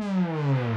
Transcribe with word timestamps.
Hmm. 0.00 0.69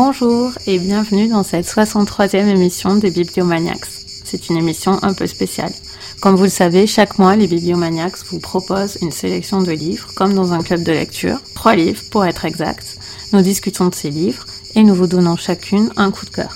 Bonjour 0.00 0.52
et 0.68 0.78
bienvenue 0.78 1.26
dans 1.26 1.42
cette 1.42 1.66
63e 1.66 2.46
émission 2.46 2.94
des 2.94 3.10
Bibliomaniacs. 3.10 3.84
C'est 4.24 4.48
une 4.48 4.56
émission 4.56 4.96
un 5.02 5.12
peu 5.12 5.26
spéciale. 5.26 5.72
Comme 6.20 6.36
vous 6.36 6.44
le 6.44 6.48
savez, 6.50 6.86
chaque 6.86 7.18
mois, 7.18 7.34
les 7.34 7.48
Bibliomaniacs 7.48 8.24
vous 8.30 8.38
proposent 8.38 8.98
une 9.02 9.10
sélection 9.10 9.60
de 9.60 9.72
livres, 9.72 10.10
comme 10.14 10.34
dans 10.34 10.52
un 10.52 10.62
club 10.62 10.84
de 10.84 10.92
lecture, 10.92 11.40
trois 11.56 11.74
livres 11.74 12.00
pour 12.12 12.24
être 12.24 12.44
exact. 12.44 12.96
Nous 13.32 13.42
discutons 13.42 13.88
de 13.88 13.94
ces 13.94 14.10
livres 14.10 14.46
et 14.76 14.84
nous 14.84 14.94
vous 14.94 15.08
donnons 15.08 15.34
chacune 15.34 15.90
un 15.96 16.12
coup 16.12 16.26
de 16.26 16.30
cœur. 16.30 16.54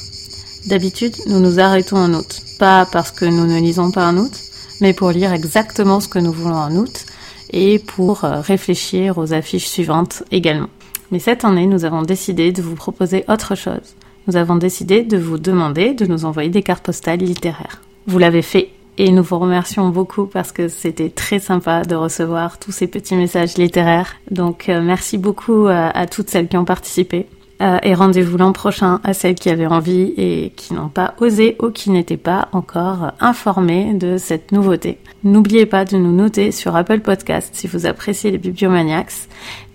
D'habitude, 0.66 1.16
nous 1.26 1.40
nous 1.40 1.58
arrêtons 1.58 1.96
en 1.96 2.14
août, 2.14 2.42
pas 2.60 2.86
parce 2.92 3.10
que 3.10 3.24
nous 3.24 3.46
ne 3.46 3.58
lisons 3.58 3.90
pas 3.90 4.06
en 4.06 4.18
août, 4.18 4.38
mais 4.80 4.92
pour 4.92 5.10
lire 5.10 5.32
exactement 5.32 5.98
ce 5.98 6.06
que 6.06 6.20
nous 6.20 6.32
voulons 6.32 6.54
en 6.54 6.76
août 6.76 7.06
et 7.50 7.80
pour 7.80 8.24
euh, 8.24 8.40
réfléchir 8.40 9.18
aux 9.18 9.32
affiches 9.32 9.66
suivantes 9.66 10.22
également. 10.30 10.68
Mais 11.12 11.18
cette 11.18 11.44
année, 11.44 11.66
nous 11.66 11.84
avons 11.84 12.02
décidé 12.02 12.52
de 12.52 12.62
vous 12.62 12.74
proposer 12.74 13.24
autre 13.28 13.54
chose. 13.54 13.96
Nous 14.26 14.36
avons 14.36 14.56
décidé 14.56 15.02
de 15.02 15.18
vous 15.18 15.36
demander 15.36 15.92
de 15.92 16.06
nous 16.06 16.24
envoyer 16.24 16.48
des 16.48 16.62
cartes 16.62 16.84
postales 16.84 17.18
littéraires. 17.18 17.82
Vous 18.06 18.18
l'avez 18.18 18.42
fait 18.42 18.70
et 18.98 19.10
nous 19.10 19.22
vous 19.22 19.38
remercions 19.38 19.90
beaucoup 19.90 20.26
parce 20.26 20.52
que 20.52 20.68
c'était 20.68 21.10
très 21.10 21.38
sympa 21.38 21.82
de 21.82 21.94
recevoir 21.94 22.58
tous 22.58 22.72
ces 22.72 22.86
petits 22.86 23.14
messages 23.14 23.56
littéraires. 23.56 24.16
Donc 24.30 24.68
euh, 24.68 24.80
merci 24.82 25.18
beaucoup 25.18 25.66
euh, 25.66 25.90
à, 25.92 26.06
toutes 26.06 26.30
celles 26.30 26.48
qui 26.48 26.56
ont 26.56 26.64
participé. 26.64 27.26
Euh, 27.60 27.78
et 27.82 27.94
rendez-vous 27.94 28.38
l'an 28.38 28.52
prochain 28.52 29.00
à 29.04 29.12
celles 29.12 29.36
qui 29.36 29.48
avaient 29.48 29.66
envie 29.66 30.14
et 30.16 30.52
qui 30.56 30.74
n'ont 30.74 30.88
pas 30.88 31.14
osé 31.20 31.56
ou 31.62 31.70
qui 31.70 31.90
n'étaient 31.90 32.16
pas 32.16 32.48
encore 32.52 33.12
informées 33.20 33.94
de 33.94 34.16
cette 34.18 34.50
nouveauté. 34.50 34.98
N'oubliez 35.22 35.66
pas 35.66 35.84
de 35.84 35.96
nous 35.96 36.12
noter 36.12 36.50
sur 36.50 36.74
Apple 36.74 37.00
Podcast 37.00 37.50
si 37.52 37.68
vous 37.68 37.86
appréciez 37.86 38.32
les 38.32 38.38
Bibliomaniacs 38.38 39.28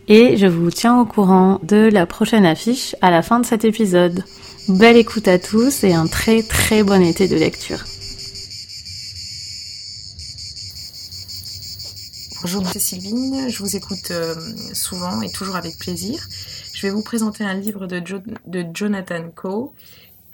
et 0.07 0.37
je 0.37 0.47
vous 0.47 0.71
tiens 0.71 0.99
au 1.01 1.05
courant 1.05 1.59
de 1.63 1.89
la 1.91 2.05
prochaine 2.05 2.45
affiche 2.45 2.95
à 3.01 3.11
la 3.11 3.21
fin 3.21 3.39
de 3.39 3.45
cet 3.45 3.65
épisode. 3.65 4.23
Belle 4.69 4.97
écoute 4.97 5.27
à 5.27 5.37
tous 5.37 5.83
et 5.83 5.93
un 5.93 6.07
très 6.07 6.43
très 6.43 6.83
bon 6.83 7.01
été 7.01 7.27
de 7.27 7.35
lecture. 7.35 7.83
Bonjour, 12.41 12.65
c'est 12.67 12.79
Sylvine, 12.79 13.49
je 13.49 13.59
vous 13.59 13.75
écoute 13.75 14.11
euh, 14.11 14.35
souvent 14.73 15.21
et 15.21 15.31
toujours 15.31 15.57
avec 15.57 15.77
plaisir. 15.77 16.25
Je 16.73 16.87
vais 16.87 16.91
vous 16.93 17.03
présenter 17.03 17.43
un 17.43 17.55
livre 17.55 17.87
de, 17.87 18.01
Jonathan 18.73 19.29
Coe 19.35 19.73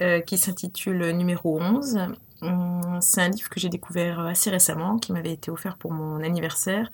euh, 0.01 0.19
qui 0.19 0.37
s'intitule 0.37 1.11
Numéro 1.11 1.59
11. 1.59 1.99
Hum, 2.41 2.99
c'est 3.01 3.21
un 3.21 3.29
livre 3.29 3.49
que 3.49 3.59
j'ai 3.59 3.69
découvert 3.69 4.19
assez 4.19 4.49
récemment, 4.49 4.97
qui 4.97 5.13
m'avait 5.13 5.31
été 5.31 5.49
offert 5.49 5.77
pour 5.77 5.91
mon 5.93 6.21
anniversaire 6.21 6.91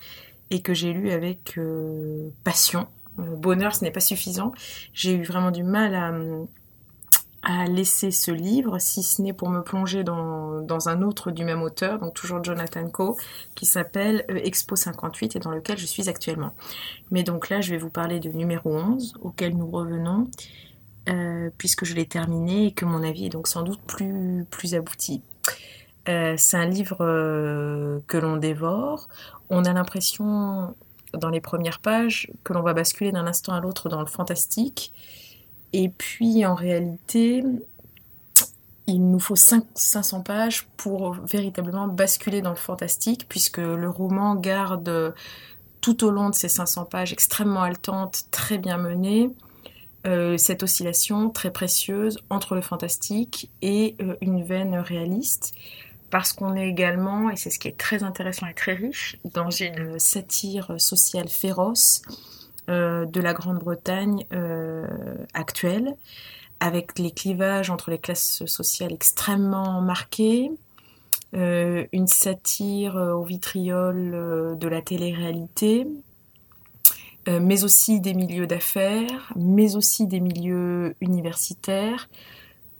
et 0.51 0.61
que 0.61 0.73
j'ai 0.73 0.93
lu 0.93 1.11
avec 1.11 1.57
euh, 1.57 2.29
passion. 2.43 2.87
Euh, 3.19 3.35
bonheur, 3.35 3.75
ce 3.75 3.83
n'est 3.83 3.91
pas 3.91 3.99
suffisant. 3.99 4.51
J'ai 4.93 5.15
eu 5.15 5.23
vraiment 5.23 5.51
du 5.51 5.63
mal 5.63 5.95
à, 5.95 7.67
laisser 7.67 8.11
ce 8.11 8.31
livre, 8.31 8.79
si 8.79 9.01
ce 9.01 9.21
n'est 9.21 9.33
pour 9.33 9.49
me 9.49 9.61
plonger 9.61 10.03
dans, 10.03 10.61
dans, 10.61 10.89
un 10.89 11.01
autre 11.01 11.31
du 11.31 11.45
même 11.45 11.61
auteur, 11.61 11.97
donc 11.97 12.13
toujours 12.13 12.43
Jonathan 12.43 12.87
Coe, 12.89 13.15
qui 13.55 13.65
s'appelle 13.65 14.25
euh, 14.29 14.39
Expo 14.43 14.75
58 14.75 15.37
et 15.37 15.39
dans 15.39 15.51
lequel 15.51 15.77
je 15.77 15.85
suis 15.85 16.09
actuellement. 16.09 16.53
Mais 17.11 17.23
donc 17.23 17.49
là, 17.49 17.61
je 17.61 17.71
vais 17.71 17.77
vous 17.77 17.89
parler 17.89 18.19
de 18.19 18.29
numéro 18.29 18.75
11, 18.75 19.15
auquel 19.21 19.55
nous 19.55 19.69
revenons, 19.69 20.27
puisque 21.57 21.85
je 21.85 21.95
l'ai 21.95 22.05
terminé 22.05 22.67
et 22.67 22.71
que 22.71 22.85
mon 22.85 23.01
avis 23.01 23.25
est 23.25 23.29
donc 23.29 23.47
sans 23.47 23.63
doute 23.63 23.81
plus, 23.87 24.45
plus 24.51 24.75
abouti. 24.75 25.23
C'est 26.05 26.57
un 26.57 26.65
livre 26.67 26.97
que 28.05 28.17
l'on 28.17 28.37
dévore. 28.37 29.07
On 29.49 29.65
a 29.65 29.73
l'impression, 29.73 30.75
dans 31.13 31.29
les 31.29 31.41
premières 31.41 31.79
pages, 31.79 32.29
que 32.43 32.53
l'on 32.53 32.61
va 32.61 32.73
basculer 32.73 33.11
d'un 33.11 33.27
instant 33.27 33.53
à 33.53 33.59
l'autre 33.59 33.89
dans 33.89 33.99
le 33.99 34.05
fantastique. 34.05 34.93
Et 35.73 35.89
puis, 35.89 36.45
en 36.45 36.55
réalité, 36.55 37.43
il 38.87 39.09
nous 39.09 39.19
faut 39.19 39.35
500 39.35 40.21
pages 40.21 40.67
pour 40.77 41.13
véritablement 41.13 41.87
basculer 41.87 42.41
dans 42.41 42.51
le 42.51 42.55
fantastique, 42.55 43.27
puisque 43.27 43.57
le 43.57 43.89
roman 43.89 44.35
garde 44.35 45.13
tout 45.81 46.03
au 46.03 46.11
long 46.11 46.29
de 46.29 46.35
ces 46.35 46.49
500 46.49 46.85
pages 46.85 47.13
extrêmement 47.13 47.61
haletantes, 47.61 48.25
très 48.31 48.57
bien 48.57 48.77
menées, 48.77 49.29
euh, 50.07 50.37
cette 50.37 50.63
oscillation 50.63 51.29
très 51.29 51.51
précieuse 51.51 52.19
entre 52.29 52.55
le 52.55 52.61
fantastique 52.61 53.49
et 53.61 53.95
une 54.21 54.43
veine 54.43 54.75
réaliste 54.75 55.53
parce 56.09 56.33
qu'on 56.33 56.55
est 56.55 56.67
également, 56.67 57.29
et 57.29 57.35
c'est 57.35 57.49
ce 57.49 57.59
qui 57.59 57.67
est 57.67 57.77
très 57.77 58.03
intéressant 58.03 58.47
et 58.47 58.53
très 58.53 58.73
riche, 58.73 59.17
dans 59.33 59.51
une 59.51 59.99
satire 59.99 60.79
sociale 60.79 61.27
féroce 61.27 62.01
euh, 62.69 63.05
de 63.05 63.19
la 63.19 63.33
Grande-Bretagne 63.33 64.25
euh, 64.33 64.85
actuelle, 65.33 65.95
avec 66.59 66.99
les 66.99 67.11
clivages 67.11 67.69
entre 67.69 67.89
les 67.89 67.97
classes 67.97 68.45
sociales 68.45 68.93
extrêmement 68.93 69.81
marqués, 69.81 70.51
euh, 71.35 71.85
une 71.91 72.07
satire 72.07 72.95
au 72.95 73.23
vitriol 73.23 74.57
de 74.59 74.67
la 74.67 74.81
télé-réalité, 74.81 75.87
mais 77.27 77.63
aussi 77.63 77.99
des 77.99 78.15
milieux 78.15 78.47
d'affaires, 78.47 79.31
mais 79.35 79.75
aussi 79.75 80.07
des 80.07 80.19
milieux 80.19 80.95
universitaires, 80.99 82.09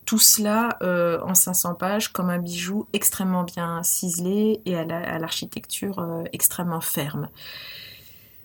tout 0.10 0.18
cela 0.18 0.76
euh, 0.82 1.20
en 1.22 1.36
500 1.36 1.76
pages 1.76 2.08
comme 2.08 2.32
un 2.32 2.40
bijou 2.40 2.88
extrêmement 2.94 3.44
bien 3.44 3.84
ciselé 3.84 4.60
et 4.66 4.76
à 4.76 5.20
l'architecture 5.20 6.00
euh, 6.00 6.24
extrêmement 6.34 6.82
ferme. 6.82 7.30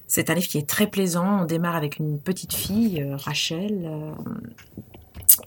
C'est 0.06 0.28
un 0.28 0.34
livre 0.34 0.46
qui 0.46 0.58
est 0.58 0.68
très 0.68 0.88
plaisant. 0.88 1.40
On 1.40 1.44
démarre 1.46 1.74
avec 1.74 1.98
une 1.98 2.20
petite 2.20 2.52
fille, 2.52 3.00
euh, 3.00 3.16
Rachel, 3.16 3.90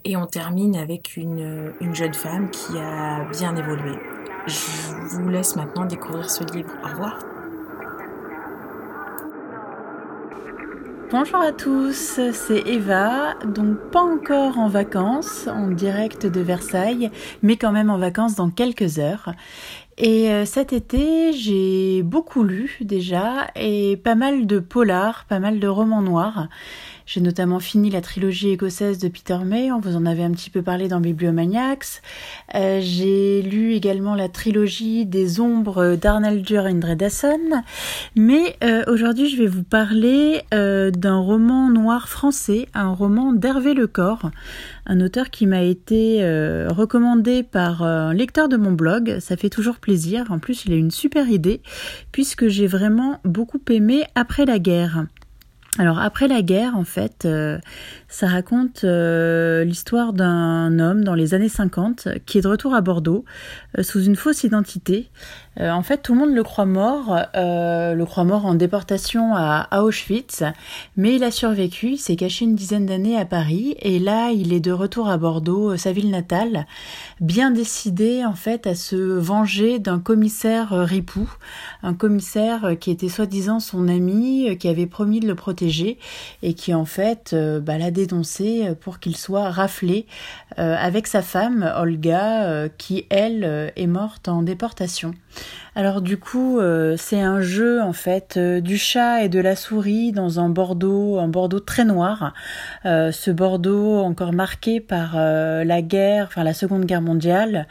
et 0.04 0.16
on 0.16 0.26
termine 0.26 0.74
avec 0.74 1.16
une, 1.16 1.72
une, 1.80 1.94
jeune 1.94 2.14
femme 2.14 2.50
qui 2.50 2.76
a 2.76 3.24
bien 3.30 3.54
évolué. 3.54 3.96
Je 4.48 5.18
vous 5.18 5.28
laisse 5.28 5.54
maintenant 5.54 5.84
découvrir 5.84 6.28
ce 6.28 6.42
livre. 6.52 6.72
Au 6.82 6.88
revoir. 6.88 7.37
Bonjour 11.10 11.40
à 11.40 11.52
tous, 11.52 12.20
c'est 12.32 12.66
Eva, 12.66 13.32
donc 13.42 13.78
pas 13.90 14.02
encore 14.02 14.58
en 14.58 14.68
vacances, 14.68 15.48
en 15.48 15.68
direct 15.68 16.26
de 16.26 16.40
Versailles, 16.40 17.10
mais 17.40 17.56
quand 17.56 17.72
même 17.72 17.88
en 17.88 17.96
vacances 17.96 18.34
dans 18.34 18.50
quelques 18.50 18.98
heures. 18.98 19.32
Et 19.96 20.30
euh, 20.30 20.44
cet 20.44 20.74
été, 20.74 21.32
j'ai 21.32 22.02
beaucoup 22.02 22.42
lu 22.42 22.76
déjà, 22.82 23.46
et 23.56 23.96
pas 23.96 24.16
mal 24.16 24.46
de 24.46 24.58
polars, 24.58 25.24
pas 25.30 25.38
mal 25.38 25.60
de 25.60 25.66
romans 25.66 26.02
noirs. 26.02 26.48
J'ai 27.08 27.22
notamment 27.22 27.58
fini 27.58 27.88
la 27.88 28.02
trilogie 28.02 28.50
écossaise 28.50 28.98
de 28.98 29.08
Peter 29.08 29.38
May, 29.42 29.72
on 29.72 29.80
vous 29.80 29.96
en 29.96 30.04
avait 30.04 30.24
un 30.24 30.30
petit 30.32 30.50
peu 30.50 30.60
parlé 30.60 30.88
dans 30.88 31.00
Bibliomaniacs. 31.00 32.02
Euh, 32.54 32.80
j'ai 32.82 33.40
lu 33.40 33.72
également 33.72 34.14
la 34.14 34.28
trilogie 34.28 35.06
des 35.06 35.40
ombres 35.40 35.96
d'Arnaldur 35.96 36.66
Indredason. 36.66 37.62
Mais 38.14 38.58
euh, 38.62 38.84
aujourd'hui, 38.88 39.30
je 39.30 39.38
vais 39.38 39.46
vous 39.46 39.62
parler 39.62 40.42
euh, 40.52 40.90
d'un 40.90 41.16
roman 41.16 41.70
noir 41.70 42.10
français, 42.10 42.68
un 42.74 42.92
roman 42.92 43.32
d'Hervé 43.32 43.72
Lecor, 43.72 44.30
un 44.84 45.00
auteur 45.00 45.30
qui 45.30 45.46
m'a 45.46 45.62
été 45.62 46.20
recommandé 46.68 47.42
par 47.42 47.84
un 47.84 48.12
lecteur 48.12 48.50
de 48.50 48.58
mon 48.58 48.72
blog. 48.72 49.16
Ça 49.20 49.38
fait 49.38 49.48
toujours 49.48 49.76
plaisir. 49.76 50.26
En 50.28 50.38
plus, 50.38 50.66
il 50.66 50.74
a 50.74 50.76
une 50.76 50.90
super 50.90 51.30
idée 51.30 51.62
puisque 52.12 52.48
j'ai 52.48 52.66
vraiment 52.66 53.18
beaucoup 53.24 53.60
aimé 53.70 54.04
Après 54.14 54.44
la 54.44 54.58
guerre. 54.58 55.06
Alors 55.78 56.00
après 56.00 56.26
la 56.26 56.42
guerre, 56.42 56.76
en 56.76 56.84
fait, 56.84 57.24
euh, 57.24 57.58
ça 58.08 58.26
raconte 58.26 58.84
euh, 58.84 59.64
l'histoire 59.64 60.14
d'un 60.14 60.78
homme 60.78 61.04
dans 61.04 61.14
les 61.14 61.34
années 61.34 61.50
50 61.50 62.08
qui 62.24 62.38
est 62.38 62.40
de 62.40 62.48
retour 62.48 62.74
à 62.74 62.80
Bordeaux 62.80 63.26
euh, 63.76 63.82
sous 63.82 64.02
une 64.02 64.16
fausse 64.16 64.44
identité. 64.44 65.10
en 65.60 65.82
fait, 65.82 65.98
tout 65.98 66.14
le 66.14 66.20
monde 66.20 66.34
le 66.34 66.44
croit 66.44 66.66
mort, 66.66 67.20
le 67.34 68.04
croit 68.04 68.22
mort 68.22 68.46
en 68.46 68.54
déportation 68.54 69.34
à, 69.34 69.66
à 69.72 69.82
Auschwitz, 69.82 70.44
mais 70.96 71.16
il 71.16 71.24
a 71.24 71.32
survécu, 71.32 71.88
il 71.92 71.98
s'est 71.98 72.14
caché 72.14 72.44
une 72.44 72.54
dizaine 72.54 72.86
d'années 72.86 73.18
à 73.18 73.24
Paris 73.24 73.74
et 73.80 73.98
là, 73.98 74.30
il 74.30 74.52
est 74.52 74.60
de 74.60 74.70
retour 74.70 75.08
à 75.08 75.18
Bordeaux, 75.18 75.76
sa 75.76 75.90
ville 75.90 76.10
natale, 76.10 76.66
bien 77.20 77.50
décidé 77.50 78.24
en 78.24 78.34
fait 78.34 78.68
à 78.68 78.76
se 78.76 78.94
venger 78.94 79.80
d'un 79.80 79.98
commissaire 79.98 80.70
ripou, 80.70 81.28
un 81.82 81.92
commissaire 81.92 82.76
qui 82.78 82.92
était 82.92 83.08
soi-disant 83.08 83.58
son 83.58 83.88
ami, 83.88 84.56
qui 84.58 84.68
avait 84.68 84.86
promis 84.86 85.18
de 85.18 85.26
le 85.26 85.34
protéger 85.34 85.98
et 86.42 86.54
qui 86.54 86.72
en 86.72 86.84
fait 86.84 87.34
bah, 87.34 87.78
l'a 87.78 87.90
dénoncé 88.06 88.70
pour 88.80 88.98
qu'il 88.98 89.16
soit 89.16 89.50
raflé 89.50 90.06
avec 90.56 91.06
sa 91.06 91.22
femme 91.22 91.72
Olga, 91.76 92.68
qui 92.78 93.06
elle 93.10 93.72
est 93.76 93.86
morte 93.86 94.28
en 94.28 94.42
déportation. 94.42 95.14
Alors 95.74 96.00
du 96.00 96.16
coup, 96.18 96.60
c'est 96.96 97.20
un 97.20 97.40
jeu 97.40 97.80
en 97.82 97.92
fait 97.92 98.38
du 98.38 98.78
chat 98.78 99.22
et 99.22 99.28
de 99.28 99.38
la 99.38 99.54
souris 99.54 100.12
dans 100.12 100.40
un 100.40 100.48
Bordeaux, 100.48 101.18
un 101.18 101.28
Bordeaux 101.28 101.60
très 101.60 101.84
noir. 101.84 102.32
ce 102.84 103.30
Bordeaux 103.30 104.00
encore 104.00 104.32
marqué 104.32 104.80
par 104.80 105.16
la 105.16 105.82
guerre, 105.82 106.26
enfin 106.26 106.44
la 106.44 106.54
Seconde 106.54 106.84
Guerre 106.84 107.02
mondiale. 107.02 107.68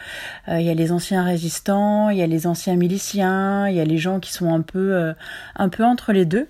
Il 0.48 0.62
y 0.62 0.70
a 0.70 0.74
les 0.74 0.92
anciens 0.92 1.24
résistants, 1.24 2.10
il 2.10 2.18
y 2.18 2.22
a 2.22 2.28
les 2.28 2.48
anciens 2.48 2.76
miliciens, 2.76 3.68
il 3.68 3.76
y 3.76 3.82
a 3.82 3.86
les 3.86 3.98
gens 3.98 4.20
qui 4.20 4.32
sont 4.32 4.54
un 4.54 4.62
peu, 4.62 5.14
un 5.56 5.70
peu 5.70 5.84
entre 5.84 6.14
les 6.14 6.26
deux. 6.26 6.48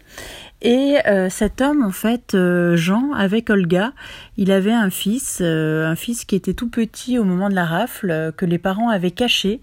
Et 0.61 0.97
euh, 1.05 1.29
cet 1.29 1.61
homme, 1.61 1.83
en 1.83 1.91
fait, 1.91 2.33
euh, 2.33 2.75
Jean, 2.75 3.13
avec 3.13 3.51
Olga, 3.51 3.93
il 4.37 4.51
avait 4.51 4.73
un 4.73 4.89
fils, 4.89 5.39
euh, 5.41 5.85
un 5.85 5.95
fils 5.95 6.25
qui 6.25 6.35
était 6.35 6.55
tout 6.55 6.69
petit 6.69 7.19
au 7.19 7.23
moment 7.23 7.49
de 7.49 7.53
la 7.53 7.65
rafle, 7.65 8.33
que 8.35 8.45
les 8.45 8.57
parents 8.57 8.89
avaient 8.89 9.11
caché, 9.11 9.61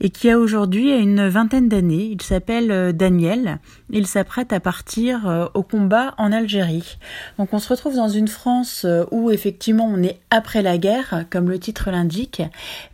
et 0.00 0.10
qui 0.10 0.28
a 0.30 0.38
aujourd'hui 0.38 0.90
une 0.92 1.28
vingtaine 1.28 1.68
d'années. 1.68 2.10
Il 2.12 2.20
s'appelle 2.20 2.94
Daniel. 2.94 3.58
Il 3.90 4.06
s'apprête 4.06 4.52
à 4.52 4.60
partir 4.60 5.50
au 5.54 5.62
combat 5.62 6.14
en 6.18 6.32
Algérie. 6.32 6.96
Donc 7.38 7.52
on 7.52 7.58
se 7.58 7.68
retrouve 7.68 7.96
dans 7.96 8.08
une 8.08 8.28
France 8.28 8.86
où 9.10 9.30
effectivement 9.30 9.86
on 9.86 10.02
est 10.02 10.20
après 10.30 10.62
la 10.62 10.78
guerre, 10.78 11.24
comme 11.30 11.50
le 11.50 11.58
titre 11.58 11.90
l'indique, 11.90 12.42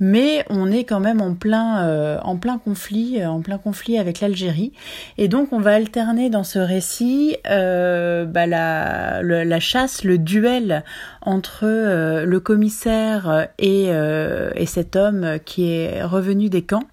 mais 0.01 0.45
on 0.51 0.71
est 0.71 0.85
quand 0.85 1.01
même 1.01 1.21
en 1.21 1.35
plein, 1.35 2.19
en 2.21 2.37
plein 2.37 2.59
conflit, 2.59 3.25
en 3.25 3.41
plein 3.41 3.59
conflit 3.59 3.99
avec 3.99 4.21
l'Algérie. 4.21 4.73
Et 5.17 5.29
donc 5.29 5.53
on 5.53 5.61
va 5.61 5.75
alterner 5.75 6.31
dans 6.31 6.45
ce 6.45 6.59
récit 6.59 7.37
euh, 7.49 8.25
bah, 8.25 8.47
la, 8.47 9.23
la, 9.23 9.61
chasse, 9.61 10.05
le 10.05 10.19
duel 10.19 10.85
entre 11.23 11.65
euh, 11.65 12.25
le 12.25 12.41
commissaire 12.41 13.49
et, 13.59 13.87
euh, 13.89 14.51
et, 14.55 14.67
cet 14.67 14.97
homme 14.97 15.39
qui 15.45 15.71
est 15.71 16.03
revenu 16.03 16.49
des 16.49 16.63
camps, 16.63 16.85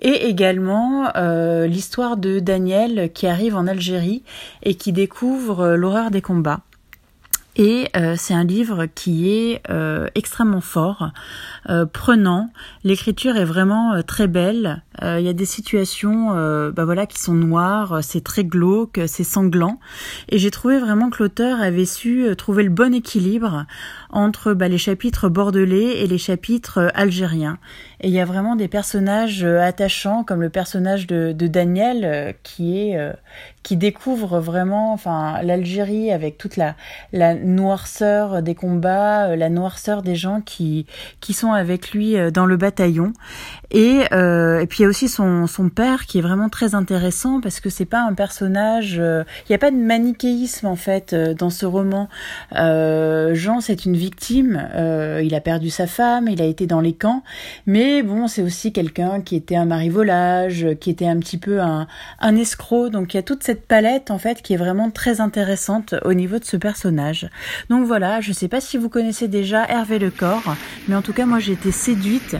et 0.00 0.26
également 0.26 1.10
l'histoire 1.66 2.16
de 2.16 2.38
Daniel 2.38 3.10
qui 3.12 3.26
arrive 3.26 3.41
en 3.50 3.66
Algérie 3.66 4.22
et 4.62 4.74
qui 4.74 4.92
découvre 4.92 5.74
l'horreur 5.74 6.10
des 6.10 6.22
combats. 6.22 6.60
Et 7.56 7.88
euh, 7.96 8.14
c'est 8.16 8.32
un 8.32 8.44
livre 8.44 8.86
qui 8.86 9.30
est 9.30 9.62
euh, 9.68 10.08
extrêmement 10.14 10.62
fort, 10.62 11.10
euh, 11.68 11.84
prenant. 11.84 12.50
L'écriture 12.82 13.36
est 13.36 13.44
vraiment 13.44 14.02
très 14.02 14.26
belle. 14.26 14.82
Il 15.00 15.20
y 15.20 15.28
a 15.28 15.32
des 15.32 15.46
situations, 15.46 16.34
bah 16.70 16.84
voilà, 16.84 17.06
qui 17.06 17.18
sont 17.18 17.34
noires. 17.34 18.00
C'est 18.02 18.22
très 18.22 18.44
glauque, 18.44 19.00
c'est 19.06 19.24
sanglant. 19.24 19.78
Et 20.28 20.38
j'ai 20.38 20.50
trouvé 20.50 20.78
vraiment 20.78 21.10
que 21.10 21.22
l'auteur 21.22 21.60
avait 21.60 21.86
su 21.86 22.26
trouver 22.36 22.62
le 22.62 22.70
bon 22.70 22.94
équilibre 22.94 23.66
entre 24.10 24.52
bah, 24.52 24.68
les 24.68 24.78
chapitres 24.78 25.28
bordelais 25.28 26.02
et 26.02 26.06
les 26.06 26.18
chapitres 26.18 26.90
algériens. 26.94 27.58
Et 28.00 28.08
il 28.08 28.14
y 28.14 28.20
a 28.20 28.24
vraiment 28.24 28.56
des 28.56 28.68
personnages 28.68 29.44
attachants, 29.44 30.24
comme 30.24 30.42
le 30.42 30.50
personnage 30.50 31.06
de, 31.06 31.32
Daniel, 31.32 32.34
qui 32.42 32.78
est 32.78 33.12
qui 33.62 33.76
découvre 33.76 34.40
vraiment, 34.40 34.92
enfin, 34.92 35.40
l'Algérie 35.42 36.10
avec 36.10 36.36
toute 36.36 36.56
la, 36.56 36.74
noirceur 37.34 38.42
des 38.42 38.54
combats, 38.54 39.28
euh, 39.28 39.36
la 39.36 39.48
noirceur 39.48 40.02
des 40.02 40.16
gens 40.16 40.40
qui, 40.40 40.86
qui 41.20 41.32
sont 41.32 41.52
avec 41.52 41.92
lui 41.92 42.16
euh, 42.16 42.30
dans 42.30 42.46
le 42.46 42.56
bataillon. 42.56 43.12
Et, 43.70 44.00
euh, 44.12 44.60
et 44.60 44.66
puis 44.66 44.80
il 44.80 44.82
y 44.82 44.86
a 44.86 44.88
aussi 44.92 45.08
son, 45.08 45.70
père 45.74 46.04
qui 46.04 46.18
est 46.18 46.20
vraiment 46.20 46.50
très 46.50 46.74
intéressant 46.74 47.40
parce 47.40 47.60
que 47.60 47.70
c'est 47.70 47.86
pas 47.86 48.02
un 48.02 48.12
personnage, 48.12 48.96
il 48.96 49.48
n'y 49.48 49.54
a 49.54 49.58
pas 49.58 49.70
de 49.70 49.76
manichéisme 49.76 50.66
en 50.66 50.76
fait 50.76 51.14
dans 51.14 51.48
ce 51.48 51.64
roman. 51.64 52.10
Jean 52.52 53.62
c'est 53.62 53.86
une 53.86 53.96
victime, 53.96 54.68
il 55.22 55.34
a 55.34 55.40
perdu 55.40 55.70
sa 55.70 55.86
femme, 55.86 56.28
il 56.28 56.42
a 56.42 56.44
été 56.44 56.66
dans 56.66 56.82
les 56.82 56.92
camps, 56.92 57.22
mais 57.64 58.02
bon 58.02 58.28
c'est 58.28 58.42
aussi 58.42 58.70
quelqu'un 58.70 59.22
qui 59.22 59.34
était 59.34 59.56
un 59.56 59.64
marivolage, 59.64 60.66
qui 60.78 60.90
était 60.90 61.08
un 61.08 61.18
petit 61.18 61.38
peu 61.38 61.62
un, 61.62 61.86
escroc, 62.36 62.90
donc 62.90 63.14
il 63.14 63.16
y 63.16 63.20
a 63.20 63.22
toute 63.22 63.42
cette 63.44 63.66
palette 63.66 64.10
en 64.10 64.18
fait 64.18 64.42
qui 64.42 64.52
est 64.52 64.58
vraiment 64.58 64.90
très 64.90 65.22
intéressante 65.22 65.94
au 66.04 66.12
niveau 66.12 66.38
de 66.38 66.44
ce 66.44 66.58
personnage. 66.58 67.30
Donc 67.70 67.86
voilà, 67.86 68.20
je 68.20 68.32
sais 68.32 68.48
pas 68.48 68.60
si 68.60 68.76
vous 68.76 68.90
connaissez 68.90 69.28
déjà 69.28 69.66
Hervé 69.66 69.98
Lecor, 69.98 70.42
mais 70.86 70.96
en 70.96 71.02
tout 71.02 71.14
cas 71.14 71.24
moi 71.24 71.38
j'ai 71.38 71.52
été 71.52 71.72
séduite 71.72 72.36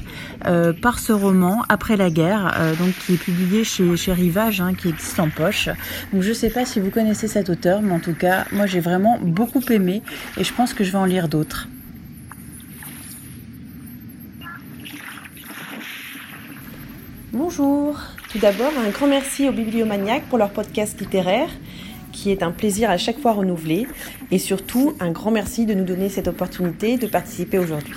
euh, 0.47 0.75
par 0.75 0.99
ce 0.99 1.13
roman 1.13 1.63
après 1.69 1.97
la 1.97 2.11
guerre, 2.11 2.32
euh, 2.33 2.75
donc 2.75 2.95
qui 3.05 3.15
est 3.15 3.17
publié 3.17 3.65
chez, 3.65 4.13
Rivage, 4.13 4.61
hein, 4.61 4.75
qui 4.75 4.89
existe 4.89 5.19
en 5.21 5.29
poche. 5.29 5.69
Je 6.13 6.29
ne 6.29 6.35
sais 6.35 6.51
pas 6.51 6.65
si 6.65 6.81
vous 6.81 6.91
connaissez 6.91 7.29
cet 7.29 7.51
auteur, 7.51 7.83
mais 7.83 7.93
en 7.93 8.01
tout 8.01 8.15
cas 8.15 8.47
moi 8.53 8.67
j'ai 8.67 8.81
vraiment 8.81 9.19
beaucoup 9.21 9.63
aimé 9.71 10.03
et 10.39 10.45
je 10.45 10.53
pense 10.53 10.75
que 10.75 10.85
je 10.85 10.93
vais 10.93 10.99
en 10.99 11.05
lire 11.05 11.29
d'autres. 11.29 11.69
Bonjour, 17.33 17.99
tout 18.31 18.39
d'abord 18.39 18.73
un 18.85 18.91
grand 18.91 19.07
merci 19.07 19.49
aux 19.49 19.53
Bibliomaniacs 19.53 20.25
pour 20.25 20.39
leur 20.39 20.51
podcast 20.51 21.01
littéraire 21.01 21.49
qui 22.13 22.31
est 22.31 22.43
un 22.43 22.53
plaisir 22.53 22.91
à 22.91 22.99
chaque 22.99 23.19
fois 23.19 23.33
renouvelé. 23.33 23.87
Et 24.31 24.39
surtout, 24.39 24.95
un 25.01 25.11
grand 25.11 25.31
merci 25.31 25.67
de 25.67 25.75
nous 25.75 25.85
donner 25.85 26.09
cette 26.09 26.29
opportunité 26.29 26.97
de 26.99 27.07
participer 27.07 27.59
aujourd'hui. 27.59 27.95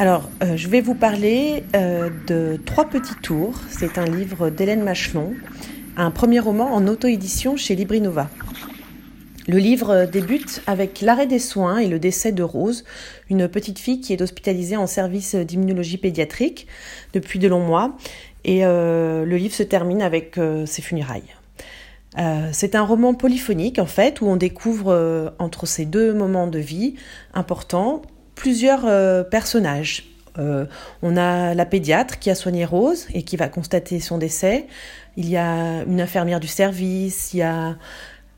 Alors, 0.00 0.30
euh, 0.44 0.56
je 0.56 0.68
vais 0.68 0.80
vous 0.80 0.94
parler 0.94 1.64
euh, 1.74 2.08
de 2.28 2.56
Trois 2.64 2.84
petits 2.84 3.16
tours. 3.20 3.60
C'est 3.68 3.98
un 3.98 4.04
livre 4.04 4.48
d'Hélène 4.48 4.84
Machelon, 4.84 5.34
un 5.96 6.12
premier 6.12 6.38
roman 6.38 6.72
en 6.72 6.86
auto-édition 6.86 7.56
chez 7.56 7.74
Librinova. 7.74 8.30
Le 9.48 9.58
livre 9.58 10.04
débute 10.04 10.62
avec 10.68 11.00
l'arrêt 11.00 11.26
des 11.26 11.40
soins 11.40 11.78
et 11.78 11.88
le 11.88 11.98
décès 11.98 12.30
de 12.30 12.44
Rose, 12.44 12.84
une 13.28 13.48
petite 13.48 13.80
fille 13.80 14.00
qui 14.00 14.12
est 14.12 14.22
hospitalisée 14.22 14.76
en 14.76 14.86
service 14.86 15.34
d'immunologie 15.34 15.98
pédiatrique 15.98 16.68
depuis 17.12 17.40
de 17.40 17.48
longs 17.48 17.66
mois. 17.66 17.96
Et 18.44 18.64
euh, 18.64 19.24
le 19.24 19.36
livre 19.36 19.54
se 19.54 19.64
termine 19.64 20.00
avec 20.00 20.38
ses 20.66 20.80
funérailles. 20.80 21.34
C'est 22.52 22.74
un 22.74 22.82
roman 22.82 23.14
polyphonique 23.14 23.78
en 23.78 23.86
fait 23.86 24.20
où 24.20 24.26
on 24.26 24.36
découvre 24.36 25.34
entre 25.38 25.66
ces 25.66 25.86
deux 25.86 26.12
moments 26.14 26.46
de 26.46 26.58
vie 26.58 26.94
importants 27.32 28.02
plusieurs 28.38 28.86
euh, 28.86 29.24
personnages. 29.24 30.04
on 31.02 31.16
a 31.16 31.52
la 31.52 31.66
pédiatre 31.66 32.20
qui 32.20 32.30
a 32.30 32.36
soigné 32.36 32.64
Rose 32.64 33.08
et 33.12 33.24
qui 33.24 33.36
va 33.36 33.48
constater 33.48 33.98
son 33.98 34.18
décès. 34.18 34.66
Il 35.16 35.28
y 35.28 35.36
a 35.36 35.82
une 35.82 36.00
infirmière 36.00 36.38
du 36.38 36.46
service, 36.46 37.34
il 37.34 37.38
y 37.38 37.42
a 37.42 37.76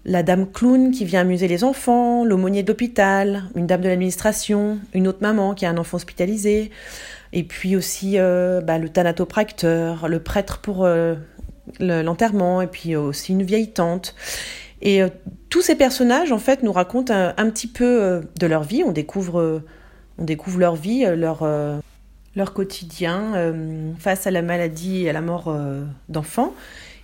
la 0.07 0.23
dame 0.23 0.51
clown 0.51 0.93
qui 0.93 1.05
vient 1.05 1.21
amuser 1.21 1.47
les 1.47 1.63
enfants, 1.63 2.25
l'aumônier 2.25 2.63
d'hôpital, 2.63 3.43
une 3.55 3.67
dame 3.67 3.83
de 3.83 3.89
l'administration, 3.89 4.79
une 4.95 5.07
autre 5.09 5.19
maman 5.21 5.53
qui 5.53 5.67
a 5.67 5.71
un 5.71 5.77
enfant 5.77 5.99
hospitalisé, 5.99 6.71
et 7.35 7.43
puis 7.43 7.77
aussi 7.77 8.17
bah, 8.17 8.79
le 8.79 8.89
thanatopracteur, 8.89 10.09
le 10.09 10.21
prêtre 10.21 10.61
pour 10.63 10.89
l'enterrement, 11.79 12.63
et 12.63 12.67
puis 12.67 12.97
aussi 12.97 13.33
une 13.33 13.43
vieille 13.43 13.73
tante. 13.73 14.15
Et 14.83 15.03
euh, 15.03 15.09
tous 15.49 15.63
ces 15.63 15.75
personnages, 15.75 16.33
en 16.33 16.39
fait, 16.39 16.63
nous 16.63 16.73
racontent 16.73 17.13
un, 17.15 17.51
petit 17.51 17.67
peu 17.67 18.03
euh, 18.03 18.21
de 18.39 18.47
leur 18.47 18.63
vie. 18.63 18.83
On 18.85 18.93
découvre, 18.93 19.63
on 20.19 20.25
découvre 20.25 20.59
leur 20.59 20.77
vie, 20.77 21.05
leur, 21.17 21.41
euh, 21.43 21.79
leur 22.37 22.53
quotidien 22.53 23.53
face 23.99 24.27
à 24.27 24.31
la 24.31 24.43
maladie 24.43 25.05
et 25.05 25.11
à 25.11 25.13
la 25.13 25.21
mort 25.21 25.55
d'enfants. 26.09 26.55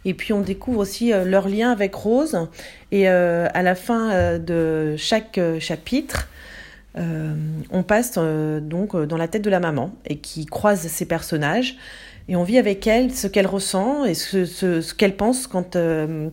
Et 0.04 0.14
puis 0.14 0.32
on 0.32 0.40
découvre 0.40 0.78
aussi 0.78 1.10
leur 1.10 1.48
lien 1.48 1.72
avec 1.72 1.94
Rose. 1.94 2.48
Et 2.92 3.08
à 3.08 3.62
la 3.62 3.74
fin 3.74 4.38
de 4.38 4.94
chaque 4.96 5.40
chapitre, 5.58 6.28
on 6.94 7.82
passe 7.82 8.18
donc 8.18 8.96
dans 8.96 9.16
la 9.16 9.26
tête 9.26 9.42
de 9.42 9.50
la 9.50 9.60
maman 9.60 9.90
et 10.06 10.18
qui 10.18 10.46
croise 10.46 10.86
ces 10.86 11.06
personnages 11.06 11.76
et 12.28 12.36
on 12.36 12.42
vit 12.42 12.58
avec 12.58 12.86
elle 12.86 13.14
ce 13.14 13.26
qu'elle 13.26 13.46
ressent 13.46 14.04
et 14.04 14.14
ce, 14.14 14.44
ce, 14.44 14.94
qu'elle 14.94 15.16
pense 15.16 15.46
quand, 15.46 15.76
euh, 15.76 16.28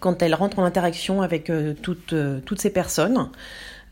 quand 0.00 0.22
elle 0.22 0.34
rentre 0.34 0.58
en 0.58 0.64
interaction 0.64 1.22
avec 1.22 1.48
euh, 1.48 1.74
toutes, 1.80 2.12
euh, 2.12 2.40
toutes 2.44 2.60
ces 2.60 2.70
personnes. 2.70 3.28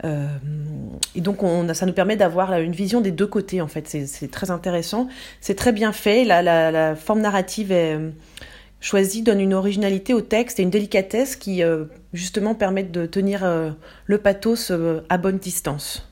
Et 0.02 1.20
donc 1.20 1.42
on, 1.42 1.74
ça 1.74 1.84
nous 1.84 1.92
permet 1.92 2.16
d'avoir 2.16 2.54
une 2.54 2.72
vision 2.72 3.00
des 3.00 3.10
deux 3.10 3.26
côtés 3.26 3.60
en 3.60 3.68
fait, 3.68 3.86
c'est 3.86 4.30
très 4.30 4.50
intéressant, 4.50 5.08
c'est 5.40 5.54
très 5.54 5.72
bien 5.72 5.92
fait, 5.92 6.24
la, 6.24 6.94
forme 6.96 7.20
narrative 7.20 7.70
est 7.70 7.98
choisie, 8.80 9.22
donne 9.22 9.40
une 9.40 9.52
originalité 9.52 10.14
au 10.14 10.22
texte 10.22 10.58
et 10.58 10.62
une 10.62 10.70
délicatesse 10.70 11.36
qui 11.36 11.62
justement 12.14 12.54
permettent 12.54 12.92
de 12.92 13.04
tenir 13.04 13.44
le 14.06 14.18
pathos 14.18 14.72
à 15.10 15.18
bonne 15.18 15.38
distance. 15.38 16.10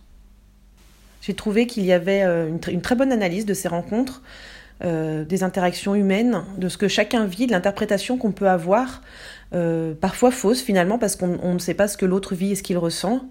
J'ai 1.29 1.35
trouvé 1.35 1.67
qu'il 1.67 1.85
y 1.85 1.93
avait 1.93 2.23
une, 2.23 2.81
très 2.81 2.95
bonne 2.95 3.13
analyse 3.13 3.45
de 3.45 3.55
ces 3.55 3.69
rencontres, 3.69 4.23
euh, 4.85 5.25
des 5.25 5.43
interactions 5.43 5.95
humaines, 5.95 6.43
de 6.57 6.69
ce 6.71 6.79
que 6.79 6.89
chacun 6.89 7.27
vit, 7.27 7.47
de 7.47 7.53
l'interprétation 7.53 8.17
qu'on 8.17 8.33
peut 8.33 8.49
avoir, 8.49 9.03
euh, 9.55 9.95
parfois 9.99 10.31
fausse 10.31 10.61
finalement, 10.61 10.99
parce 10.99 11.17
qu'on 11.17 11.55
ne 11.55 11.59
sait 11.59 11.75
pas 11.75 11.89
ce 11.89 11.97
que 11.97 12.05
l'autre 12.05 12.35
vit 12.35 12.53
et 12.53 12.55
ce 12.55 12.63
qu'il 12.63 12.77
ressent, 12.77 13.23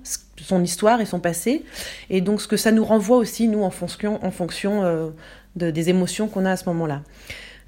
son 0.42 0.64
histoire 0.64 1.00
et 1.00 1.06
son 1.06 1.20
passé, 1.20 1.64
et 2.10 2.22
donc 2.22 2.42
ce 2.42 2.48
que 2.48 2.58
ça 2.58 2.72
nous 2.72 2.84
renvoie 2.84 3.18
aussi, 3.18 3.48
nous, 3.48 3.64
en 3.64 3.70
fonction, 3.70 4.24
en 4.26 4.32
fonction 4.32 4.84
euh, 4.84 5.10
de, 5.56 5.70
des 5.70 5.90
émotions 5.90 6.28
qu'on 6.28 6.46
a 6.46 6.52
à 6.52 6.58
ce 6.58 6.66
moment-là. 6.70 7.02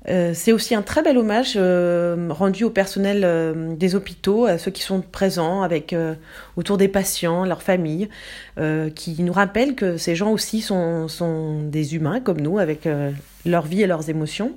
Euh, 0.07 0.31
c'est 0.33 0.53
aussi 0.53 0.73
un 0.73 0.81
très 0.81 1.03
bel 1.03 1.17
hommage 1.17 1.57
rendu 1.57 2.63
au 2.63 2.69
personnel 2.71 3.77
des 3.77 3.93
hôpitaux, 3.95 4.45
à 4.45 4.57
ceux 4.57 4.71
qui 4.71 4.81
sont 4.81 5.01
présents 5.01 5.61
avec 5.61 5.95
autour 6.55 6.77
des 6.77 6.87
patients, 6.87 7.45
leurs 7.45 7.61
familles, 7.61 8.09
qui 8.95 9.21
nous 9.21 9.33
rappellent 9.33 9.75
que 9.75 9.97
ces 9.97 10.15
gens 10.15 10.31
aussi 10.31 10.61
sont, 10.61 11.07
sont 11.07 11.61
des 11.61 11.95
humains 11.95 12.19
comme 12.19 12.41
nous, 12.41 12.57
avec 12.57 12.87
leur 13.45 13.65
vie 13.67 13.83
et 13.83 13.87
leurs 13.87 14.09
émotions. 14.09 14.53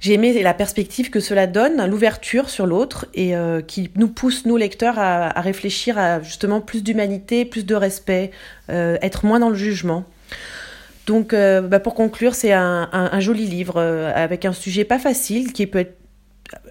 J'ai 0.00 0.14
aimé 0.14 0.42
la 0.42 0.54
perspective 0.54 1.10
que 1.10 1.20
cela 1.20 1.46
donne, 1.46 1.86
l'ouverture 1.86 2.50
sur 2.50 2.66
l'autre 2.66 3.06
et 3.14 3.34
qui 3.66 3.90
nous 3.96 4.08
pousse, 4.08 4.44
nous 4.44 4.56
lecteurs, 4.56 4.98
à, 4.98 5.40
réfléchir 5.40 5.98
à 5.98 6.20
justement 6.20 6.60
plus 6.60 6.82
d'humanité, 6.82 7.44
plus 7.44 7.64
de 7.64 7.74
respect, 7.74 8.30
être 8.68 9.24
moins 9.24 9.40
dans 9.40 9.48
le 9.48 9.56
jugement. 9.56 10.04
Donc, 11.06 11.32
euh, 11.32 11.60
bah, 11.60 11.80
pour 11.80 11.94
conclure, 11.94 12.34
c'est 12.34 12.52
un, 12.52 13.20
joli 13.20 13.46
livre 13.46 13.76
euh, 13.76 14.12
avec 14.14 14.44
un 14.44 14.52
sujet 14.52 14.84
pas 14.84 14.98
facile 14.98 15.52
qui 15.52 15.66
peut 15.66 15.78
être, 15.78 15.96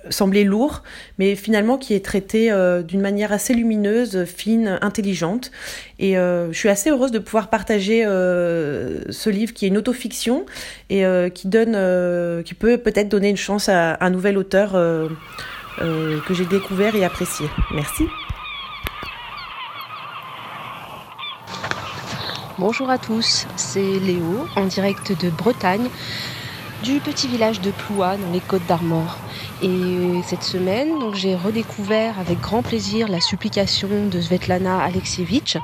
sembler 0.09 0.43
lourd, 0.43 0.83
mais 1.17 1.35
finalement 1.35 1.77
qui 1.77 1.93
est 1.93 2.03
traité 2.03 2.51
euh, 2.51 2.81
d'une 2.81 3.01
manière 3.01 3.31
assez 3.31 3.53
lumineuse, 3.53 4.25
fine, 4.25 4.79
intelligente. 4.81 5.51
Et 5.99 6.15
je 6.15 6.53
suis 6.53 6.69
assez 6.69 6.89
heureuse 6.89 7.11
de 7.11 7.19
pouvoir 7.19 7.49
partager 7.49 8.03
ce 8.03 9.29
livre 9.29 9.53
qui 9.53 9.65
est 9.65 9.69
une 9.69 9.77
autofiction 9.77 10.45
et 10.89 11.05
qui 11.33 11.47
donne, 11.47 12.43
qui 12.43 12.53
peut 12.53 12.77
peut-être 12.77 13.07
donner 13.07 13.29
une 13.29 13.37
chance 13.37 13.69
à 13.69 13.97
un 14.01 14.09
nouvel 14.09 14.37
auteur 14.37 14.73
que 14.73 16.33
j'ai 16.33 16.45
découvert 16.45 16.95
et 16.95 17.05
apprécié. 17.05 17.47
Merci. 17.73 18.03
Bonjour 22.57 22.89
à 22.89 22.97
tous, 22.97 23.47
c'est 23.57 23.99
Léo 23.99 24.47
en 24.55 24.65
direct 24.65 25.11
de 25.21 25.29
Bretagne, 25.29 25.89
du 26.83 27.01
petit 27.01 27.27
village 27.27 27.59
de 27.59 27.71
Ploua 27.71 28.15
dans 28.15 28.31
les 28.31 28.39
Côtes 28.39 28.65
d'Armor. 28.65 29.17
Et 29.61 30.21
cette 30.27 30.43
semaine, 30.43 30.99
donc 30.99 31.15
j'ai 31.15 31.35
redécouvert 31.35 32.19
avec 32.19 32.39
grand 32.39 32.61
plaisir 32.61 33.07
la 33.07 33.21
supplication 33.21 34.07
de 34.07 34.19
Svetlana 34.19 34.79
Alexievitch. 34.79 35.57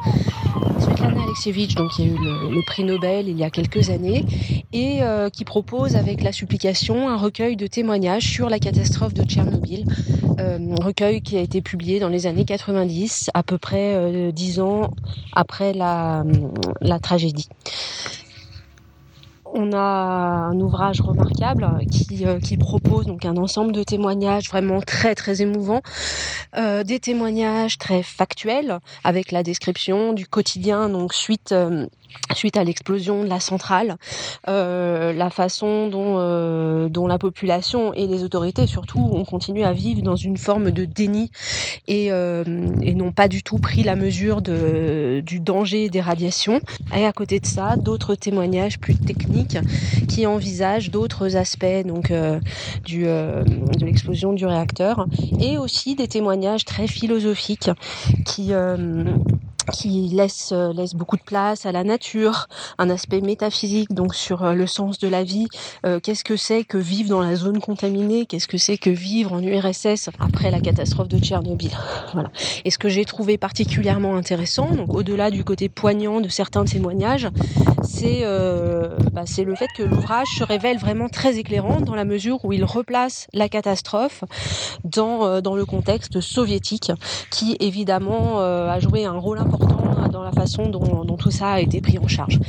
Svetlana 0.80 1.24
Alexievitch, 1.24 1.76
donc 1.76 1.92
qui 1.92 2.04
a 2.04 2.06
eu 2.06 2.16
le, 2.18 2.66
prix 2.66 2.84
Nobel 2.84 3.28
il 3.28 3.38
y 3.38 3.44
a 3.44 3.50
quelques 3.50 3.90
années, 3.90 4.26
et 4.72 5.00
euh, 5.02 5.30
qui 5.30 5.44
propose 5.44 5.96
avec 5.96 6.24
la 6.24 6.32
supplication 6.32 7.10
un 7.10 7.18
recueil 7.18 7.58
de 7.58 7.68
témoignages 7.68 8.28
sur 8.28 8.50
la 8.50 8.60
catastrophe 8.60 9.14
de 9.14 9.24
Tchernobyl, 9.24 9.86
euh, 10.40 10.58
recueil 10.82 11.22
qui 11.22 11.38
a 11.38 11.42
été 11.42 11.62
publié 11.62 12.00
dans 12.00 12.10
les 12.10 12.28
années 12.28 12.46
90, 12.46 13.30
à 13.34 13.44
peu 13.44 13.58
près 13.58 13.94
euh, 13.96 14.32
dix 14.32 14.60
ans 14.60 14.94
après 15.34 15.74
la 15.74 16.24
tragédie 17.02 17.50
on 19.54 19.74
a 19.74 19.78
un 19.78 20.60
ouvrage 20.60 21.02
remarquable 21.02 21.68
qui, 21.92 22.26
euh, 22.26 22.40
qui, 22.40 22.58
propose 22.58 23.06
donc 23.06 23.26
un 23.26 23.38
ensemble 23.38 23.72
de 23.72 23.84
témoignages 23.84 24.50
vraiment 24.50 24.82
très 24.82 25.16
très 25.16 25.42
émouvants, 25.42 25.82
euh, 26.58 26.84
des 26.84 27.00
témoignages 27.00 27.78
très 27.78 28.04
factuels 28.04 28.80
avec 29.04 29.32
la 29.32 29.44
description 29.44 30.14
du 30.14 30.28
quotidien 30.28 30.90
donc 30.90 31.14
suite 31.14 31.52
euh, 31.52 31.88
suite 32.34 32.58
à 32.58 32.64
l'explosion 32.64 33.24
de 33.24 33.30
la 33.30 33.40
centrale, 33.40 33.98
euh, 34.48 35.14
la 35.14 35.30
façon 35.30 35.88
dont, 35.88 36.16
euh, 36.18 36.90
dont 36.90 37.08
la 37.08 37.18
population 37.18 37.94
et 37.94 38.08
les 38.08 38.24
autorités 38.24 38.68
surtout 38.68 39.00
ont 39.00 39.26
continué 39.26 39.64
à 39.64 39.74
vivre 39.74 40.02
dans 40.02 40.16
une 40.16 40.38
forme 40.38 40.72
de 40.72 40.86
déni 40.86 41.32
et, 41.88 42.12
euh, 42.12 42.44
n'ont 42.46 43.12
pas 43.12 43.28
du 43.28 43.42
tout 43.42 43.58
pris 43.58 43.84
la 43.84 43.96
mesure 43.96 44.42
du 44.42 45.40
danger 45.40 45.90
des 45.90 46.02
radiations. 46.02 46.62
Et 46.96 47.06
à 47.06 47.14
côté 47.14 47.40
de 47.40 47.46
ça, 47.46 47.76
d'autres 47.78 48.16
témoignages 48.16 48.80
plus 48.80 48.96
techniques 48.96 49.58
qui 50.08 50.28
envisagent 50.28 50.92
d'autres 50.92 51.36
aspects 51.36 51.66
donc 51.86 52.12
de 52.12 53.86
l'explosion 53.86 54.34
du 54.34 54.46
réacteur 54.46 55.08
et 55.40 55.58
aussi 55.58 55.96
des 55.96 56.08
témoignages 56.08 56.66
très 56.66 56.88
philosophiques 56.88 57.72
qui 58.26 58.54
qui 59.64 60.10
laisse, 60.10 60.52
euh, 60.52 60.74
laisse 60.74 60.96
beaucoup 60.96 61.18
de 61.18 61.24
place 61.24 61.66
à 61.66 61.72
la 61.72 61.84
nature, 61.84 62.48
un 62.78 62.90
aspect 62.90 63.22
métaphysique 63.22 63.94
donc 63.94 64.16
sur 64.16 64.44
euh, 64.44 64.54
le 64.54 64.68
sens 64.68 65.00
de 65.00 65.08
la 65.08 65.24
vie, 65.24 65.48
euh, 65.86 66.00
qu'est-ce 66.00 66.24
que 66.24 66.36
c'est 66.36 66.64
que 66.64 66.78
vivre 66.78 67.10
dans 67.10 67.22
la 67.22 67.36
zone 67.36 67.60
contaminée, 67.60 68.26
qu'est-ce 68.26 68.48
que 68.48 68.58
c'est 68.58 68.78
que 68.78 68.90
vivre 68.90 69.34
en 69.34 69.42
URSS 69.42 70.10
après 70.20 70.52
la 70.52 70.60
catastrophe 70.60 71.08
de 71.08 71.20
Tchernobyl? 71.20 71.72
Voilà. 72.14 72.32
Et 72.66 72.72
ce 72.72 72.78
que 72.78 72.90
j'ai 72.90 73.06
trouvé 73.06 73.38
particulièrement 73.38 74.16
intéressant, 74.16 74.72
donc 74.72 74.94
au-delà 74.94 75.32
du 75.32 75.44
côté 75.44 75.70
poignant 75.70 76.22
de 76.22 76.30
certains 76.30 76.66
témoignages, 76.66 77.28
c'est 77.84 78.24
bah, 79.14 79.24
c'est 79.26 79.44
le 79.44 79.56
fait 79.56 79.68
que 79.76 79.84
l'ouvrage 79.84 80.28
se 80.38 80.44
révèle 80.44 80.78
vraiment 80.78 81.10
très 81.10 81.38
éclairant 81.38 81.82
dans 81.82 81.96
la 81.96 82.06
mesure 82.06 82.44
où 82.44 82.54
il 82.54 82.64
replace 82.64 83.28
la 83.34 83.50
catastrophe 83.50 84.24
dans, 84.84 85.42
dans 85.42 85.56
le 85.56 85.66
contexte 85.66 86.22
soviétique 86.22 86.92
qui 87.30 87.58
évidemment 87.60 88.40
a 88.40 88.80
joué 88.80 89.06
un 89.06 89.18
rôle 89.18 89.40
important 89.40 89.51
dans 90.12 90.24
la 90.24 90.32
façon 90.32 90.70
dont, 90.70 91.16
tout 91.18 91.32
ça 91.32 91.52
a 91.54 91.60
été 91.60 91.82
pris 91.82 92.00
en 92.00 92.08
charge. 92.08 92.40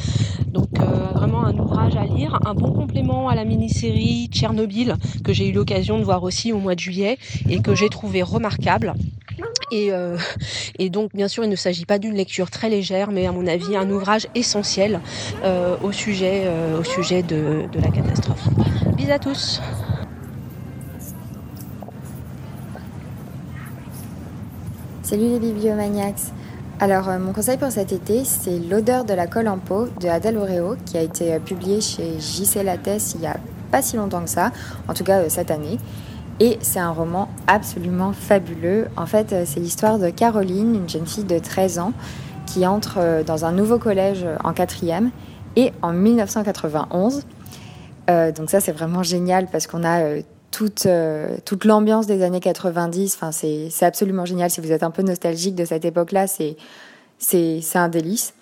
Donc 0.47 0.68
euh, 0.80 0.85
vraiment 1.14 1.44
un 1.44 1.56
ouvrage 1.59 1.97
à 1.97 2.04
lire, 2.04 2.38
un 2.44 2.54
bon 2.54 2.73
complément 2.73 3.28
à 3.28 3.35
la 3.35 3.44
mini-série 3.44 4.28
Tchernobyl 4.30 4.97
que 5.25 5.32
j'ai 5.32 5.49
eu 5.49 5.52
l'occasion 5.52 5.99
de 5.99 6.04
voir 6.04 6.23
aussi 6.23 6.52
au 6.52 6.59
mois 6.59 6.75
de 6.75 6.80
juillet 6.80 7.18
et 7.49 7.61
que 7.61 7.75
j'ai 7.75 7.88
trouvé 7.88 8.23
remarquable. 8.23 8.94
Et, 9.71 9.90
euh, 9.90 10.18
donc, 10.90 11.14
bien 11.14 11.28
sûr, 11.28 11.44
il 11.44 11.50
ne 11.50 11.56
s'agit 11.56 11.87
pas 11.87 11.99
d'une 11.99 12.14
lecture 12.14 12.50
très 12.50 12.68
légère, 12.68 13.11
mais 13.11 13.26
à 13.26 13.32
mon 13.32 13.47
avis, 13.47 13.75
un 13.75 13.88
ouvrage 13.88 14.26
essentiel 14.35 15.00
euh, 15.44 15.76
au 15.82 15.92
sujet, 15.92 16.47
au 16.78 16.85
sujet 16.85 17.23
de, 17.23 17.64
de 17.73 17.80
la 17.80 17.88
catastrophe. 17.88 18.47
Bisous 18.97 19.12
à 19.12 19.18
tous 19.18 19.61
Salut 25.02 25.28
les 25.28 25.40
bibliomaniacs 25.40 26.32
alors, 26.83 27.09
euh, 27.09 27.21
mon 27.21 27.33
conseil 27.33 27.59
pour 27.59 27.71
cet 27.71 27.93
été, 27.93 28.25
c'est 28.25 28.59
L'odeur 28.59 29.05
de 29.05 29.15
la 29.15 29.29
colle 29.29 29.47
en 29.47 29.59
peau 29.59 29.87
de 30.01 30.09
Adèle 30.09 30.37
Oreo, 30.37 30.75
qui 30.85 30.99
a 30.99 31.01
été 31.01 31.33
euh, 31.33 31.39
publié 31.39 31.81
chez 31.81 32.19
JC 32.19 32.65
Lattès 32.65 33.15
il 33.15 33.21
y 33.21 33.27
a 33.29 33.37
pas 33.71 33.83
si 33.83 33.97
longtemps 33.97 34.25
que 34.25 34.29
ça, 34.29 34.51
en 34.89 34.93
tout 34.93 35.05
cas 35.05 35.21
euh, 35.21 35.27
cette 35.29 35.53
année. 35.53 35.79
Et 36.41 36.59
c'est 36.61 36.81
un 36.81 36.91
roman 36.91 37.29
absolument 37.47 38.12
fabuleux. 38.12 38.89
En 38.97 39.07
fait, 39.07 39.33
c'est 39.47 39.61
l'histoire 39.61 40.01
de 40.01 40.11
Caroline, 40.11 40.75
une 40.75 40.89
jeune 40.89 41.07
fille 41.07 41.23
de 41.23 41.39
13 41.39 41.79
ans, 41.79 41.93
qui 42.47 42.67
entre 42.67 43.23
dans 43.25 43.45
un 43.45 43.53
nouveau 43.53 43.79
collège 43.79 44.27
en 44.43 44.53
quatrième 44.53 45.12
et 45.55 45.71
en 45.83 45.93
1991. 45.93 47.23
donc 48.09 48.51
ça, 48.51 48.59
c'est 48.59 48.73
vraiment 48.73 49.05
génial 49.05 49.47
parce 49.53 49.69
qu'on 49.69 49.85
a 49.85 50.17
toute, 50.52 50.87
toute 51.44 51.64
l'ambiance 51.64 52.06
des 52.06 52.23
années 52.23 52.40
90. 52.40 53.16
Enfin, 53.16 53.32
c'est 53.32 53.85
absolument 53.85 54.25
génial. 54.25 54.50
Si 54.50 54.61
vous 54.61 54.71
êtes 54.71 54.85
un 54.85 54.92
peu 54.92 55.02
nostalgique 55.02 55.56
de 55.56 55.64
cette 55.64 55.85
époque-là, 55.85 56.26
c'est 56.28 56.56
un 57.75 57.88
délice. 57.88 58.35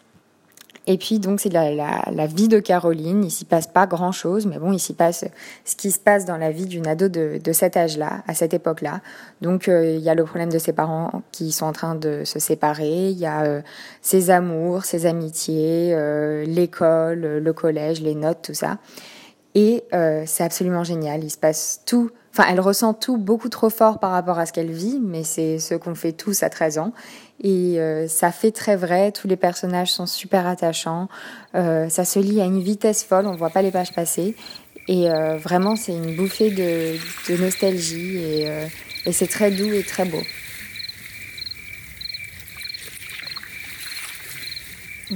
Et 0.86 0.96
puis 0.96 1.18
donc 1.18 1.40
c'est 1.40 1.52
la, 1.52 1.70
la, 2.10 2.26
vie 2.26 2.48
de 2.48 2.58
Caroline. 2.58 3.22
Il 3.22 3.30
s'y 3.30 3.44
passe 3.44 3.66
pas 3.66 3.86
grand 3.86 4.12
chose, 4.12 4.46
mais 4.46 4.58
bon, 4.58 4.72
il 4.72 4.80
s'y 4.80 4.94
passe 4.94 5.24
ce 5.64 5.76
qui 5.76 5.90
se 5.90 5.98
passe 5.98 6.24
dans 6.24 6.36
la 6.36 6.50
vie 6.50 6.66
d'une 6.66 6.86
ado 6.86 7.08
de, 7.08 7.38
de 7.42 7.52
cet 7.52 7.76
âge-là, 7.76 8.22
à 8.26 8.34
cette 8.34 8.54
époque-là. 8.54 9.00
Donc 9.42 9.68
euh, 9.68 9.94
il 9.96 10.00
y 10.00 10.08
a 10.08 10.14
le 10.14 10.24
problème 10.24 10.50
de 10.50 10.58
ses 10.58 10.72
parents 10.72 11.22
qui 11.32 11.52
sont 11.52 11.66
en 11.66 11.72
train 11.72 11.94
de 11.94 12.24
se 12.24 12.38
séparer. 12.38 13.10
Il 13.10 13.18
y 13.18 13.26
a 13.26 13.42
euh, 13.42 13.60
ses 14.00 14.30
amours, 14.30 14.84
ses 14.84 15.06
amitiés, 15.06 15.92
euh, 15.94 16.44
l'école, 16.44 17.20
le 17.20 17.52
collège, 17.52 18.00
les 18.00 18.14
notes, 18.14 18.40
tout 18.42 18.54
ça. 18.54 18.78
Et 19.54 19.84
euh, 19.92 20.24
c'est 20.26 20.44
absolument 20.44 20.84
génial. 20.84 21.24
Il 21.24 21.30
se 21.30 21.38
passe 21.38 21.82
tout. 21.86 22.10
Enfin, 22.32 22.44
elle 22.48 22.60
ressent 22.60 22.94
tout 22.94 23.16
beaucoup 23.16 23.48
trop 23.48 23.70
fort 23.70 23.98
par 23.98 24.12
rapport 24.12 24.38
à 24.38 24.46
ce 24.46 24.52
qu'elle 24.52 24.70
vit, 24.70 25.00
mais 25.02 25.24
c'est 25.24 25.58
ce 25.58 25.74
qu'on 25.74 25.96
fait 25.96 26.12
tous 26.12 26.42
à 26.44 26.50
13 26.50 26.78
ans. 26.78 26.92
Et 27.42 27.80
euh, 27.80 28.06
ça 28.06 28.30
fait 28.30 28.52
très 28.52 28.76
vrai. 28.76 29.10
Tous 29.10 29.26
les 29.26 29.36
personnages 29.36 29.90
sont 29.90 30.06
super 30.06 30.46
attachants. 30.46 31.08
Euh, 31.54 31.88
ça 31.88 32.04
se 32.04 32.20
lit 32.20 32.40
à 32.40 32.44
une 32.44 32.60
vitesse 32.60 33.02
folle. 33.02 33.26
On 33.26 33.34
voit 33.34 33.50
pas 33.50 33.62
les 33.62 33.72
pages 33.72 33.92
passer. 33.92 34.36
Et 34.88 35.08
vraiment, 35.38 35.76
c'est 35.76 35.92
une 35.92 36.16
bouffée 36.16 36.50
de, 36.50 36.96
de 37.32 37.40
nostalgie. 37.40 38.16
Et, 38.16 38.48
et 39.06 39.12
c'est 39.12 39.28
très 39.28 39.52
doux 39.52 39.72
et 39.72 39.84
très 39.84 40.04
beau. 40.04 40.18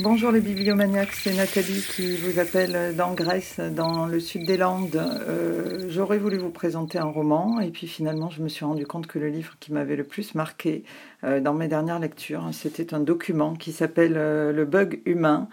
Bonjour 0.02 0.32
les 0.32 0.40
bibliomaniacs, 0.40 1.12
c'est 1.12 1.34
Nathalie 1.34 1.86
qui 1.94 2.16
vous 2.16 2.40
appelle 2.40 2.96
dans 2.96 3.14
Grèce, 3.14 3.60
dans 3.60 4.06
le 4.06 4.18
sud 4.18 4.44
des 4.44 4.56
Landes. 4.56 4.96
Euh, 4.96 5.86
j'aurais 5.88 6.18
voulu 6.18 6.36
vous 6.36 6.50
présenter 6.50 6.98
un 6.98 7.04
roman 7.04 7.60
et 7.60 7.70
puis 7.70 7.86
finalement 7.86 8.28
je 8.28 8.42
me 8.42 8.48
suis 8.48 8.64
rendu 8.64 8.88
compte 8.88 9.06
que 9.06 9.20
le 9.20 9.28
livre 9.28 9.54
qui 9.60 9.72
m'avait 9.72 9.94
le 9.94 10.02
plus 10.02 10.34
marqué 10.34 10.82
euh, 11.22 11.38
dans 11.38 11.54
mes 11.54 11.68
dernières 11.68 12.00
lectures, 12.00 12.48
c'était 12.50 12.92
un 12.92 12.98
document 12.98 13.54
qui 13.54 13.70
s'appelle 13.70 14.14
euh, 14.16 14.52
Le 14.52 14.64
bug 14.64 15.00
humain, 15.06 15.48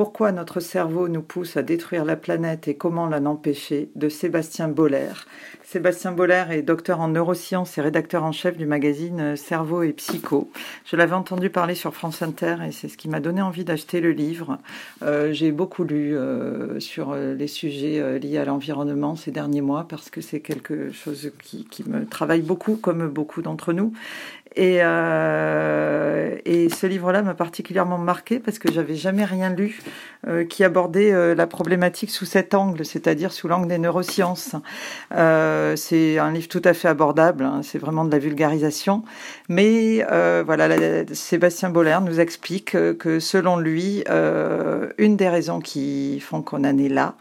Pourquoi 0.00 0.32
notre 0.32 0.60
cerveau 0.60 1.08
nous 1.08 1.20
pousse 1.20 1.58
à 1.58 1.62
détruire 1.62 2.06
la 2.06 2.16
planète 2.16 2.68
et 2.68 2.74
comment 2.74 3.06
l'en 3.06 3.26
empêcher 3.26 3.90
de 3.96 4.08
Sébastien 4.08 4.66
Boller. 4.66 5.12
Sébastien 5.62 6.10
Boller 6.10 6.46
est 6.52 6.62
docteur 6.62 7.00
en 7.00 7.08
neurosciences 7.08 7.76
et 7.76 7.82
rédacteur 7.82 8.24
en 8.24 8.32
chef 8.32 8.56
du 8.56 8.64
magazine 8.64 9.36
Cerveau 9.36 9.82
et 9.82 9.92
Psycho. 9.92 10.50
Je 10.86 10.96
l'avais 10.96 11.12
entendu 11.12 11.50
parler 11.50 11.74
sur 11.74 11.94
France 11.94 12.22
Inter 12.22 12.56
et 12.66 12.72
c'est 12.72 12.88
ce 12.88 12.96
qui 12.96 13.10
m'a 13.10 13.20
donné 13.20 13.42
envie 13.42 13.62
d'acheter 13.62 14.00
le 14.00 14.12
livre. 14.12 14.56
Euh, 15.02 15.34
j'ai 15.34 15.52
beaucoup 15.52 15.84
lu 15.84 16.16
euh, 16.16 16.80
sur 16.80 17.10
euh, 17.10 17.34
les 17.34 17.46
sujets 17.46 18.18
liés 18.18 18.38
à 18.38 18.46
l'environnement 18.46 19.16
ces 19.16 19.30
derniers 19.30 19.60
mois 19.60 19.86
parce 19.86 20.08
que 20.08 20.22
c'est 20.22 20.40
quelque 20.40 20.92
chose 20.92 21.30
qui, 21.42 21.66
qui 21.66 21.86
me 21.86 22.06
travaille 22.06 22.42
beaucoup, 22.42 22.76
comme 22.76 23.06
beaucoup 23.06 23.42
d'entre 23.42 23.74
nous. 23.74 23.92
Et, 24.56 24.78
euh, 24.82 26.34
et 26.44 26.68
ce 26.70 26.86
livre-là 26.86 27.22
m'a 27.22 27.34
particulièrement 27.34 27.98
marqué 27.98 28.40
parce 28.40 28.58
que 28.58 28.70
j'avais 28.72 28.96
jamais 28.96 29.24
rien 29.24 29.50
lu 29.50 29.80
euh, 30.26 30.44
qui 30.44 30.64
abordait 30.64 31.12
euh, 31.12 31.36
la 31.36 31.46
problématique 31.46 32.10
sous 32.10 32.24
cet 32.24 32.54
angle, 32.54 32.84
c'est-à-dire 32.84 33.32
sous 33.32 33.46
l'angle 33.46 33.68
des 33.68 33.78
neurosciences. 33.78 34.56
C'est 35.76 36.18
un 36.18 36.32
livre 36.32 36.48
tout 36.48 36.62
à 36.64 36.74
fait 36.74 36.88
abordable, 36.88 37.44
hein, 37.44 37.60
c'est 37.62 37.78
vraiment 37.78 38.04
de 38.04 38.10
la 38.10 38.18
vulgarisation. 38.18 39.04
Mais 39.48 40.04
voilà, 40.44 40.68
Sébastien 41.12 41.70
Boller 41.70 41.98
nous 42.02 42.18
explique 42.20 42.72
que 42.98 43.20
selon 43.20 43.56
lui, 43.56 44.04
une 44.98 45.16
des 45.16 45.28
raisons 45.28 45.60
qui 45.60 46.20
font 46.20 46.42
qu'on 46.42 46.64
en 46.64 46.78
est 46.78 46.88
là, 46.88 47.14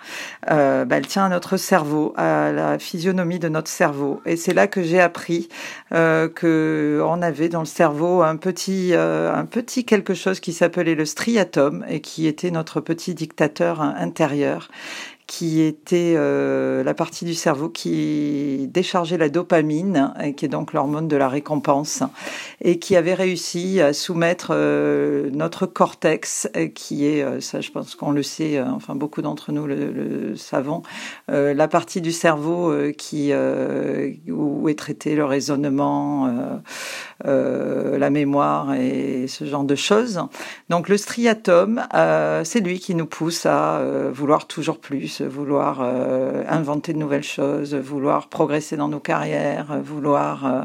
bah, 0.48 0.86
elle 0.92 1.08
tient 1.08 1.26
à 1.26 1.30
notre 1.30 1.58
cerveau, 1.58 2.14
à 2.18 2.52
la 2.52 2.80
physionomie 2.80 3.40
de 3.40 3.50
notre 3.50 3.70
cerveau. 3.70 4.22
Et 4.26 4.36
c'est 4.36 4.54
là 4.54 4.68
que 4.68 4.82
j'ai 4.82 5.00
appris 5.00 5.50
que 5.92 7.02
on 7.20 7.22
avait 7.22 7.50
dans 7.50 7.60
le 7.60 7.66
cerveau 7.66 8.22
un 8.22 8.38
petit, 8.38 8.94
euh, 8.94 9.34
un 9.34 9.46
petit 9.46 9.84
quelque 9.84 10.14
chose 10.14 10.40
qui 10.40 10.54
s'appelait 10.54 10.96
le 10.96 11.04
striatum 11.04 11.84
et 11.90 12.00
qui 12.00 12.28
était 12.28 12.50
notre 12.50 12.80
petit 12.80 13.14
dictateur 13.14 13.82
intérieur 13.82 14.70
qui 15.30 15.62
était 15.62 16.16
euh, 16.18 16.84
la 16.84 16.96
partie 16.96 17.24
du 17.24 17.36
cerveau 17.36 17.70
qui 17.70 18.68
déchargeait 18.74 19.20
la 19.20 19.30
dopamine, 19.30 20.12
qui 20.36 20.46
est 20.46 20.50
donc 20.50 20.74
l'hormone 20.74 21.08
de 21.08 21.16
la 21.16 21.30
récompense, 21.30 22.02
et 22.62 22.80
qui 22.80 22.96
avait 22.96 23.14
réussi 23.14 23.80
à 23.80 23.94
soumettre 23.94 24.48
euh, 24.52 25.30
notre 25.32 25.68
cortex, 25.68 26.50
qui 26.74 27.06
est, 27.06 27.22
euh, 27.22 27.42
ça 27.42 27.62
je 27.62 27.70
pense 27.70 27.94
qu'on 27.94 28.10
le 28.10 28.24
sait, 28.24 28.60
enfin 28.60 28.96
beaucoup 28.96 29.22
d'entre 29.22 29.52
nous 29.52 29.68
le, 29.68 29.92
le 29.92 30.36
savons, 30.36 30.82
la 31.28 31.68
partie 31.68 32.02
du 32.02 32.12
cerveau 32.12 32.74
qui 32.98 33.32
où 33.32 34.68
est 34.68 34.80
traité 34.80 35.16
le 35.16 35.26
raisonnement, 35.26 36.60
la 37.24 38.10
mémoire 38.10 38.74
et 38.74 39.28
ce 39.28 39.46
genre 39.46 39.64
de 39.64 39.76
choses. 39.76 40.22
Donc 40.70 40.90
le 40.90 40.98
striatum, 40.98 41.84
c'est 42.44 42.62
lui 42.62 42.80
qui 42.80 42.96
nous 42.96 43.06
pousse 43.06 43.46
à 43.46 43.84
vouloir 44.12 44.48
toujours 44.48 44.80
plus 44.80 45.19
vouloir 45.22 45.80
euh, 45.82 46.44
inventer 46.48 46.94
de 46.94 46.98
nouvelles 46.98 47.24
choses, 47.24 47.74
vouloir 47.76 48.28
progresser 48.28 48.78
dans 48.78 48.88
nos 48.88 49.00
carrières, 49.00 49.80
vouloir 49.84 50.46
euh, 50.46 50.62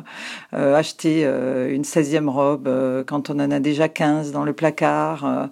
euh, 0.55 0.75
acheter 0.75 1.23
une 1.23 1.83
16e 1.83 2.29
robe 2.29 2.69
quand 3.07 3.31
on 3.31 3.41
en 3.41 3.51
a 3.51 3.61
déjà 3.61 3.89
15 3.89 4.33
dans 4.33 4.45
le 4.45 4.53
placard. 4.53 5.49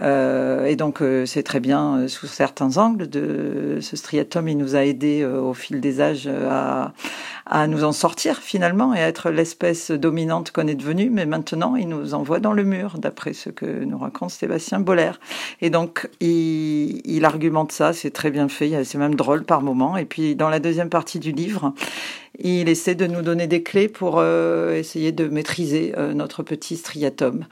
et 0.00 0.76
donc 0.76 1.02
c'est 1.26 1.42
très 1.42 1.60
bien 1.60 2.08
sous 2.08 2.26
certains 2.26 2.78
angles. 2.78 3.08
De, 3.08 3.78
ce 3.80 3.96
striatum, 3.96 4.48
il 4.48 4.58
nous 4.58 4.76
a 4.76 4.84
aidé 4.84 5.24
au 5.24 5.54
fil 5.54 5.80
des 5.80 6.00
âges 6.00 6.28
à, 6.28 6.92
à 7.39 7.39
nous 7.66 7.84
en 7.84 7.92
sortir 7.92 8.38
finalement 8.38 8.94
et 8.94 9.00
à 9.00 9.08
être 9.08 9.30
l'espèce 9.30 9.90
dominante 9.90 10.52
qu'on 10.52 10.66
est 10.66 10.74
devenue. 10.74 11.10
Mais 11.10 11.26
maintenant, 11.26 11.76
il 11.76 11.88
nous 11.88 12.14
envoie 12.14 12.40
dans 12.40 12.52
le 12.52 12.64
mur, 12.64 12.98
d'après 12.98 13.32
ce 13.32 13.50
que 13.50 13.84
nous 13.84 13.98
raconte 13.98 14.30
Sébastien 14.30 14.80
Boller. 14.80 15.12
Et 15.60 15.70
donc, 15.70 16.08
il, 16.20 17.00
il 17.04 17.24
argumente 17.24 17.72
ça, 17.72 17.92
c'est 17.92 18.10
très 18.10 18.30
bien 18.30 18.48
fait, 18.48 18.84
c'est 18.84 18.98
même 18.98 19.14
drôle 19.14 19.44
par 19.44 19.62
moment. 19.62 19.96
Et 19.96 20.04
puis 20.04 20.36
dans 20.36 20.48
la 20.48 20.60
deuxième 20.60 20.88
partie 20.88 21.18
du 21.18 21.32
livre, 21.32 21.74
il 22.38 22.68
essaie 22.68 22.94
de 22.94 23.06
nous 23.06 23.22
donner 23.22 23.46
des 23.46 23.62
clés 23.62 23.88
pour 23.88 24.18
euh, 24.18 24.74
essayer 24.74 25.12
de 25.12 25.28
maîtriser 25.28 25.92
euh, 25.98 26.14
notre 26.14 26.42
petit 26.42 26.76
striatum. 26.76 27.44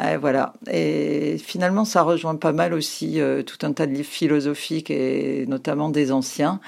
Et 0.00 0.16
voilà. 0.16 0.54
Et 0.70 1.36
finalement, 1.38 1.84
ça 1.84 2.02
rejoint 2.02 2.36
pas 2.36 2.52
mal 2.52 2.72
aussi 2.72 3.20
euh, 3.20 3.42
tout 3.42 3.58
un 3.66 3.72
tas 3.72 3.86
de 3.86 3.92
livres 3.92 4.08
philosophiques 4.08 4.90
et 4.90 5.44
notamment 5.48 5.90
des 5.90 6.12
anciens 6.12 6.60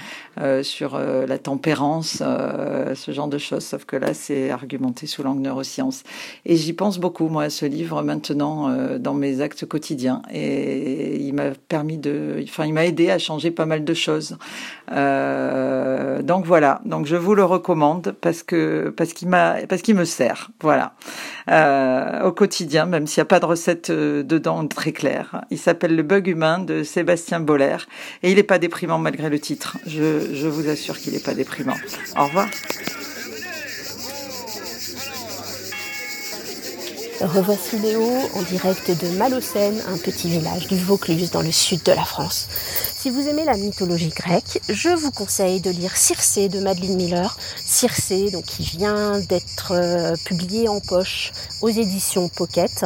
sur 0.62 0.99
la 0.99 1.38
tempérance, 1.38 2.19
ce 2.19 3.11
genre 3.12 3.29
de 3.29 3.38
choses. 3.38 3.64
Sauf 3.64 3.85
que 3.85 3.97
là, 3.97 4.14
c'est 4.14 4.50
argumenté 4.50 5.07
sous 5.07 5.23
l'angle 5.23 5.43
neurosciences. 5.43 6.03
Et 6.45 6.57
j'y 6.57 6.73
pense 6.73 6.99
beaucoup, 6.99 7.29
moi, 7.29 7.45
à 7.45 7.50
ce 7.50 7.67
livre 7.67 8.03
maintenant 8.03 8.99
dans 8.99 9.14
mes 9.14 9.41
actes 9.41 9.67
quotidiens. 9.67 10.23
Et 10.33 11.17
il 11.17 11.35
m'a 11.35 11.50
permis 11.69 11.99
de, 11.99 12.43
enfin, 12.45 12.67
il 12.67 12.73
m'a 12.73 12.87
aidé 12.87 13.11
à 13.11 13.19
changer 13.19 13.50
pas 13.50 13.67
mal 13.67 13.85
de 13.85 13.95
choses. 13.95 14.37
donc 14.88 16.47
voilà. 16.47 16.81
Donc 16.85 17.07
je 17.07 17.17
vous 17.17 17.35
le 17.35 17.45
recommande 17.45 18.14
parce 18.20 18.42
que 18.42 18.92
parce 18.97 19.12
qu'il 19.12 19.29
m'a 19.29 19.57
parce 19.68 19.83
qu'il 19.83 19.94
me 19.94 20.05
sert, 20.05 20.51
voilà, 20.61 20.94
euh, 21.51 22.23
au 22.23 22.33
quotidien, 22.33 22.87
même 22.87 23.07
s'il 23.07 23.20
n'y 23.20 23.23
a 23.23 23.27
pas 23.27 23.40
de 23.40 23.47
recette 23.47 23.90
euh, 23.90 24.23
dedans 24.23 24.66
très 24.66 24.92
claire. 24.92 25.44
Il 25.51 25.59
s'appelle 25.59 25.97
Le 25.97 26.03
Bug 26.03 26.27
Humain 26.27 26.59
de 26.59 26.83
Sébastien 26.83 27.40
Boller 27.40 27.77
et 28.23 28.31
il 28.31 28.37
n'est 28.37 28.42
pas 28.42 28.59
déprimant 28.59 28.99
malgré 28.99 29.29
le 29.29 29.38
titre. 29.38 29.77
Je, 29.87 30.24
je 30.33 30.49
vous 30.49 30.69
assure 30.69 30.99
qu'il 30.99 31.13
n'est 31.13 31.19
pas 31.19 31.35
déprimant. 31.35 31.77
Au 32.17 32.27
revoir. 32.27 32.49
Revoici 37.25 37.79
Léo 37.79 38.05
en 38.35 38.43
direct 38.43 38.91
de 38.91 39.17
Malocène, 39.17 39.81
un 39.89 39.97
petit 39.97 40.29
village 40.29 40.69
du 40.69 40.77
Vaucluse 40.77 41.31
dans 41.31 41.41
le 41.41 41.51
sud 41.51 41.83
de 41.83 41.93
la 41.93 42.05
France. 42.05 42.49
Si 42.51 43.09
vous 43.09 43.27
aimez 43.27 43.45
la 43.47 43.57
mythologie 43.57 44.11
grecque, 44.11 44.61
je 44.69 44.91
vous 44.91 45.11
conseille 45.11 45.61
de 45.61 45.71
lire 45.71 45.97
Circé 45.97 46.51
de 46.51 46.61
Madeleine 46.61 46.97
Miller. 46.97 47.37
Circé, 47.57 48.31
donc 48.31 48.45
qui 48.45 48.63
vient 48.63 49.19
d'être 49.21 49.73
euh, 49.73 50.15
publié 50.27 50.69
en 50.69 50.81
poche 50.81 51.33
aux 51.63 51.71
éditions 51.71 52.29
Pocket. 52.29 52.85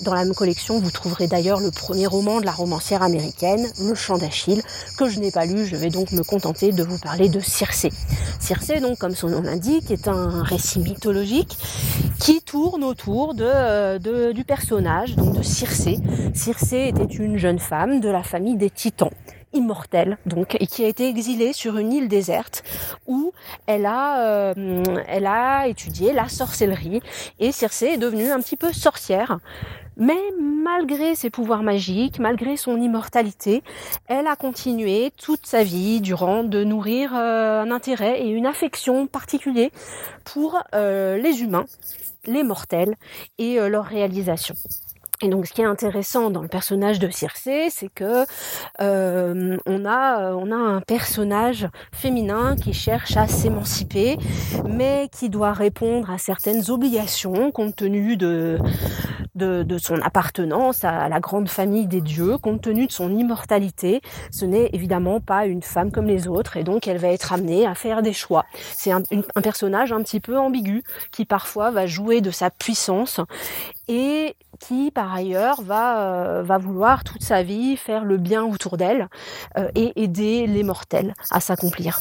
Dans 0.00 0.14
la 0.14 0.24
même 0.24 0.34
collection, 0.34 0.80
vous 0.80 0.90
trouverez 0.90 1.26
d'ailleurs 1.26 1.60
le 1.60 1.70
premier 1.70 2.06
roman 2.06 2.40
de 2.40 2.46
la 2.46 2.52
romancière 2.52 3.02
américaine, 3.02 3.66
Le 3.80 3.94
Chant 3.94 4.18
d'Achille, 4.18 4.62
que 4.98 5.08
je 5.08 5.18
n'ai 5.18 5.30
pas 5.30 5.46
lu. 5.46 5.66
Je 5.66 5.76
vais 5.76 5.90
donc 5.90 6.12
me 6.12 6.22
contenter 6.22 6.72
de 6.72 6.82
vous 6.82 6.98
parler 6.98 7.28
de 7.28 7.40
Circé. 7.40 7.90
Circé, 8.38 8.80
donc, 8.80 8.98
comme 8.98 9.14
son 9.14 9.28
nom 9.28 9.40
l'indique, 9.40 9.90
est 9.90 10.08
un 10.08 10.42
récit 10.42 10.78
mythologique 10.78 11.58
qui 12.20 12.42
tourne 12.42 12.84
autour 12.84 13.34
de, 13.34 13.44
euh, 13.44 13.77
du 13.98 14.44
personnage, 14.44 15.16
donc 15.16 15.34
de 15.36 15.42
Circé. 15.42 15.98
Circé 16.34 16.88
était 16.88 17.04
une 17.04 17.38
jeune 17.38 17.58
femme 17.58 18.00
de 18.00 18.08
la 18.08 18.22
famille 18.22 18.56
des 18.56 18.70
Titans 18.70 19.10
immortelle, 19.52 20.18
donc, 20.26 20.56
et 20.60 20.66
qui 20.66 20.84
a 20.84 20.88
été 20.88 21.08
exilée 21.08 21.52
sur 21.52 21.78
une 21.78 21.92
île 21.92 22.08
déserte 22.08 22.62
où 23.06 23.32
elle 23.66 23.86
a, 23.86 24.20
euh, 24.26 24.84
elle 25.08 25.26
a 25.26 25.68
étudié 25.68 26.12
la 26.12 26.28
sorcellerie 26.28 27.00
et 27.38 27.52
Circé 27.52 27.86
est 27.86 27.96
devenue 27.96 28.30
un 28.30 28.40
petit 28.40 28.56
peu 28.56 28.72
sorcière. 28.72 29.38
Mais 29.98 30.32
malgré 30.40 31.16
ses 31.16 31.28
pouvoirs 31.28 31.64
magiques, 31.64 32.20
malgré 32.20 32.56
son 32.56 32.80
immortalité, 32.80 33.62
elle 34.06 34.28
a 34.28 34.36
continué 34.36 35.12
toute 35.16 35.44
sa 35.44 35.64
vie 35.64 36.00
durant 36.00 36.44
de 36.44 36.62
nourrir 36.62 37.14
euh, 37.14 37.62
un 37.62 37.72
intérêt 37.72 38.22
et 38.22 38.28
une 38.28 38.46
affection 38.46 39.08
particulier 39.08 39.72
pour 40.24 40.62
euh, 40.74 41.18
les 41.18 41.42
humains, 41.42 41.66
les 42.26 42.44
mortels 42.44 42.94
et 43.38 43.58
leur 43.68 43.84
réalisation. 43.84 44.54
Et 45.20 45.28
donc, 45.28 45.46
ce 45.46 45.52
qui 45.52 45.62
est 45.62 45.64
intéressant 45.64 46.30
dans 46.30 46.42
le 46.42 46.48
personnage 46.48 47.00
de 47.00 47.10
Circé, 47.10 47.70
c'est 47.70 47.88
que 47.88 48.24
euh, 48.80 49.56
on 49.66 49.84
a 49.84 50.32
on 50.34 50.52
a 50.52 50.56
un 50.56 50.80
personnage 50.80 51.66
féminin 51.92 52.54
qui 52.54 52.72
cherche 52.72 53.16
à 53.16 53.26
s'émanciper, 53.26 54.16
mais 54.68 55.08
qui 55.10 55.28
doit 55.28 55.52
répondre 55.52 56.08
à 56.08 56.18
certaines 56.18 56.70
obligations 56.70 57.50
compte 57.50 57.74
tenu 57.74 58.16
de, 58.16 58.58
de 59.38 59.78
son 59.78 60.00
appartenance 60.02 60.84
à 60.84 61.08
la 61.08 61.20
grande 61.20 61.48
famille 61.48 61.86
des 61.86 62.00
dieux, 62.00 62.36
compte 62.38 62.62
tenu 62.62 62.86
de 62.86 62.92
son 62.92 63.16
immortalité. 63.16 64.02
Ce 64.30 64.44
n'est 64.44 64.70
évidemment 64.72 65.20
pas 65.20 65.46
une 65.46 65.62
femme 65.62 65.90
comme 65.90 66.06
les 66.06 66.28
autres, 66.28 66.56
et 66.56 66.64
donc 66.64 66.86
elle 66.86 66.98
va 66.98 67.08
être 67.08 67.32
amenée 67.32 67.66
à 67.66 67.74
faire 67.74 68.02
des 68.02 68.12
choix. 68.12 68.44
C'est 68.74 68.92
un, 68.92 69.02
un 69.34 69.40
personnage 69.40 69.92
un 69.92 70.02
petit 70.02 70.20
peu 70.20 70.38
ambigu 70.38 70.82
qui 71.12 71.24
parfois 71.24 71.70
va 71.70 71.86
jouer 71.86 72.20
de 72.20 72.30
sa 72.30 72.50
puissance 72.50 73.20
et 73.88 74.36
qui 74.58 74.90
par 74.90 75.12
ailleurs 75.12 75.62
va, 75.62 76.00
euh, 76.00 76.42
va 76.42 76.58
vouloir 76.58 77.04
toute 77.04 77.22
sa 77.22 77.42
vie 77.42 77.76
faire 77.76 78.04
le 78.04 78.16
bien 78.16 78.44
autour 78.44 78.76
d'elle 78.76 79.08
euh, 79.56 79.68
et 79.74 79.92
aider 80.02 80.46
les 80.46 80.62
mortels 80.62 81.14
à 81.30 81.40
s'accomplir. 81.40 82.00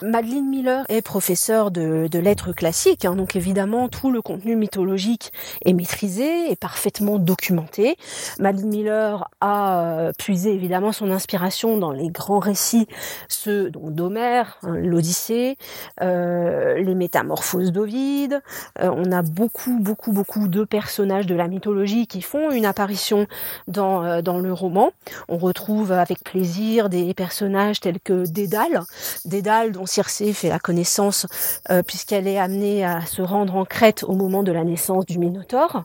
Madeline 0.00 0.48
Miller 0.48 0.84
est 0.88 1.02
professeure 1.02 1.70
de, 1.70 2.08
lettres 2.18 2.52
classiques, 2.52 3.04
hein, 3.04 3.14
donc 3.14 3.36
évidemment 3.36 3.88
tout 3.88 4.10
le 4.10 4.22
contenu 4.22 4.56
mythologique 4.56 5.32
est 5.64 5.74
maîtrisé 5.74 6.50
et 6.50 6.56
parfaitement 6.56 7.18
documenté. 7.18 7.96
Madeline 8.38 8.68
Miller 8.68 9.30
a 9.40 9.80
euh, 9.80 10.12
puisé 10.18 10.54
évidemment 10.54 10.92
son 10.92 11.10
inspiration 11.10 11.76
dans 11.76 11.92
les 11.92 12.08
grands 12.08 12.38
récits, 12.38 12.86
ceux 13.28 13.70
d'Homère, 13.70 14.58
hein, 14.62 14.76
l'Odyssée, 14.76 15.58
les 16.00 16.94
Métamorphoses 16.94 17.72
d'Ovide. 17.72 18.40
Euh, 18.80 18.90
on 18.94 19.12
a 19.12 19.22
beaucoup, 19.22 19.78
beaucoup, 19.80 20.12
beaucoup 20.12 20.48
de 20.48 20.64
personnages 20.64 21.26
de 21.26 21.34
la 21.34 21.45
mythologie 21.48 22.06
qui 22.06 22.22
font 22.22 22.50
une 22.50 22.66
apparition 22.66 23.26
dans, 23.68 24.22
dans 24.22 24.38
le 24.38 24.52
roman. 24.52 24.90
On 25.28 25.38
retrouve 25.38 25.92
avec 25.92 26.22
plaisir 26.24 26.88
des 26.88 27.14
personnages 27.14 27.80
tels 27.80 28.00
que 28.00 28.26
Dédale, 28.26 28.82
Dédale 29.24 29.72
dont 29.72 29.86
Circé 29.86 30.32
fait 30.32 30.48
la 30.48 30.58
connaissance 30.58 31.26
euh, 31.70 31.82
puisqu'elle 31.82 32.26
est 32.26 32.38
amenée 32.38 32.84
à 32.84 33.04
se 33.06 33.22
rendre 33.22 33.56
en 33.56 33.64
Crète 33.64 34.04
au 34.04 34.14
moment 34.14 34.42
de 34.42 34.52
la 34.52 34.64
naissance 34.64 35.06
du 35.06 35.18
Minotaure. 35.18 35.84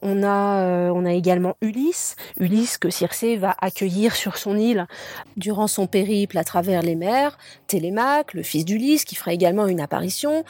On 0.00 0.22
a, 0.22 0.62
euh, 0.62 0.92
on 0.94 1.04
a 1.04 1.12
également 1.12 1.56
Ulysse, 1.60 2.16
Ulysse 2.38 2.78
que 2.78 2.90
Circé 2.90 3.36
va 3.36 3.54
accueillir 3.60 4.14
sur 4.14 4.36
son 4.36 4.56
île 4.56 4.86
durant 5.36 5.66
son 5.66 5.86
périple 5.86 6.38
à 6.38 6.44
travers 6.44 6.82
les 6.82 6.94
mers, 6.96 7.38
Télémaque, 7.66 8.34
le 8.34 8.42
fils 8.42 8.64
d'Ulysse, 8.64 9.04
qui 9.04 9.14
fera 9.14 9.32
également 9.32 9.66
une 9.66 9.80
apparition, 9.80 10.44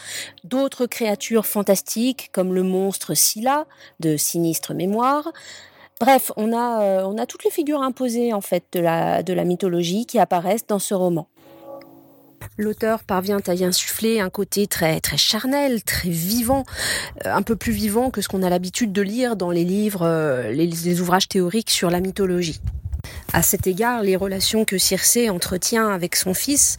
d'autres 0.44 0.86
créatures 0.86 1.46
fantastiques 1.46 2.30
comme 2.32 2.54
le 2.54 2.62
monstre 2.62 3.14
Scylla 3.14 3.66
de 4.00 4.16
Bref, 6.00 6.32
on 6.36 6.52
a, 6.52 6.82
euh, 6.82 7.02
on 7.04 7.16
a 7.16 7.26
toutes 7.26 7.44
les 7.44 7.50
figures 7.50 7.80
imposées 7.80 8.32
en 8.32 8.40
fait 8.40 8.64
de 8.72 8.80
la, 8.80 9.22
de 9.22 9.32
la 9.32 9.44
mythologie 9.44 10.04
qui 10.04 10.18
apparaissent 10.18 10.66
dans 10.66 10.80
ce 10.80 10.94
roman. 10.94 11.28
L'auteur 12.58 13.04
parvient 13.04 13.40
à 13.46 13.54
y 13.54 13.64
insuffler 13.64 14.20
un 14.20 14.28
côté 14.28 14.66
très 14.66 15.00
très 15.00 15.16
charnel, 15.16 15.82
très 15.84 16.10
vivant, 16.10 16.64
euh, 17.24 17.32
un 17.32 17.42
peu 17.42 17.56
plus 17.56 17.72
vivant 17.72 18.10
que 18.10 18.20
ce 18.20 18.28
qu'on 18.28 18.42
a 18.42 18.50
l'habitude 18.50 18.92
de 18.92 19.02
lire 19.02 19.36
dans 19.36 19.50
les 19.50 19.64
livres, 19.64 20.02
euh, 20.02 20.50
les, 20.50 21.00
ouvrages 21.00 21.28
théoriques 21.28 21.70
sur 21.70 21.88
la 21.88 22.00
mythologie. 22.00 22.60
À 23.32 23.42
cet 23.42 23.66
égard, 23.66 24.02
les 24.02 24.16
relations 24.16 24.64
que 24.64 24.78
Circé 24.78 25.30
entretient 25.30 25.88
avec 25.88 26.16
son 26.16 26.34
fils 26.34 26.76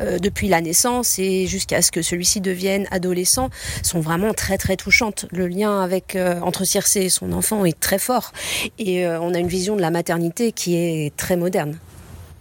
euh, 0.00 0.18
depuis 0.18 0.48
la 0.48 0.60
naissance 0.60 1.18
et 1.18 1.46
jusqu'à 1.46 1.82
ce 1.82 1.90
que 1.90 2.02
celui-ci 2.02 2.40
devienne 2.40 2.86
adolescent 2.90 3.50
sont 3.82 4.00
vraiment 4.00 4.34
très 4.34 4.58
très 4.58 4.76
touchantes. 4.76 5.26
Le 5.30 5.46
lien 5.46 5.80
avec 5.80 6.16
entre 6.42 6.64
Circé 6.64 7.02
et 7.02 7.08
son 7.08 7.32
enfant 7.32 7.64
est 7.64 7.78
très 7.78 7.98
fort 7.98 8.32
et 8.78 9.06
on 9.06 9.34
a 9.34 9.38
une 9.38 9.48
vision 9.48 9.76
de 9.76 9.80
la 9.80 9.90
maternité 9.90 10.52
qui 10.52 10.76
est 10.76 11.16
très 11.16 11.36
moderne. 11.36 11.78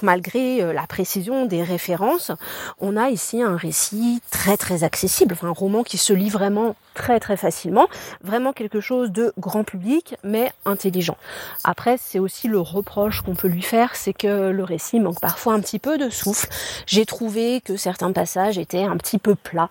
Malgré 0.02 0.62
euh, 0.62 0.74
la 0.74 0.86
précision 0.88 1.46
des 1.46 1.64
références, 1.64 2.32
on 2.80 2.98
a 2.98 3.10
ici 3.10 3.42
un 3.42 3.56
récit 3.56 4.22
très 4.30 4.58
très 4.58 4.84
accessible, 4.84 5.36
un 5.42 5.52
roman 5.52 5.84
qui 5.84 5.98
se 5.98 6.12
lit 6.12 6.30
vraiment 6.30 6.76
très 6.96 7.20
très 7.20 7.38
facilement, 7.38 7.88
vraiment 8.24 8.54
quelque 8.54 8.80
chose 8.80 9.12
de 9.12 9.34
grand 9.38 9.64
public 9.64 10.16
mais 10.24 10.52
intelligent. 10.66 11.18
Après, 11.64 11.98
c'est 12.00 12.20
aussi 12.20 12.48
le 12.48 12.60
reproche 12.60 13.22
qu'on 13.22 13.36
peut 13.36 13.48
lui 13.48 13.62
faire, 13.62 13.96
c'est 13.96 14.14
que 14.14 14.50
le 14.50 14.64
récit 14.64 15.00
manque 15.00 15.22
parfois 15.22 15.54
un 15.54 15.60
petit 15.60 15.80
peu 15.80 15.98
de 16.00 16.10
souffle. 16.10 16.48
J'ai 16.88 17.06
trouvé 17.06 17.62
que 17.62 17.78
certains 17.78 18.12
passages 18.12 18.58
étaient 18.58 18.84
un 18.84 18.98
petit 18.98 19.20
peu 19.20 19.36
plats. 19.36 19.70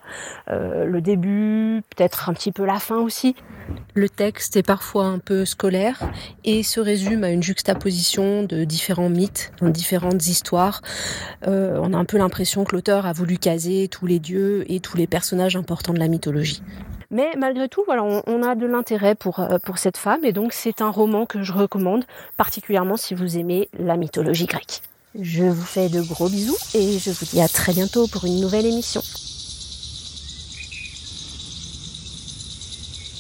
Euh, 0.51 0.85
le 0.85 1.01
début, 1.01 1.83
peut-être 1.97 2.29
un 2.29 2.35
petit 2.35 2.53
peu 2.53 2.65
la 2.65 2.79
fin 2.79 2.99
aussi. 2.99 3.35
Le 3.95 4.09
texte 4.09 4.57
est 4.57 4.63
parfois 4.63 5.07
un 5.07 5.19
peu 5.19 5.45
scolaire 5.45 5.99
et 6.45 6.63
se 6.63 6.81
résume 6.81 7.25
à 7.25 7.31
une 7.31 7.43
juxtaposition 7.43 8.43
de 8.43 8.65
différents 8.65 9.09
mythes, 9.09 9.53
dans 9.61 9.69
différentes 9.69 10.27
histoires. 10.27 10.83
Euh, 11.47 11.79
on 11.83 11.93
a 11.93 11.97
un 11.97 12.05
peu 12.05 12.19
l'impression 12.19 12.65
que 12.65 12.75
l'auteur 12.75 13.07
a 13.07 13.13
voulu 13.13 13.39
caser 13.39 13.89
tous 13.89 14.07
les 14.07 14.19
dieux 14.19 14.71
et 14.71 14.81
tous 14.81 14.97
les 14.97 15.07
personnages 15.07 15.57
importants 15.57 15.95
de 15.95 15.99
la 15.99 16.09
mythologie. 16.09 16.63
Mais 17.15 17.31
malgré 17.39 17.69
tout, 17.69 17.85
voilà, 17.87 18.03
on, 18.03 18.43
a 18.43 18.57
de 18.57 18.67
l'intérêt 18.67 19.15
pour, 19.15 19.39
euh, 19.39 19.59
pour 19.61 19.79
cette 19.79 19.97
femme 19.97 20.25
et 20.25 20.33
donc 20.33 20.53
c'est 20.53 20.83
un 20.83 20.91
roman 20.91 21.27
que 21.27 21.45
je 21.45 21.53
recommande, 21.53 22.05
particulièrement 22.37 22.97
si 22.97 23.15
vous 23.15 23.39
aimez 23.39 23.69
la 23.79 23.97
mythologie 23.97 24.47
grecque. 24.47 24.81
Je 25.21 25.45
vous 25.45 25.63
fais 25.63 25.89
de 25.89 26.03
gros 26.03 26.29
bisous 26.29 26.57
et 26.75 26.99
je 26.99 27.13
vous 27.13 27.25
dis 27.27 27.41
à 27.41 27.47
très 27.47 27.73
bientôt 27.73 28.09
pour 28.09 28.25
une 28.25 28.41
nouvelle 28.41 28.67
émission. 28.67 29.01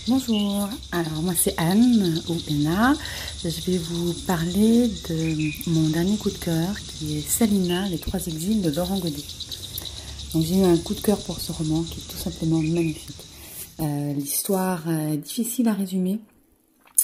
Bonjour, 0.09 0.69
alors 0.91 1.23
moi 1.23 1.35
c'est 1.37 1.55
Anne 1.57 2.21
ou 2.29 2.37
Anna. 2.51 2.95
Je 3.45 3.71
vais 3.71 3.79
vous 3.79 4.13
parler 4.27 4.89
de 5.09 5.71
mon 5.71 5.89
dernier 5.91 6.17
coup 6.17 6.31
de 6.31 6.39
cœur 6.39 6.75
qui 6.81 7.19
est 7.19 7.29
Salina, 7.29 7.89
les 7.89 7.99
trois 7.99 8.19
exils 8.27 8.61
de 8.61 8.71
Laurent 8.71 8.99
Godet. 8.99 9.23
Donc 10.33 10.43
j'ai 10.43 10.59
eu 10.59 10.65
un 10.65 10.79
coup 10.79 10.95
de 10.95 11.01
cœur 11.01 11.19
pour 11.19 11.39
ce 11.39 11.53
roman 11.53 11.85
qui 11.85 12.01
est 12.01 12.11
tout 12.11 12.19
simplement 12.19 12.59
magnifique. 12.59 13.34
Euh, 13.81 14.13
l'histoire 14.13 14.89
est 14.89 15.17
difficile 15.17 15.69
à 15.69 15.73
résumer. 15.73 16.21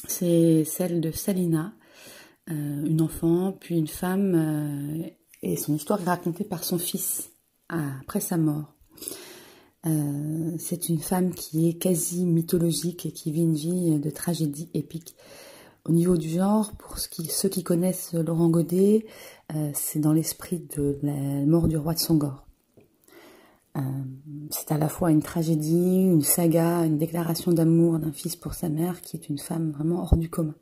C'est 0.06 0.64
celle 0.64 1.00
de 1.00 1.10
Salina, 1.10 1.72
euh, 2.50 2.84
une 2.84 3.00
enfant, 3.00 3.52
puis 3.52 3.76
une 3.76 3.88
femme, 3.88 4.34
euh, 4.34 5.06
et 5.42 5.56
son 5.56 5.74
histoire 5.74 6.00
est 6.00 6.04
racontée 6.04 6.44
par 6.44 6.64
son 6.64 6.78
fils 6.78 7.30
après 7.68 8.20
sa 8.20 8.36
mort. 8.36 8.74
c'est 10.58 10.88
une 10.88 10.98
femme 10.98 11.32
qui 11.32 11.68
est 11.68 11.78
quasi 11.78 12.26
mythologique 12.26 13.06
et 13.06 13.12
qui 13.12 13.30
vit 13.30 13.42
une 13.42 13.54
vie 13.54 13.98
de 14.00 14.10
tragédie 14.10 14.68
épique. 14.74 15.14
Au 15.84 15.92
niveau 15.92 16.16
du 16.16 16.28
genre, 16.28 16.72
pour 16.76 16.98
ceux 16.98 17.48
qui 17.48 17.62
connaissent 17.62 18.12
Laurent 18.12 18.50
Godet, 18.50 19.06
c'est 19.72 20.00
dans 20.00 20.12
l'esprit 20.12 20.66
de 20.76 20.98
la 21.02 21.46
mort 21.46 21.68
du 21.68 21.76
roi 21.76 21.94
de 21.94 22.00
Songor. 22.00 22.49
Euh, 23.76 23.80
c'est 24.50 24.72
à 24.72 24.78
la 24.78 24.88
fois 24.88 25.12
une 25.12 25.22
tragédie, 25.22 26.02
une 26.02 26.22
saga, 26.22 26.84
une 26.84 26.98
déclaration 26.98 27.52
d'amour 27.52 27.98
d'un 28.00 28.10
fils 28.10 28.34
pour 28.34 28.54
sa 28.54 28.68
mère 28.68 29.00
qui 29.00 29.16
est 29.16 29.28
une 29.28 29.38
femme 29.38 29.70
vraiment 29.70 30.02
hors 30.02 30.16
du 30.16 30.28
commun. 30.28 30.56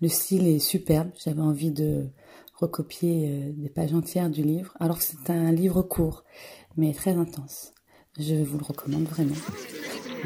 Le 0.00 0.08
style 0.08 0.46
est 0.46 0.58
superbe, 0.58 1.10
j'avais 1.22 1.42
envie 1.42 1.70
de 1.70 2.06
recopier 2.54 3.28
euh, 3.28 3.52
des 3.54 3.68
pages 3.68 3.92
entières 3.92 4.30
du 4.30 4.42
livre, 4.42 4.74
alors 4.80 5.02
c'est 5.02 5.30
un 5.30 5.52
livre 5.52 5.82
court, 5.82 6.24
mais 6.78 6.94
très 6.94 7.12
intense. 7.12 7.72
Je 8.18 8.36
vous 8.36 8.56
le 8.56 8.64
recommande 8.64 9.04
vraiment. 9.04 9.34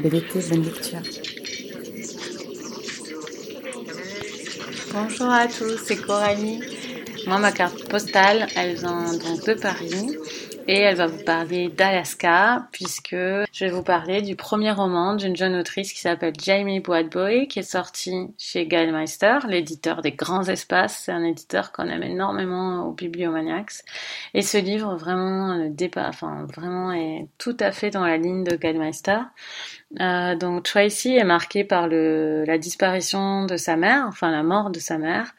Bel 0.01 0.15
été, 0.15 0.39
bonne 0.49 0.63
lecture. 0.63 1.01
Bonjour 4.93 5.29
à 5.29 5.47
tous, 5.47 5.77
c'est 5.85 5.97
Coralie. 5.97 6.61
Moi, 7.27 7.39
ma 7.39 7.51
carte 7.51 7.87
postale, 7.89 8.47
elle 8.55 8.77
vient 8.77 9.11
donc 9.17 9.45
de 9.45 9.53
Paris 9.53 10.17
et 10.67 10.79
elle 10.79 10.95
va 10.95 11.07
vous 11.07 11.23
parler 11.23 11.69
d'Alaska 11.69 12.67
puisque 12.71 13.15
je 13.15 13.65
vais 13.65 13.69
vous 13.69 13.83
parler 13.83 14.21
du 14.21 14.35
premier 14.35 14.71
roman 14.71 15.15
d'une 15.15 15.35
jeune 15.35 15.55
autrice 15.55 15.93
qui 15.93 15.99
s'appelle 15.99 16.33
Jamie 16.39 16.79
Boydboy 16.79 17.47
qui 17.47 17.59
est 17.59 17.63
sorti 17.63 18.27
chez 18.37 18.67
Gallmeister, 18.67 19.39
l'éditeur 19.47 20.01
des 20.01 20.11
grands 20.11 20.43
espaces. 20.43 21.03
C'est 21.05 21.11
un 21.11 21.23
éditeur 21.23 21.71
qu'on 21.71 21.87
aime 21.87 22.03
énormément 22.03 22.87
au 22.87 22.91
Bibliomaniacs. 22.91 23.83
Et 24.33 24.41
ce 24.41 24.57
livre 24.57 24.95
vraiment 24.95 25.51
euh, 25.51 25.69
dépasse, 25.69 26.09
enfin 26.09 26.45
vraiment 26.53 26.91
est 26.91 27.27
tout 27.37 27.57
à 27.59 27.71
fait 27.71 27.89
dans 27.89 28.05
la 28.05 28.17
ligne 28.17 28.43
de 28.43 28.55
Gallmeister. 28.55 29.19
Euh, 29.99 30.35
donc 30.35 30.63
Tracy 30.63 31.15
est 31.15 31.23
marquée 31.23 31.63
par 31.63 31.87
le, 31.87 32.43
la 32.45 32.57
disparition 32.57 33.45
de 33.45 33.57
sa 33.57 33.75
mère, 33.75 34.05
enfin 34.07 34.31
la 34.31 34.43
mort 34.43 34.69
de 34.69 34.79
sa 34.79 34.97
mère. 34.97 35.33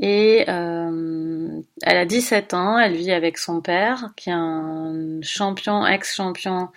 Et 0.00 0.44
euh, 0.48 1.60
elle 1.82 1.96
a 1.96 2.04
17 2.04 2.54
ans, 2.54 2.78
elle 2.78 2.94
vit 2.94 3.12
avec 3.12 3.38
son 3.38 3.60
père, 3.60 4.10
qui 4.16 4.30
est 4.30 4.34
un 4.34 5.20
champion, 5.22 5.86
ex-champion 5.86 6.68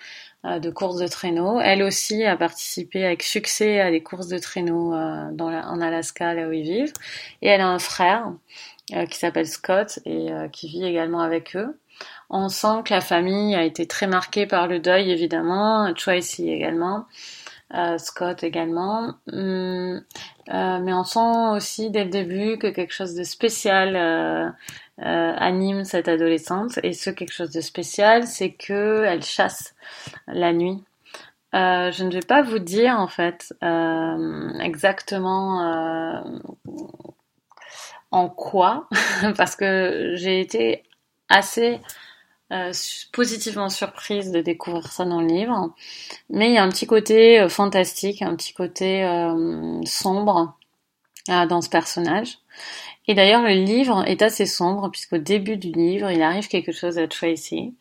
euh, 0.46 0.58
de 0.58 0.70
course 0.70 0.96
de 0.96 1.06
traîneau. 1.06 1.60
Elle 1.60 1.82
aussi 1.82 2.24
a 2.24 2.34
participé 2.34 3.04
avec 3.04 3.22
succès 3.22 3.78
à 3.78 3.90
des 3.90 4.02
courses 4.02 4.28
de 4.28 4.38
traîneau 4.38 4.94
euh, 4.94 5.28
dans 5.32 5.52
en 5.52 5.80
Alaska, 5.82 6.32
là 6.32 6.48
où 6.48 6.52
ils 6.52 6.62
vivent. 6.62 6.94
Et 7.42 7.48
elle 7.48 7.60
a 7.60 7.68
un 7.68 7.78
frère 7.78 8.32
euh, 8.94 9.04
qui 9.04 9.18
s'appelle 9.18 9.46
Scott 9.46 9.98
et 10.06 10.28
qui 10.50 10.68
vit 10.68 10.86
également 10.86 11.20
avec 11.20 11.56
eux. 11.56 11.78
On 12.30 12.48
sent 12.48 12.82
que 12.86 12.94
la 12.94 13.02
famille 13.02 13.54
a 13.54 13.64
été 13.64 13.86
très 13.86 14.06
marquée 14.06 14.46
par 14.46 14.66
le 14.66 14.78
deuil, 14.78 15.10
évidemment, 15.10 15.92
Tracy 15.92 16.50
également. 16.50 17.04
Euh, 17.74 17.98
Scott 17.98 18.42
également. 18.42 19.14
Hum, 19.32 20.02
euh, 20.52 20.78
mais 20.80 20.92
on 20.92 21.04
sent 21.04 21.54
aussi 21.54 21.90
dès 21.90 22.04
le 22.04 22.10
début 22.10 22.58
que 22.58 22.66
quelque 22.66 22.92
chose 22.92 23.14
de 23.14 23.22
spécial 23.22 23.94
euh, 23.96 24.50
anime 24.98 25.84
cette 25.84 26.08
adolescente. 26.08 26.80
Et 26.82 26.92
ce 26.92 27.10
quelque 27.10 27.32
chose 27.32 27.50
de 27.50 27.60
spécial, 27.60 28.26
c'est 28.26 28.52
que 28.52 29.04
elle 29.04 29.22
chasse 29.22 29.74
la 30.26 30.52
nuit. 30.52 30.82
je 31.52 32.04
ne 32.04 32.10
vais 32.12 32.20
pas 32.20 32.42
vous 32.42 32.58
dire 32.58 32.98
en 32.98 33.08
fait 33.08 33.54
exactement 34.60 36.24
en 38.10 38.28
quoi, 38.28 38.88
parce 39.36 39.54
que 39.54 40.14
j'ai 40.16 40.40
été 40.40 40.82
assez 41.28 41.80
euh, 42.52 42.72
positivement 43.12 43.68
surprise 43.68 44.30
de 44.32 44.40
découvrir 44.40 44.92
ça 44.92 45.04
dans 45.04 45.20
le 45.20 45.26
livre. 45.26 45.74
Mais 46.30 46.48
il 46.48 46.54
y 46.54 46.58
a 46.58 46.62
un 46.64 46.68
petit 46.68 46.86
côté 46.86 47.40
euh, 47.40 47.48
fantastique, 47.48 48.22
un 48.22 48.34
petit 48.36 48.52
côté 48.52 49.04
euh, 49.04 49.80
sombre 49.84 50.56
dans 51.28 51.60
ce 51.60 51.68
personnage. 51.68 52.38
Et 53.06 53.14
d'ailleurs, 53.14 53.42
le 53.42 53.54
livre 53.54 54.04
est 54.06 54.22
assez 54.22 54.46
sombre, 54.46 54.88
puisqu'au 54.90 55.18
début 55.18 55.56
du 55.56 55.72
livre, 55.72 56.10
il 56.10 56.22
arrive 56.22 56.48
quelque 56.48 56.72
chose 56.72 56.98
à 56.98 57.08
Tracy 57.08 57.74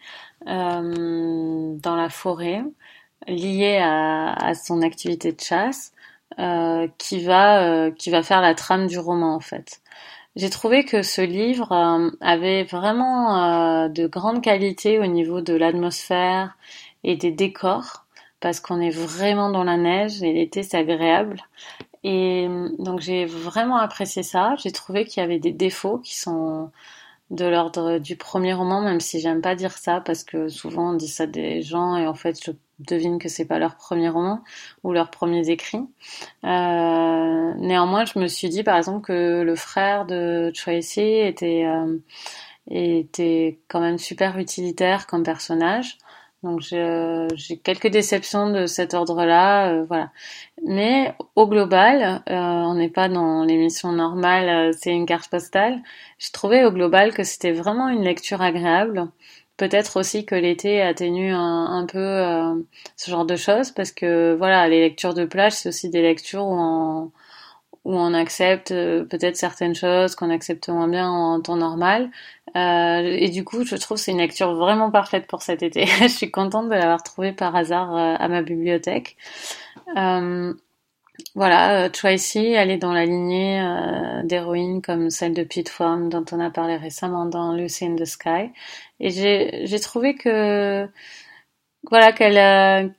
euh, 0.47 1.75
dans 1.77 1.95
la 1.95 2.09
forêt, 2.09 2.63
lié 3.27 3.77
à, 3.77 4.53
son 4.55 4.81
activité 4.81 5.31
de 5.31 5.39
chasse, 5.39 5.93
euh, 6.39 6.87
qui, 6.97 7.23
va, 7.23 7.63
euh, 7.63 7.91
qui 7.91 8.09
va 8.09 8.23
faire 8.23 8.41
la 8.41 8.55
trame 8.55 8.87
du 8.87 8.97
roman, 8.99 9.35
en 9.35 9.39
fait. 9.39 9.81
J'ai 10.39 10.49
trouvé 10.49 10.85
que 10.85 11.03
ce 11.03 11.19
livre 11.19 11.73
euh, 11.73 12.11
avait 12.21 12.63
vraiment 12.63 13.83
euh, 13.83 13.89
de 13.89 14.07
grandes 14.07 14.41
qualités 14.41 14.97
au 14.97 15.05
niveau 15.05 15.41
de 15.41 15.53
l'atmosphère 15.53 16.55
et 17.03 17.17
des 17.17 17.31
décors, 17.31 18.05
parce 18.39 18.61
qu'on 18.61 18.79
est 18.79 18.89
vraiment 18.89 19.49
dans 19.49 19.65
la 19.65 19.75
neige 19.75 20.23
et 20.23 20.31
l'été 20.31 20.63
c'est 20.63 20.77
agréable. 20.77 21.41
Et 22.05 22.47
euh, 22.47 22.69
donc 22.79 23.01
j'ai 23.01 23.25
vraiment 23.25 23.75
apprécié 23.79 24.23
ça. 24.23 24.55
J'ai 24.63 24.71
trouvé 24.71 25.03
qu'il 25.03 25.19
y 25.21 25.25
avait 25.25 25.39
des 25.39 25.51
défauts 25.51 25.97
qui 25.97 26.17
sont 26.17 26.71
de 27.31 27.45
l'ordre 27.45 27.99
du 27.99 28.15
premier 28.15 28.53
roman, 28.53 28.81
même 28.81 29.01
si 29.01 29.19
j'aime 29.19 29.41
pas 29.41 29.55
dire 29.55 29.77
ça 29.77 29.99
parce 29.99 30.23
que 30.23 30.47
souvent 30.47 30.91
on 30.91 30.93
dit 30.93 31.09
ça 31.09 31.27
des 31.27 31.61
gens 31.63 31.97
et 31.97 32.07
en 32.07 32.15
fait 32.15 32.41
je 32.41 32.51
devine 32.79 33.19
que 33.19 33.29
c'est 33.29 33.45
pas 33.45 33.59
leur 33.59 33.75
premier 33.75 34.09
roman 34.09 34.41
ou 34.83 34.93
leurs 34.93 35.11
premiers 35.11 35.49
écrits. 35.49 35.85
Euh, 36.43 37.53
néanmoins, 37.57 38.05
je 38.05 38.19
me 38.19 38.27
suis 38.27 38.49
dit 38.49 38.63
par 38.63 38.77
exemple 38.77 39.05
que 39.05 39.41
le 39.41 39.55
frère 39.55 40.05
de 40.05 40.51
Tracy 40.55 41.01
était 41.01 41.65
euh, 41.65 41.97
était 42.69 43.59
quand 43.67 43.81
même 43.81 43.97
super 43.97 44.37
utilitaire 44.37 45.07
comme 45.07 45.23
personnage. 45.23 45.97
Donc 46.41 46.61
j'ai 46.61 47.57
quelques 47.57 47.87
déceptions 47.87 48.49
de 48.51 48.65
cet 48.65 48.93
ordre-là, 48.93 49.73
euh, 49.73 49.85
voilà. 49.85 50.09
Mais 50.65 51.13
au 51.35 51.47
global, 51.47 52.23
euh, 52.29 52.33
on 52.33 52.75
n'est 52.75 52.89
pas 52.89 53.09
dans 53.09 53.43
l'émission 53.43 53.91
normale, 53.91 54.49
euh, 54.49 54.71
c'est 54.77 54.91
une 54.91 55.05
carte 55.05 55.29
postale. 55.29 55.81
Je 56.17 56.31
trouvais 56.31 56.63
au 56.63 56.71
global 56.71 57.13
que 57.13 57.23
c'était 57.23 57.51
vraiment 57.51 57.89
une 57.89 58.03
lecture 58.03 58.41
agréable. 58.41 59.09
Peut-être 59.59 59.99
aussi 59.99 60.25
que 60.25 60.35
l'été 60.35 60.81
atténue 60.81 61.31
un, 61.33 61.85
peu 61.85 62.63
ce 62.95 63.11
genre 63.11 63.25
de 63.25 63.35
choses, 63.35 63.71
parce 63.71 63.91
que 63.91 64.33
voilà, 64.35 64.67
les 64.67 64.79
lectures 64.79 65.13
de 65.13 65.25
plage, 65.25 65.51
c'est 65.53 65.69
aussi 65.69 65.89
des 65.89 66.01
lectures 66.01 66.45
où 66.45 66.55
on, 66.57 67.11
où 67.85 67.93
on 67.93 68.13
accepte 68.13 68.69
peut-être 68.69 69.35
certaines 69.35 69.75
choses 69.75 70.15
qu'on 70.15 70.29
accepte 70.29 70.69
moins 70.69 70.87
bien 70.87 71.09
en 71.09 71.41
temps 71.41 71.57
normal. 71.57 72.09
Euh, 72.55 73.17
et 73.19 73.29
du 73.29 73.43
coup, 73.43 73.63
je 73.63 73.75
trouve 73.75 73.97
que 73.97 74.03
c'est 74.03 74.11
une 74.11 74.19
lecture 74.19 74.53
vraiment 74.55 74.91
parfaite 74.91 75.27
pour 75.27 75.41
cet 75.41 75.63
été. 75.63 75.85
je 76.01 76.07
suis 76.07 76.31
contente 76.31 76.69
de 76.69 76.73
l'avoir 76.73 77.03
trouvée 77.03 77.31
par 77.31 77.55
hasard 77.55 77.95
euh, 77.95 78.15
à 78.17 78.27
ma 78.27 78.41
bibliothèque. 78.41 79.17
Euh, 79.97 80.53
voilà, 81.35 81.85
euh, 81.85 81.89
Tracy, 81.89 82.47
elle 82.53 82.71
est 82.71 82.77
dans 82.77 82.93
la 82.93 83.05
lignée 83.05 83.61
euh, 83.61 84.23
d'héroïnes 84.23 84.81
comme 84.81 85.09
celle 85.09 85.33
de 85.33 85.43
Pete 85.43 85.69
Form 85.69 86.09
dont 86.09 86.25
on 86.31 86.39
a 86.39 86.49
parlé 86.49 86.77
récemment 86.77 87.25
dans 87.25 87.53
Lucy 87.53 87.85
in 87.85 87.95
the 87.95 88.05
Sky. 88.05 88.51
Et 88.99 89.09
j'ai 89.11 89.79
trouvé 89.79 90.15
que 90.15 90.87
voilà 91.89 92.11
qu'elle 92.11 92.93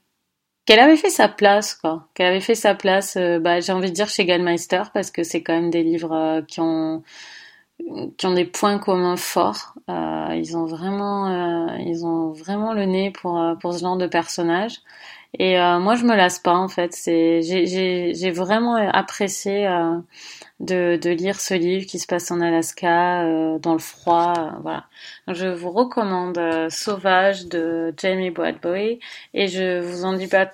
qu'elle 0.66 0.80
avait 0.80 0.96
fait 0.96 1.10
sa 1.10 1.28
place, 1.28 1.74
quoi. 1.74 2.08
Qu'elle 2.14 2.26
avait 2.28 2.40
fait 2.40 2.54
sa 2.54 2.74
place, 2.74 3.16
bah, 3.16 3.60
j'ai 3.60 3.72
envie 3.72 3.90
de 3.90 3.94
dire 3.94 4.08
chez 4.08 4.24
Gallmeister 4.24 4.82
parce 4.94 5.10
que 5.10 5.22
c'est 5.24 5.42
quand 5.42 5.54
même 5.54 5.70
des 5.70 5.82
livres 5.82 6.42
qui 6.48 6.60
ont 6.60 7.02
qui 8.16 8.26
ont 8.26 8.34
des 8.34 8.44
points 8.44 8.78
communs 8.78 9.16
forts. 9.16 9.74
Euh, 9.88 10.34
ils 10.36 10.56
ont 10.56 10.66
vraiment, 10.66 11.28
euh, 11.28 11.76
ils 11.80 12.04
ont 12.04 12.32
vraiment 12.32 12.72
le 12.72 12.84
nez 12.84 13.10
pour 13.10 13.38
euh, 13.38 13.54
pour 13.54 13.74
ce 13.74 13.80
genre 13.80 13.96
de 13.96 14.06
personnage. 14.06 14.80
Et 15.38 15.58
euh, 15.60 15.78
moi, 15.78 15.94
je 15.94 16.04
me 16.04 16.14
lasse 16.16 16.38
pas 16.38 16.54
en 16.54 16.68
fait. 16.68 16.92
C'est, 16.92 17.42
j'ai, 17.42 18.30
vraiment 18.30 18.74
apprécié 18.74 19.66
euh, 19.66 19.96
de, 20.60 20.98
de 21.00 21.10
lire 21.10 21.40
ce 21.40 21.54
livre 21.54 21.86
qui 21.86 21.98
se 21.98 22.06
passe 22.06 22.30
en 22.30 22.40
Alaska, 22.40 23.24
dans 23.58 23.72
le 23.72 23.78
froid. 23.78 24.34
voilà. 24.62 24.86
je 25.28 25.46
vous 25.46 25.70
recommande 25.70 26.40
Sauvage 26.68 27.46
de 27.46 27.94
Jamie 27.96 28.30
Bradbury 28.30 29.00
et 29.34 29.46
je 29.48 29.80
vous 29.80 30.04
en 30.04 30.14
dis 30.14 30.28
pas 30.28 30.50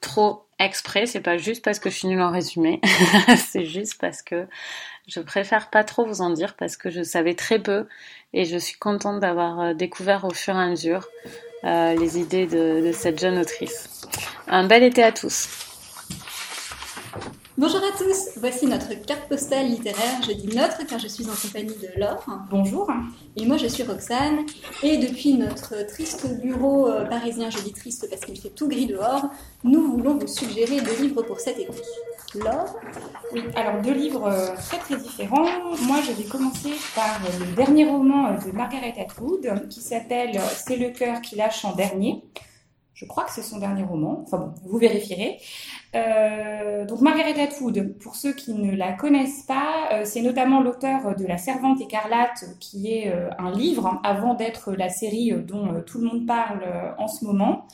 trop 0.00 0.46
exprès. 0.58 1.06
C'est 1.06 1.20
pas 1.20 1.36
juste 1.36 1.64
parce 1.64 1.78
que 1.78 1.90
je 1.90 1.96
suis 1.96 2.08
nulle 2.08 2.22
en 2.22 2.30
résumé. 2.30 2.80
c'est 3.36 3.64
juste 3.64 4.00
parce 4.00 4.22
que 4.22 4.46
je 5.06 5.20
préfère 5.20 5.70
pas 5.70 5.84
trop 5.84 6.04
vous 6.04 6.20
en 6.20 6.30
dire 6.30 6.54
parce 6.54 6.76
que 6.76 6.90
je 6.90 7.02
savais 7.02 7.34
très 7.34 7.58
peu 7.58 7.86
et 8.32 8.44
je 8.44 8.58
suis 8.58 8.76
contente 8.76 9.20
d'avoir 9.20 9.60
euh, 9.60 9.74
découvert 9.74 10.24
au 10.24 10.30
fur 10.30 10.54
et 10.56 10.62
à 10.62 10.66
mesure 10.66 11.08
euh, 11.26 11.30
les 11.62 12.18
idées 12.18 12.46
de, 12.46 12.86
de 12.86 12.92
cette 12.92 13.20
jeune 13.20 13.38
autrice. 13.38 13.88
Un 14.48 14.66
bel 14.66 14.82
été 14.82 15.02
à 15.02 15.12
tous. 15.12 15.65
Bonjour 17.58 17.80
à 17.80 17.96
tous, 17.96 18.32
voici 18.36 18.66
notre 18.66 18.92
carte 19.06 19.30
postale 19.30 19.68
littéraire. 19.68 20.20
Je 20.26 20.32
dis 20.32 20.54
notre 20.54 20.86
car 20.86 20.98
je 20.98 21.08
suis 21.08 21.24
en 21.26 21.32
compagnie 21.32 21.74
de 21.74 21.98
Laure. 21.98 22.22
Bonjour. 22.50 22.86
Et 23.34 23.46
moi 23.46 23.56
je 23.56 23.66
suis 23.66 23.82
Roxane. 23.82 24.44
Et 24.82 24.98
depuis 24.98 25.32
notre 25.32 25.86
triste 25.86 26.26
bureau 26.42 26.86
euh, 26.86 27.06
parisien, 27.06 27.48
je 27.48 27.58
dis 27.60 27.72
triste 27.72 28.08
parce 28.10 28.20
qu'il 28.26 28.38
fait 28.38 28.50
tout 28.50 28.68
gris 28.68 28.84
dehors, 28.84 29.30
nous 29.64 29.90
voulons 29.90 30.18
vous 30.18 30.26
suggérer 30.26 30.82
deux 30.82 31.00
livres 31.00 31.22
pour 31.22 31.40
cet 31.40 31.58
été. 31.58 31.72
Laure 32.34 32.78
Oui, 33.32 33.42
alors 33.54 33.80
deux 33.80 33.94
livres 33.94 34.26
euh, 34.26 34.54
très 34.68 34.76
très 34.76 34.96
différents. 34.98 35.46
Moi 35.86 36.02
je 36.06 36.12
vais 36.12 36.28
commencer 36.28 36.72
par 36.94 37.20
le 37.40 37.56
dernier 37.56 37.86
roman 37.86 38.34
de 38.34 38.52
Margaret 38.52 38.94
Atwood 39.00 39.66
qui 39.70 39.80
s'appelle 39.80 40.38
C'est 40.54 40.76
le 40.76 40.90
cœur 40.90 41.22
qui 41.22 41.36
lâche 41.36 41.64
en 41.64 41.74
dernier. 41.74 42.22
Je 42.96 43.04
crois 43.04 43.24
que 43.24 43.30
c'est 43.30 43.42
son 43.42 43.58
dernier 43.58 43.82
roman. 43.82 44.22
Enfin 44.24 44.38
bon, 44.38 44.54
vous 44.64 44.78
vérifierez. 44.78 45.38
Euh, 45.94 46.86
donc 46.86 47.02
Margaret 47.02 47.38
Atwood, 47.38 47.94
pour 48.00 48.16
ceux 48.16 48.32
qui 48.32 48.54
ne 48.54 48.74
la 48.74 48.94
connaissent 48.94 49.42
pas, 49.42 49.90
euh, 49.92 50.06
c'est 50.06 50.22
notamment 50.22 50.62
l'auteur 50.62 51.14
de 51.14 51.26
La 51.26 51.36
Servante 51.36 51.78
écarlate, 51.82 52.46
qui 52.58 52.90
est 52.90 53.12
euh, 53.12 53.28
un 53.38 53.52
livre 53.52 54.00
avant 54.02 54.32
d'être 54.32 54.72
la 54.72 54.88
série 54.88 55.30
dont 55.46 55.82
tout 55.82 55.98
le 55.98 56.08
monde 56.08 56.26
parle 56.26 56.64
en 56.96 57.06
ce 57.06 57.26
moment, 57.26 57.66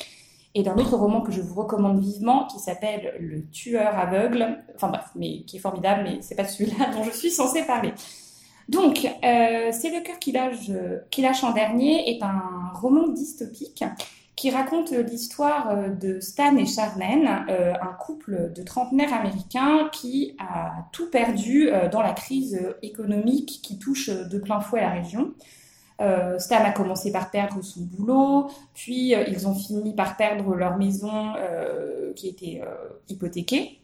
et 0.57 0.65
d'un 0.65 0.75
autre 0.75 0.97
roman 0.97 1.21
que 1.21 1.31
je 1.31 1.41
vous 1.41 1.55
recommande 1.55 2.01
vivement, 2.01 2.49
qui 2.49 2.59
s'appelle 2.59 3.15
Le 3.21 3.49
Tueur 3.49 3.97
aveugle. 3.97 4.65
Enfin 4.75 4.89
bref, 4.89 5.07
mais 5.15 5.43
qui 5.43 5.59
est 5.59 5.61
formidable, 5.61 6.03
mais 6.03 6.19
c'est 6.21 6.35
pas 6.35 6.47
celui-là 6.47 6.91
dont 6.93 7.05
je 7.05 7.13
suis 7.13 7.31
censée 7.31 7.63
parler. 7.63 7.93
Donc, 8.69 9.09
c'est 9.23 9.91
le 9.91 10.03
cœur 10.03 10.19
qui 10.19 10.33
lâche, 10.33 10.71
qui 11.11 11.23
lâche 11.23 11.45
en 11.45 11.53
dernier 11.53 12.11
est 12.11 12.23
un 12.23 12.73
roman 12.75 13.09
dystopique 13.09 13.85
qui 14.37 14.51
raconte 14.51 14.91
l'histoire 14.93 15.71
euh, 15.71 15.89
de 15.89 16.21
Stan 16.21 16.57
et 16.57 16.67
Charlene, 16.67 17.47
euh, 17.49 17.75
un 17.75 17.93
couple 17.93 18.53
de 18.55 18.63
trentenaires 18.63 19.13
américains 19.13 19.89
qui 19.93 20.37
a 20.39 20.87
tout 20.93 21.11
perdu 21.11 21.69
euh, 21.69 21.89
dans 21.89 22.03
la 22.03 22.13
crise 22.13 22.59
économique 22.83 23.61
qui 23.63 23.79
touche 23.79 24.09
de 24.09 24.39
plein 24.39 24.61
fouet 24.61 24.81
la 24.81 24.91
région. 24.91 25.33
Stan 26.39 26.65
a 26.65 26.73
commencé 26.73 27.13
par 27.13 27.31
perdre 27.31 27.63
son 27.63 27.83
boulot, 27.83 28.49
puis 28.75 29.11
ils 29.13 29.47
ont 29.47 29.55
fini 29.55 29.95
par 29.95 30.17
perdre 30.17 30.57
leur 30.57 30.77
maison 30.77 31.35
qui 32.17 32.27
était 32.27 32.61
hypothéquée. 33.09 33.79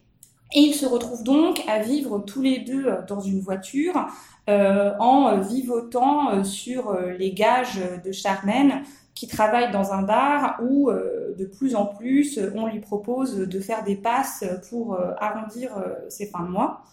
Et 0.53 0.59
ils 0.59 0.75
se 0.75 0.85
retrouvent 0.85 1.23
donc 1.23 1.63
à 1.69 1.79
vivre 1.79 2.19
tous 2.19 2.43
les 2.43 2.59
deux 2.59 2.89
dans 3.07 3.21
une 3.21 3.39
voiture 3.39 4.09
en 4.49 5.39
vivotant 5.43 6.43
sur 6.43 6.99
les 7.17 7.33
gages 7.35 7.81
de 8.05 8.11
Charlene 8.11 8.83
qui 9.19 9.27
travaille 9.27 9.73
dans 9.73 9.93
un 9.93 10.03
bar 10.03 10.61
où 10.63 10.91
euh, 10.91 11.35
de 11.37 11.45
plus 11.45 11.75
en 11.75 11.87
plus 11.87 12.39
on 12.55 12.69
lui 12.69 12.79
propose 12.79 13.37
de 13.37 13.61
faire 13.61 13.83
des 13.83 13.97
passes 13.97 14.45
pour 14.71 14.95
euh, 14.95 15.11
arrondir 15.19 15.77
euh, 15.77 15.93
ses 16.09 16.27
fins 16.27 16.45
de 16.45 16.51
mois. 16.51 16.85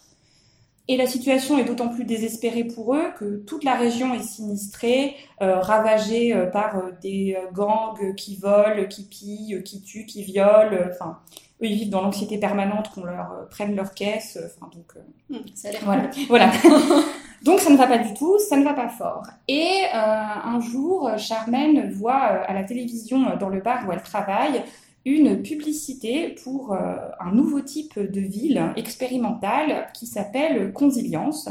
Et 0.88 0.96
la 0.96 1.06
situation 1.06 1.56
est 1.56 1.62
d'autant 1.62 1.88
plus 1.88 2.02
désespérée 2.02 2.64
pour 2.64 2.96
eux 2.96 3.12
que 3.16 3.36
toute 3.36 3.62
la 3.62 3.74
région 3.74 4.12
est 4.14 4.22
sinistrée, 4.22 5.16
ravagée 5.40 6.32
par 6.52 6.80
des 7.02 7.36
gangs 7.52 8.14
qui 8.14 8.36
volent, 8.36 8.86
qui 8.88 9.02
pillent, 9.02 9.64
qui 9.64 9.82
tuent, 9.82 10.06
qui 10.06 10.22
violent. 10.22 10.78
Enfin, 10.88 11.18
eux, 11.60 11.66
ils 11.66 11.74
vivent 11.74 11.90
dans 11.90 12.02
l'anxiété 12.02 12.38
permanente 12.38 12.92
qu'on 12.94 13.02
leur 13.02 13.48
prenne 13.50 13.74
leur 13.74 13.94
caisse. 13.94 14.38
Enfin, 14.46 14.70
donc, 14.72 14.92
mmh, 15.28 15.48
ça 15.56 15.70
a 15.70 15.72
l'air 15.72 15.80
voilà. 15.84 16.10
voilà. 16.28 16.52
Donc 17.42 17.60
ça 17.60 17.70
ne 17.70 17.76
va 17.76 17.86
pas 17.86 17.98
du 17.98 18.14
tout, 18.14 18.38
ça 18.38 18.56
ne 18.56 18.64
va 18.64 18.74
pas 18.74 18.88
fort. 18.88 19.22
Et 19.48 19.82
euh, 19.94 19.98
un 19.98 20.60
jour, 20.60 21.10
Charmaine 21.18 21.92
voit 21.92 22.30
euh, 22.30 22.44
à 22.46 22.54
la 22.54 22.64
télévision, 22.64 23.28
euh, 23.28 23.36
dans 23.36 23.48
le 23.48 23.60
bar 23.60 23.86
où 23.86 23.92
elle 23.92 24.02
travaille, 24.02 24.62
une 25.04 25.40
publicité 25.42 26.34
pour 26.42 26.74
un 26.74 27.30
nouveau 27.30 27.60
type 27.60 27.96
de 27.96 28.20
ville 28.20 28.72
expérimentale 28.74 29.86
qui 29.94 30.04
s'appelle 30.04 30.72
Consilience. 30.72 31.48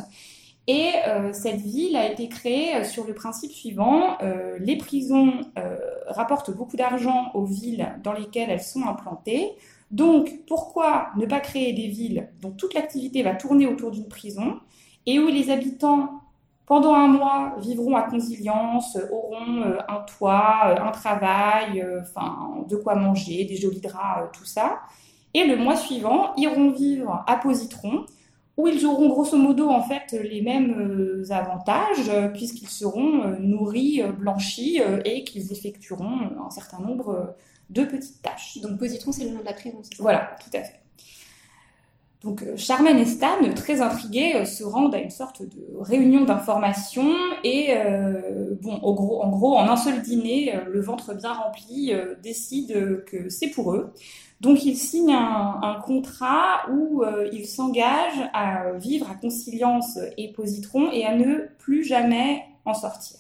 Et 0.67 0.91
cette 1.32 1.62
ville 1.62 1.95
a 1.95 2.12
été 2.12 2.28
créée 2.28 2.84
sur 2.84 3.08
le 3.08 3.13
principe 3.13 3.54
suivant, 3.54 4.17
les 4.60 4.76
prisons 4.76 5.36
rapportent 6.08 6.54
beaucoup 6.54 6.76
d'argent 6.76 7.32
aux 7.34 7.45
villes 7.45 7.93
dans 8.04 8.12
lesquelles 8.12 8.50
elles 8.50 8.62
sont 8.62 8.84
implantées. 8.84 9.54
Donc 9.89 10.41
pourquoi 10.48 11.12
ne 11.15 11.26
pas 11.26 11.39
créer 11.39 11.71
des 11.71 11.88
villes 11.88 12.28
dont 12.41 12.52
toute 12.52 12.74
l'activité 12.74 13.24
va 13.24 13.36
tourner 13.36 13.67
autour 13.67 13.91
d'une 13.91 14.10
prison? 14.10 14.60
Et 15.06 15.20
où 15.20 15.28
les 15.28 15.50
habitants, 15.50 16.22
pendant 16.65 16.94
un 16.96 17.08
mois, 17.08 17.56
vivront 17.60 17.96
à 17.96 18.04
consilience, 18.04 18.98
auront 19.12 19.62
euh, 19.62 19.78
un 19.88 20.00
toit, 20.00 20.62
euh, 20.65 20.82
un 20.82 20.91
travail, 20.91 21.82
euh, 21.82 22.02
enfin, 22.02 22.65
de 22.68 22.76
quoi 22.76 22.96
manger, 22.96 23.46
des 23.46 23.56
jolis 23.56 23.82
draps, 23.82 24.32
tout 24.38 24.46
ça. 24.46 24.82
Et 25.34 25.46
le 25.46 25.58
mois 25.58 25.76
suivant, 25.76 26.34
iront 26.38 26.72
vivre 26.72 27.24
à 27.28 27.36
Positron, 27.36 28.06
où 28.58 28.68
ils 28.68 28.86
auront 28.86 29.10
grosso 29.10 29.38
modo 29.38 29.70
en 29.70 29.84
fait 29.84 30.13
les 30.13 30.41
mêmes 30.41 31.26
avantages 31.30 32.10
puisqu'ils 32.34 32.70
seront 32.70 33.36
nourris, 33.38 34.02
blanchis 34.18 34.80
et 35.04 35.26
qu'ils 35.26 35.52
effectueront 35.52 36.30
un 36.39 36.50
certain 36.50 36.80
nombre 36.80 37.36
de 37.70 37.84
petites 37.84 38.22
tâches. 38.22 38.60
Donc 38.62 38.80
positron, 38.80 39.12
c'est 39.12 39.26
le 39.26 39.32
nom 39.32 39.41
de 39.41 39.46
la 39.46 39.52
prison, 39.52 39.82
Voilà, 40.00 40.38
tout 40.41 40.58
à 40.58 40.62
fait. 40.62 40.85
Donc 42.26 42.44
Charmaine 42.58 42.98
et 42.98 43.06
Stan, 43.06 43.38
très 43.56 43.80
intrigués, 43.82 44.44
se 44.46 44.66
rendent 44.66 44.94
à 44.96 44.98
une 44.98 45.12
sorte 45.12 45.44
de 45.44 45.64
réunion 45.80 46.26
d'information 46.26 47.08
et 47.44 47.70
bon, 48.62 48.74
en 48.82 48.94
gros, 49.30 49.56
en 49.56 49.70
un 49.70 49.78
seul 49.78 50.02
dîner, 50.02 50.60
le 50.68 50.82
ventre 50.82 51.14
bien 51.14 51.34
rempli, 51.34 51.94
décide 52.24 53.06
que 53.06 53.30
c'est 53.30 53.50
pour 53.50 53.74
eux. 53.74 53.94
Donc 54.42 54.66
ils 54.66 54.76
signent 54.76 55.16
un, 55.16 55.80
contrat 55.86 56.70
où 56.70 57.04
euh, 57.04 57.30
ils 57.32 57.48
s'engagent 57.48 58.30
à 58.34 58.74
vivre 58.74 59.10
à 59.10 59.16
Conciliance 59.16 59.98
et 60.18 60.34
Positron 60.34 60.92
et 60.92 61.06
à 61.06 61.16
ne 61.16 61.48
plus 61.58 61.84
jamais 61.84 62.44
en 62.66 62.74
sortir. 62.74 63.18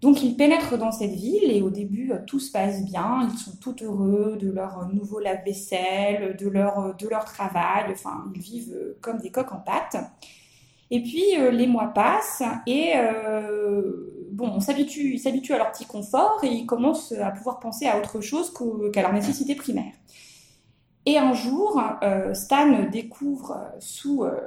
Donc 0.00 0.22
ils 0.22 0.36
pénètrent 0.36 0.78
dans 0.78 0.92
cette 0.92 1.12
ville 1.12 1.50
et 1.50 1.60
au 1.60 1.70
début 1.70 2.12
euh, 2.12 2.18
tout 2.26 2.38
se 2.38 2.52
passe 2.52 2.84
bien, 2.84 3.28
ils 3.30 3.38
sont 3.38 3.56
tout 3.56 3.74
heureux 3.82 4.36
de 4.40 4.50
leur 4.50 4.88
nouveau 4.92 5.18
lave-vaisselle, 5.18 6.36
de 6.36 6.48
leur, 6.48 6.94
de 6.96 7.08
leur 7.08 7.24
travail, 7.24 7.86
enfin 7.90 8.24
ils 8.34 8.40
vivent 8.40 8.74
euh, 8.74 8.98
comme 9.00 9.18
des 9.18 9.30
coqs 9.30 9.52
en 9.52 9.58
pâte. 9.58 9.96
Et 10.90 11.02
puis 11.02 11.22
les 11.52 11.66
mois 11.66 11.88
passent 11.88 12.42
et 12.66 12.94
bon, 14.32 14.48
on 14.48 14.60
s'habitue, 14.60 15.12
ils 15.12 15.18
s'habituent 15.18 15.52
à 15.52 15.58
leur 15.58 15.70
petit 15.70 15.84
confort 15.84 16.40
et 16.42 16.46
ils 16.46 16.64
commencent 16.64 17.12
à 17.12 17.30
pouvoir 17.30 17.60
penser 17.60 17.86
à 17.86 17.98
autre 17.98 18.22
chose 18.22 18.54
qu'à 18.94 19.02
leur 19.02 19.12
nécessité 19.12 19.54
primaire. 19.54 19.92
Et 21.08 21.16
un 21.16 21.32
jour, 21.32 21.82
euh, 22.02 22.34
Stan 22.34 22.82
découvre 22.90 23.52
euh, 23.52 23.76
sous, 23.80 24.24
euh, 24.24 24.38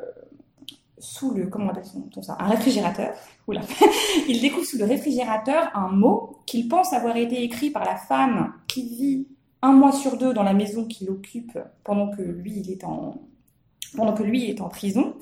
sous 1.01 1.31
le 1.31 1.47
comment 1.47 1.71
on 1.73 2.21
ça, 2.21 2.37
un 2.39 2.47
réfrigérateur. 2.47 3.13
Oula. 3.47 3.61
il 4.29 4.39
découvre 4.39 4.65
sous 4.65 4.77
le 4.77 4.85
réfrigérateur 4.85 5.69
un 5.75 5.89
mot 5.89 6.37
qu'il 6.45 6.67
pense 6.69 6.93
avoir 6.93 7.17
été 7.17 7.43
écrit 7.43 7.69
par 7.69 7.83
la 7.83 7.95
femme 7.97 8.53
qui 8.67 8.87
vit 8.87 9.27
un 9.61 9.73
mois 9.73 9.91
sur 9.91 10.17
deux 10.17 10.33
dans 10.33 10.43
la 10.43 10.53
maison 10.53 10.85
qu'il 10.85 11.09
occupe 11.09 11.57
pendant 11.83 12.09
que 12.09 12.21
lui 12.21 12.53
il 12.59 12.71
est 12.71 12.83
en 12.83 13.15
pendant 13.97 14.13
que 14.13 14.23
lui 14.23 14.49
est 14.49 14.61
en 14.61 14.69
prison 14.69 15.15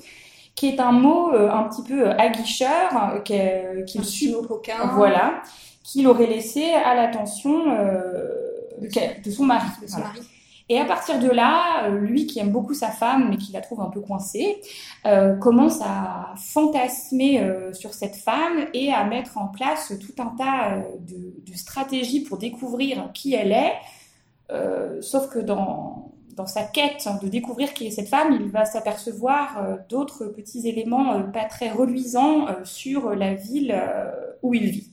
qui 0.60 0.68
est 0.68 0.80
un 0.80 0.92
mot 0.92 1.32
euh, 1.32 1.50
un 1.50 1.64
petit 1.64 1.82
peu 1.82 2.06
euh, 2.06 2.18
aguicheur, 2.18 2.90
euh, 2.94 3.82
qu'il 3.84 4.02
qu 4.02 4.70
voilà, 4.94 5.42
qu'il 5.82 6.06
aurait 6.06 6.26
laissé 6.26 6.70
à 6.72 6.94
l'attention 6.94 7.64
de, 8.78 9.30
son 9.30 9.44
mari. 9.44 9.70
Et 10.70 10.78
à 10.78 10.86
partir 10.86 11.18
de 11.18 11.28
là, 11.28 11.90
lui 11.90 12.26
qui 12.26 12.38
aime 12.38 12.50
beaucoup 12.50 12.72
sa 12.72 12.88
femme, 12.88 13.28
mais 13.28 13.36
qui 13.36 13.52
la 13.52 13.60
trouve 13.60 13.82
un 13.82 13.90
peu 13.90 14.00
coincée, 14.00 14.62
commence 15.40 15.80
à 15.82 16.32
fantasmer 16.36 17.44
sur 17.72 17.92
cette 17.92 18.14
femme 18.14 18.66
et 18.72 18.92
à 18.92 19.04
mettre 19.04 19.36
en 19.36 19.48
place 19.48 19.92
tout 20.00 20.22
un 20.22 20.32
tas 20.38 20.78
de, 21.00 21.34
de 21.44 21.56
stratégies 21.56 22.20
pour 22.20 22.38
découvrir 22.38 23.10
qui 23.12 23.34
elle 23.34 23.50
est. 23.50 23.74
sauf 25.02 25.28
que 25.28 25.40
dans, 25.40 26.12
dans 26.40 26.46
sa 26.46 26.62
quête 26.62 27.06
de 27.22 27.28
découvrir 27.28 27.74
qui 27.74 27.86
est 27.86 27.90
cette 27.90 28.08
femme, 28.08 28.32
il 28.32 28.48
va 28.48 28.64
s'apercevoir 28.64 29.62
euh, 29.62 29.76
d'autres 29.90 30.24
petits 30.24 30.66
éléments 30.66 31.12
euh, 31.12 31.22
pas 31.24 31.44
très 31.44 31.70
reluisants 31.70 32.48
euh, 32.48 32.64
sur 32.64 33.10
la 33.14 33.34
ville 33.34 33.78
où 34.42 34.54
il 34.54 34.70
vit. 34.70 34.90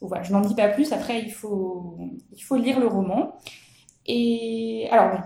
Voilà, 0.00 0.24
je 0.24 0.32
n'en 0.32 0.40
dis 0.40 0.56
pas 0.56 0.68
plus, 0.68 0.92
après 0.92 1.20
il 1.20 1.30
faut, 1.30 1.96
il 2.32 2.42
faut 2.42 2.56
lire 2.56 2.80
le 2.80 2.88
roman. 2.88 3.38
Et 4.06 4.88
alors, 4.90 5.18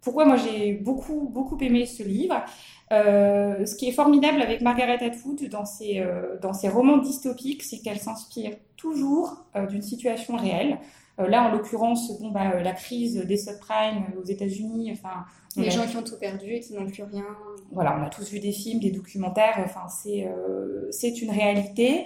pourquoi 0.00 0.24
moi 0.24 0.36
j'ai 0.36 0.72
beaucoup, 0.72 1.28
beaucoup 1.32 1.58
aimé 1.60 1.86
ce 1.86 2.02
livre 2.02 2.44
Ce 2.90 3.76
qui 3.76 3.88
est 3.88 3.92
formidable 3.92 4.40
avec 4.40 4.60
Margaret 4.60 5.04
Atwood 5.04 5.48
dans 5.48 5.64
ses, 5.64 6.04
dans 6.40 6.52
ses 6.52 6.68
romans 6.68 6.98
dystopiques, 6.98 7.62
c'est 7.62 7.78
qu'elle 7.78 7.98
s'inspire 7.98 8.52
toujours 8.76 9.46
d'une 9.68 9.82
situation 9.82 10.36
réelle. 10.36 10.78
Euh, 11.18 11.28
là, 11.28 11.44
en 11.44 11.50
l'occurrence, 11.50 12.18
bon, 12.20 12.30
bah, 12.30 12.52
euh, 12.54 12.60
la 12.60 12.72
crise 12.72 13.16
des 13.16 13.36
subprimes 13.36 14.04
aux 14.20 14.24
États-Unis, 14.24 14.90
enfin, 14.92 15.24
les 15.56 15.70
gens 15.70 15.86
qui 15.86 15.96
ont 15.96 16.02
tout 16.02 16.18
perdu 16.18 16.52
et 16.52 16.60
qui 16.60 16.74
n'ont 16.74 16.86
plus 16.86 17.02
rien. 17.02 17.24
Voilà, 17.72 17.98
on 17.98 18.04
a 18.04 18.10
tous 18.10 18.30
vu 18.30 18.40
des 18.40 18.52
films, 18.52 18.80
des 18.80 18.90
documentaires. 18.90 19.54
Enfin, 19.64 19.88
c'est 19.88 20.26
euh, 20.26 20.88
c'est 20.90 21.22
une 21.22 21.30
réalité. 21.30 22.04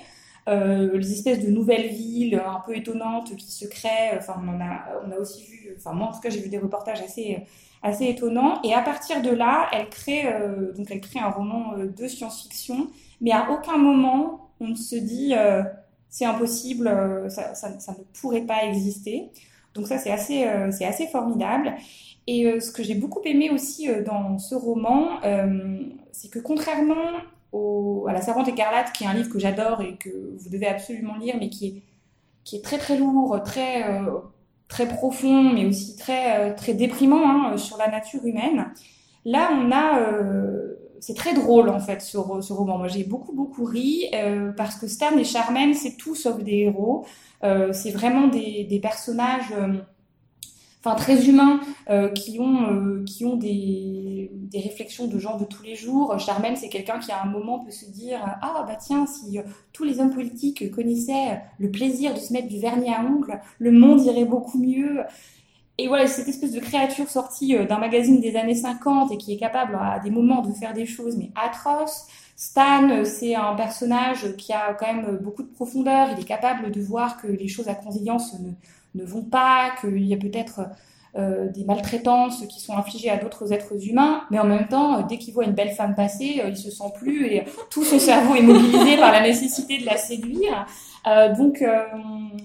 Euh, 0.49 0.97
les 0.97 1.13
espèces 1.13 1.45
de 1.45 1.51
nouvelles 1.51 1.89
villes 1.89 2.35
un 2.45 2.61
peu 2.65 2.77
étonnantes 2.77 3.37
qui 3.37 3.53
se 3.53 3.67
créent. 3.67 4.17
Enfin, 4.17 4.35
on 4.43 4.61
a 4.61 5.07
on 5.07 5.11
a 5.13 5.17
aussi 5.17 5.45
vu. 5.45 5.75
Enfin, 5.77 5.93
moi 5.93 6.09
en 6.09 6.13
tout 6.13 6.21
cas, 6.21 6.31
j'ai 6.31 6.41
vu 6.41 6.49
des 6.49 6.59
reportages 6.59 7.01
assez 7.01 7.45
assez 7.83 8.07
étonnants. 8.07 8.61
Et 8.63 8.75
à 8.75 8.83
partir 8.83 9.23
de 9.23 9.31
là, 9.31 9.69
elle 9.73 9.89
crée 9.89 10.27
euh, 10.27 10.73
donc 10.73 10.91
elle 10.91 11.01
crée 11.01 11.21
un 11.21 11.31
roman 11.31 11.75
de 11.79 12.09
science-fiction, 12.09 12.89
mais 13.21 13.33
à 13.33 13.51
aucun 13.51 13.79
moment 13.79 14.51
on 14.61 14.69
ne 14.69 14.75
se 14.75 14.97
dit 14.97 15.35
c'est 16.11 16.25
impossible, 16.25 16.89
euh, 16.89 17.29
ça, 17.29 17.55
ça, 17.55 17.79
ça, 17.79 17.93
ne 17.93 18.21
pourrait 18.21 18.43
pas 18.43 18.65
exister. 18.65 19.31
Donc 19.75 19.87
ça, 19.87 19.97
c'est 19.97 20.11
assez, 20.11 20.45
euh, 20.45 20.71
c'est 20.73 20.85
assez 20.85 21.07
formidable. 21.07 21.75
Et 22.27 22.47
euh, 22.47 22.61
ce 22.61 22.73
que 22.73 22.83
j'ai 22.83 22.97
beaucoup 22.97 23.21
aimé 23.25 23.51
aussi 23.51 23.89
dans 24.05 24.39
ce 24.39 24.55
roman, 24.57 25.21
c'est 26.13 26.31
que 26.31 26.41
contrairement 26.41 27.13
à 27.53 28.13
La 28.13 28.21
Servante 28.21 28.49
écarlate, 28.49 28.93
qui 28.93 29.05
est 29.05 29.07
un 29.07 29.15
livre 29.15 29.31
que 29.31 29.39
j'adore 29.39 29.83
et 29.83 29.97
que 29.97 30.09
vous 30.39 30.49
devez 30.51 30.67
absolument 30.67 31.17
lire, 31.17 31.37
mais 31.39 31.49
qui 31.49 31.67
est, 31.67 31.83
qui 32.45 32.57
est 32.57 32.63
très 32.63 32.79
très 32.79 32.97
lourd, 32.97 33.41
très, 33.45 33.85
très 34.69 34.89
profond, 34.89 35.53
mais 35.53 35.67
aussi 35.67 35.97
très, 35.97 36.55
très 36.55 36.75
déprimant 36.75 37.29
hein, 37.29 37.57
sur 37.57 37.77
la 37.77 37.89
nature 37.89 38.25
humaine, 38.25 38.73
là 39.25 39.51
on 39.53 39.71
a 39.73 39.99
c'est 41.01 41.15
très 41.15 41.35
drôle 41.35 41.69
en 41.71 41.81
fait 41.81 42.01
ce, 42.03 42.17
roman. 42.19 42.79
Moi 42.79 42.89
j'ai 42.89 43.05
beaucoup 43.05 43.33
beaucoup 43.33 43.65
ri 43.65 44.05
euh, 44.15 44.53
parce 44.53 44.77
que 44.77 44.87
Stan 44.87 45.17
et 45.17 45.25
Charmaine 45.25 45.75
c'est 45.75 45.97
tout 45.97 46.15
sauf 46.15 46.43
des 46.43 46.59
héros. 46.59 47.07
Euh, 47.43 47.73
c'est 47.73 47.91
vraiment 47.91 48.29
des, 48.29 48.79
personnages, 48.83 49.51
euh, 49.53 49.79
enfin 50.83 50.95
très 50.97 51.29
humains 51.29 51.61
euh, 51.91 52.09
qui 52.09 52.41
ont 52.41 52.63
euh, 52.71 53.05
qui 53.05 53.25
ont 53.25 53.37
des, 53.37 54.31
des 54.33 54.61
réflexions 54.61 55.07
de 55.07 55.19
gens 55.19 55.37
de 55.37 55.45
tous 55.45 55.63
les 55.63 55.75
jours. 55.75 56.19
Charmaine 56.19 56.57
c'est 56.57 56.69
quelqu'un 56.69 56.99
qui 56.99 57.13
à 57.13 57.23
un 57.23 57.27
moment 57.27 57.61
peut 57.61 57.71
se 57.71 57.87
dire 57.87 58.21
ah 58.43 58.65
bah 58.67 58.77
tiens 58.77 59.07
si 59.07 59.39
tous 59.73 59.85
les 59.85 60.01
hommes 60.01 60.13
politiques 60.13 60.71
connaissaient 60.71 61.41
le 61.59 61.71
plaisir 61.71 62.15
de 62.15 62.19
se 62.19 62.33
mettre 62.33 62.49
du 62.49 62.59
vernis 62.59 62.93
à 62.93 63.03
ongles, 63.05 63.41
le 63.59 63.73
monde 63.73 64.05
irait 64.05 64.25
beaucoup 64.25 64.59
mieux. 64.59 65.01
Et 65.83 65.89
voilà, 65.89 66.07
cette 66.07 66.29
espèce 66.29 66.53
de 66.53 66.61
créature 66.61 67.09
sortie 67.09 67.57
euh, 67.57 67.65
d'un 67.65 67.79
magazine 67.79 68.21
des 68.21 68.37
années 68.37 68.55
50 68.55 69.13
et 69.13 69.17
qui 69.17 69.33
est 69.33 69.39
capable 69.39 69.79
à 69.81 69.99
des 69.99 70.11
moments 70.11 70.43
de 70.43 70.53
faire 70.53 70.75
des 70.75 70.85
choses 70.85 71.17
mais 71.17 71.31
atroces. 71.35 72.07
Stan, 72.37 72.91
euh, 72.91 73.05
c'est 73.07 73.35
un 73.35 73.55
personnage 73.55 74.37
qui 74.37 74.53
a 74.53 74.75
quand 74.75 74.93
même 74.93 75.17
beaucoup 75.23 75.43
de 75.43 75.49
profondeur. 75.49 76.09
Il 76.13 76.21
est 76.21 76.27
capable 76.27 76.71
de 76.71 76.83
voir 76.83 77.17
que 77.17 77.29
les 77.29 77.49
choses 77.49 77.69
à 77.69 77.75
conscience 77.75 78.39
ne, 78.41 78.51
ne 78.95 79.05
vont 79.05 79.23
pas, 79.23 79.71
qu'il 79.81 80.05
y 80.05 80.15
a 80.15 80.17
peut-être 80.17 80.61
euh, 81.17 81.49
des 81.49 81.65
maltraitances 81.65 82.45
qui 82.47 82.61
sont 82.61 82.77
infligées 82.77 83.11
à 83.11 83.17
d'autres 83.17 83.53
êtres 83.53 83.89
humains, 83.89 84.23
mais 84.31 84.39
en 84.39 84.47
même 84.47 84.69
temps, 84.69 85.03
dès 85.03 85.19
qu'il 85.19 85.35
voit 85.35 85.45
une 85.45 85.53
belle 85.53 85.73
femme 85.73 85.95
passer, 85.95 86.43
il 86.47 86.57
se 86.57 86.71
sent 86.71 86.93
plus 86.99 87.27
et 87.27 87.45
tout 87.71 87.85
son 87.85 87.99
cerveau 87.99 88.35
est 88.35 88.43
mobilisé 88.43 88.97
par 88.97 89.13
la 89.13 89.23
nécessité 89.23 89.79
de 89.79 89.87
la 89.87 89.97
séduire. 89.97 90.67
Euh, 91.07 91.35
donc, 91.35 91.65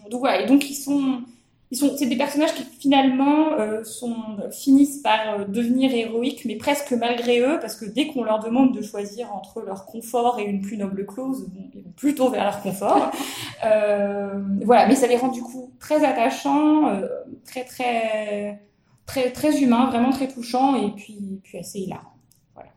donc 0.09 0.19
voilà, 0.19 0.41
et 0.41 0.45
donc 0.45 0.69
ils 0.69 0.75
sont 0.75 1.21
c'est 1.71 2.05
des 2.05 2.15
personnages 2.15 2.53
qui 2.53 2.63
finalement 2.63 3.53
euh, 3.53 3.83
sont, 3.83 4.15
finissent 4.51 5.01
par 5.01 5.39
euh, 5.39 5.45
devenir 5.45 5.93
héroïques, 5.93 6.45
mais 6.45 6.55
presque 6.55 6.91
malgré 6.91 7.39
eux, 7.39 7.57
parce 7.59 7.75
que 7.75 7.85
dès 7.85 8.07
qu'on 8.07 8.23
leur 8.23 8.39
demande 8.39 8.75
de 8.75 8.81
choisir 8.81 9.33
entre 9.33 9.61
leur 9.61 9.85
confort 9.85 10.39
et 10.39 10.43
une 10.43 10.61
plus 10.61 10.77
noble 10.77 11.05
cause, 11.05 11.47
ils 11.73 11.83
vont 11.83 11.91
plutôt 11.95 12.29
vers 12.29 12.43
leur 12.43 12.61
confort. 12.61 13.11
euh, 13.65 14.39
voilà, 14.63 14.87
mais 14.87 14.95
ça 14.95 15.07
les 15.07 15.17
rend 15.17 15.29
du 15.29 15.41
coup 15.41 15.71
très 15.79 16.05
attachants, 16.05 16.87
euh, 16.89 17.07
très 17.45 17.63
très 17.63 18.61
très 19.07 19.31
très 19.31 19.61
humains, 19.61 19.89
vraiment 19.89 20.11
très 20.11 20.27
touchants, 20.27 20.75
et 20.75 20.91
puis 20.91 21.41
puis 21.43 21.57
assez 21.57 21.79
hilarants. 21.79 22.13
Voilà. 22.53 22.69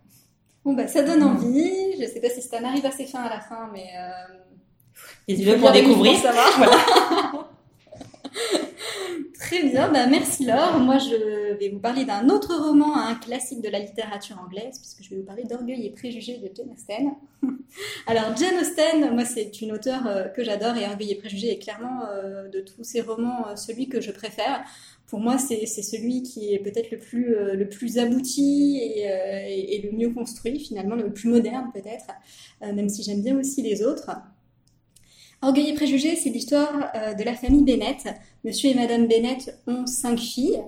Bon 0.64 0.72
bah 0.72 0.88
ça 0.88 1.02
donne 1.02 1.22
envie. 1.22 2.00
Je 2.00 2.06
sais 2.06 2.20
pas 2.20 2.30
si 2.30 2.40
ça 2.40 2.56
arrive 2.64 2.86
assez 2.86 3.04
fin 3.04 3.20
à 3.20 3.28
la 3.28 3.40
fin, 3.40 3.68
mais 3.72 3.86
euh... 3.98 5.34
le 5.34 5.60
pour 5.60 5.72
découvrir. 5.72 6.16
Ça 6.16 6.32
va. 6.32 6.44
Voilà. 6.56 7.48
Très 9.38 9.62
bien, 9.62 9.92
bah 9.92 10.06
merci 10.08 10.44
Laure. 10.44 10.80
Moi, 10.80 10.98
je 10.98 11.54
vais 11.58 11.68
vous 11.68 11.78
parler 11.78 12.04
d'un 12.04 12.28
autre 12.28 12.56
roman, 12.56 12.96
un 12.96 13.14
classique 13.14 13.62
de 13.62 13.68
la 13.68 13.78
littérature 13.78 14.36
anglaise, 14.44 14.80
puisque 14.80 15.04
je 15.04 15.10
vais 15.10 15.16
vous 15.20 15.26
parler 15.26 15.44
d'Orgueil 15.44 15.86
et 15.86 15.90
Préjugés 15.90 16.38
de 16.38 16.50
Jane 16.52 16.72
Austen. 16.72 17.12
Alors, 18.08 18.36
Jane 18.36 18.58
Austen, 18.60 19.14
moi, 19.14 19.24
c'est 19.24 19.60
une 19.60 19.70
auteure 19.70 20.08
euh, 20.08 20.24
que 20.24 20.42
j'adore, 20.42 20.76
et 20.76 20.86
Orgueil 20.86 21.12
et 21.12 21.14
Préjugés 21.14 21.52
est 21.52 21.58
clairement, 21.60 22.00
euh, 22.10 22.48
de 22.48 22.60
tous 22.60 22.82
ces 22.82 23.00
romans, 23.00 23.46
euh, 23.46 23.54
celui 23.54 23.88
que 23.88 24.00
je 24.00 24.10
préfère. 24.10 24.64
Pour 25.06 25.20
moi, 25.20 25.38
c'est 25.38 25.66
celui 25.66 26.24
qui 26.24 26.52
est 26.52 26.58
peut-être 26.58 26.90
le 26.90 26.98
plus, 26.98 27.34
le 27.34 27.66
plus 27.66 27.96
abouti 27.96 28.78
et, 28.78 29.80
le 29.82 29.96
mieux 29.96 30.10
construit, 30.10 30.60
finalement, 30.60 30.96
le 30.96 31.10
plus 31.10 31.30
moderne 31.30 31.70
peut-être, 31.72 32.08
même 32.60 32.90
si 32.90 33.02
j'aime 33.02 33.22
bien 33.22 33.38
aussi 33.38 33.62
les 33.62 33.82
autres. 33.82 34.10
Orgueil 35.40 35.70
et 35.70 35.74
préjugés, 35.74 36.16
c'est 36.16 36.30
l'histoire 36.30 36.90
euh, 36.96 37.14
de 37.14 37.22
la 37.22 37.34
famille 37.34 37.62
Bennett. 37.62 38.08
Monsieur 38.42 38.70
et 38.70 38.74
Madame 38.74 39.06
Bennett 39.06 39.56
ont 39.68 39.86
cinq 39.86 40.18
filles, 40.18 40.60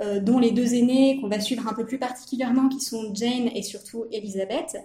euh, 0.00 0.20
dont 0.20 0.38
les 0.38 0.52
deux 0.52 0.74
aînées 0.74 1.18
qu'on 1.20 1.26
va 1.26 1.40
suivre 1.40 1.66
un 1.66 1.74
peu 1.74 1.84
plus 1.84 1.98
particulièrement, 1.98 2.68
qui 2.68 2.78
sont 2.78 3.12
Jane 3.14 3.48
et 3.52 3.62
surtout 3.62 4.04
Elizabeth. 4.12 4.76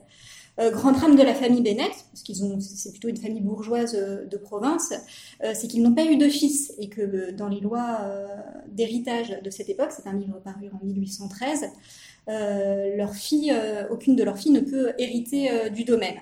Euh, 0.59 0.71
grand 0.71 0.91
drame 0.91 1.15
de 1.15 1.21
la 1.21 1.35
famille 1.35 1.61
Bennett, 1.61 1.91
parce 2.11 2.23
qu'ils 2.23 2.43
ont, 2.43 2.59
c'est 2.59 2.89
plutôt 2.89 3.09
une 3.09 3.17
famille 3.17 3.41
bourgeoise 3.41 3.93
de 3.93 4.37
province, 4.37 4.91
c'est 5.53 5.67
qu'ils 5.67 5.83
n'ont 5.83 5.93
pas 5.93 6.05
eu 6.05 6.17
de 6.17 6.29
fils 6.29 6.73
et 6.79 6.89
que 6.89 7.29
dans 7.29 7.47
les 7.47 7.59
lois 7.59 7.99
d'héritage 8.71 9.39
de 9.43 9.49
cette 9.51 9.69
époque, 9.69 9.91
c'est 9.91 10.07
un 10.07 10.13
livre 10.13 10.41
paru 10.43 10.71
en 10.73 10.83
1813, 10.83 11.67
leur 12.27 13.13
fille, 13.13 13.53
aucune 13.91 14.15
de 14.15 14.23
leurs 14.23 14.39
filles 14.39 14.53
ne 14.53 14.61
peut 14.61 14.93
hériter 14.97 15.69
du 15.69 15.83
domaine. 15.83 16.17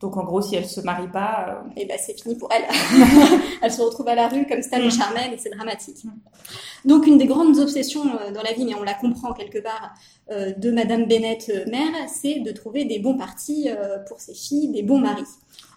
Donc 0.00 0.16
en 0.16 0.24
gros, 0.24 0.42
si 0.42 0.56
elle 0.56 0.66
se 0.66 0.80
marie 0.82 1.08
pas, 1.08 1.46
euh... 1.48 1.68
eh 1.76 1.86
ben 1.86 1.98
c'est 1.98 2.20
fini 2.20 2.36
pour 2.36 2.50
elle. 2.52 2.64
elle 3.62 3.72
se 3.72 3.80
retrouve 3.80 4.08
à 4.08 4.14
la 4.14 4.28
rue 4.28 4.46
comme 4.46 4.60
Stan 4.60 4.78
et 4.78 4.88
mm. 4.88 4.90
Charmel 4.90 5.32
et 5.32 5.38
c'est 5.38 5.50
dramatique. 5.50 6.04
Donc 6.84 7.06
une 7.06 7.18
des 7.18 7.26
grandes 7.26 7.58
obsessions 7.58 8.04
euh, 8.04 8.30
dans 8.30 8.42
la 8.42 8.52
vie, 8.52 8.64
mais 8.64 8.74
on 8.74 8.82
la 8.82 8.94
comprend 8.94 9.32
quelque 9.32 9.58
part, 9.58 9.94
euh, 10.30 10.52
de 10.52 10.70
Madame 10.70 11.06
Bennett 11.06 11.50
euh, 11.50 11.68
mère, 11.70 11.92
c'est 12.08 12.40
de 12.40 12.52
trouver 12.52 12.84
des 12.84 12.98
bons 12.98 13.16
partis 13.16 13.68
pour 14.08 14.20
ses 14.20 14.34
filles, 14.34 14.68
des 14.68 14.82
bons 14.82 14.98
maris. 14.98 15.24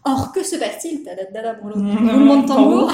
Or, 0.05 0.31
que 0.31 0.43
se 0.43 0.55
passe-t-il? 0.55 1.03
Roulement 1.61 2.41
de 2.41 2.47
tambour. 2.47 2.91